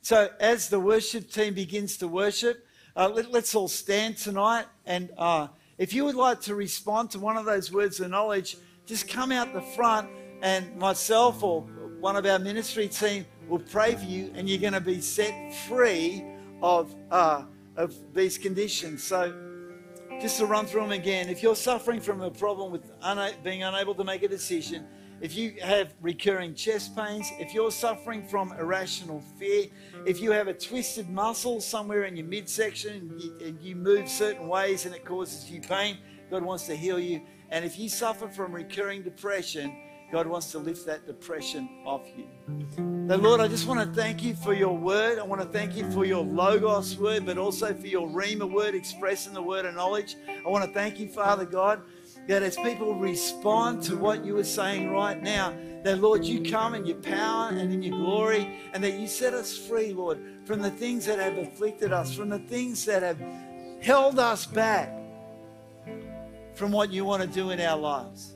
So, 0.01 0.29
as 0.39 0.67
the 0.67 0.79
worship 0.79 1.31
team 1.31 1.53
begins 1.53 1.97
to 1.97 2.07
worship, 2.07 2.65
uh, 2.95 3.09
let, 3.13 3.33
us 3.33 3.55
all 3.55 3.67
stand 3.67 4.17
tonight. 4.17 4.65
And 4.85 5.11
uh, 5.17 5.47
if 5.77 5.93
you 5.93 6.03
would 6.05 6.15
like 6.15 6.41
to 6.41 6.55
respond 6.55 7.11
to 7.11 7.19
one 7.19 7.37
of 7.37 7.45
those 7.45 7.71
words 7.71 7.99
of 7.99 8.09
knowledge, 8.09 8.57
just 8.85 9.07
come 9.07 9.31
out 9.31 9.53
the 9.53 9.61
front, 9.61 10.09
and 10.41 10.75
myself 10.77 11.43
or 11.43 11.61
one 11.99 12.15
of 12.15 12.25
our 12.25 12.39
ministry 12.39 12.87
team 12.87 13.25
will 13.51 13.59
pray 13.59 13.95
for 13.95 14.05
you, 14.05 14.31
and 14.33 14.47
you're 14.47 14.61
going 14.61 14.71
to 14.71 14.79
be 14.79 15.01
set 15.01 15.53
free 15.67 16.23
of, 16.61 16.95
uh, 17.11 17.43
of 17.75 17.93
these 18.13 18.37
conditions. 18.37 19.03
So, 19.03 19.35
just 20.21 20.37
to 20.37 20.45
run 20.45 20.65
through 20.65 20.81
them 20.81 20.93
again, 20.93 21.27
if 21.27 21.43
you're 21.43 21.55
suffering 21.55 21.99
from 21.99 22.21
a 22.21 22.31
problem 22.31 22.71
with 22.71 22.89
una- 23.05 23.33
being 23.43 23.63
unable 23.63 23.93
to 23.95 24.05
make 24.05 24.23
a 24.23 24.29
decision, 24.29 24.87
if 25.19 25.35
you 25.35 25.55
have 25.61 25.93
recurring 26.01 26.55
chest 26.55 26.95
pains, 26.95 27.29
if 27.39 27.53
you're 27.53 27.71
suffering 27.71 28.25
from 28.25 28.53
irrational 28.53 29.21
fear, 29.37 29.65
if 30.05 30.21
you 30.21 30.31
have 30.31 30.47
a 30.47 30.53
twisted 30.53 31.09
muscle 31.09 31.59
somewhere 31.59 32.05
in 32.05 32.15
your 32.15 32.27
midsection 32.27 32.95
and 32.95 33.21
you, 33.21 33.37
and 33.45 33.61
you 33.61 33.75
move 33.75 34.07
certain 34.07 34.47
ways 34.47 34.85
and 34.85 34.95
it 34.95 35.03
causes 35.03 35.51
you 35.51 35.59
pain, 35.59 35.97
God 36.29 36.43
wants 36.43 36.67
to 36.67 36.75
heal 36.75 36.99
you. 36.99 37.21
And 37.49 37.65
if 37.65 37.77
you 37.77 37.89
suffer 37.89 38.29
from 38.29 38.53
recurring 38.53 39.01
depression, 39.01 39.75
God 40.11 40.27
wants 40.27 40.51
to 40.51 40.59
lift 40.59 40.85
that 40.85 41.07
depression 41.07 41.69
off 41.85 42.01
you. 42.17 42.27
So, 43.07 43.15
Lord, 43.15 43.39
I 43.39 43.47
just 43.47 43.67
want 43.67 43.79
to 43.79 44.01
thank 44.01 44.23
you 44.23 44.35
for 44.35 44.53
your 44.53 44.77
word. 44.77 45.19
I 45.19 45.23
want 45.23 45.41
to 45.41 45.47
thank 45.47 45.75
you 45.75 45.89
for 45.91 46.05
your 46.05 46.23
Logos 46.23 46.97
word, 46.97 47.25
but 47.25 47.37
also 47.37 47.73
for 47.73 47.87
your 47.87 48.07
Rhema 48.07 48.49
word 48.49 48.75
expressing 48.75 49.33
the 49.33 49.41
word 49.41 49.65
of 49.65 49.75
knowledge. 49.75 50.17
I 50.27 50.49
want 50.49 50.65
to 50.65 50.71
thank 50.71 50.99
you, 50.99 51.07
Father 51.07 51.45
God, 51.45 51.81
that 52.27 52.43
as 52.43 52.55
people 52.57 52.95
respond 52.95 53.83
to 53.83 53.95
what 53.95 54.25
you 54.25 54.37
are 54.37 54.43
saying 54.43 54.89
right 54.91 55.21
now, 55.21 55.53
that, 55.83 55.99
Lord, 55.99 56.23
you 56.25 56.49
come 56.49 56.75
in 56.75 56.85
your 56.85 56.97
power 56.97 57.49
and 57.49 57.73
in 57.73 57.81
your 57.81 57.97
glory, 57.97 58.59
and 58.73 58.83
that 58.83 58.99
you 58.99 59.07
set 59.07 59.33
us 59.33 59.57
free, 59.57 59.93
Lord, 59.93 60.19
from 60.45 60.61
the 60.61 60.71
things 60.71 61.05
that 61.05 61.19
have 61.19 61.37
afflicted 61.37 61.91
us, 61.91 62.13
from 62.13 62.29
the 62.29 62.39
things 62.39 62.85
that 62.85 63.01
have 63.01 63.19
held 63.81 64.19
us 64.19 64.45
back 64.45 64.93
from 66.53 66.71
what 66.71 66.91
you 66.91 67.03
want 67.05 67.23
to 67.23 67.27
do 67.27 67.49
in 67.49 67.59
our 67.59 67.77
lives. 67.77 68.35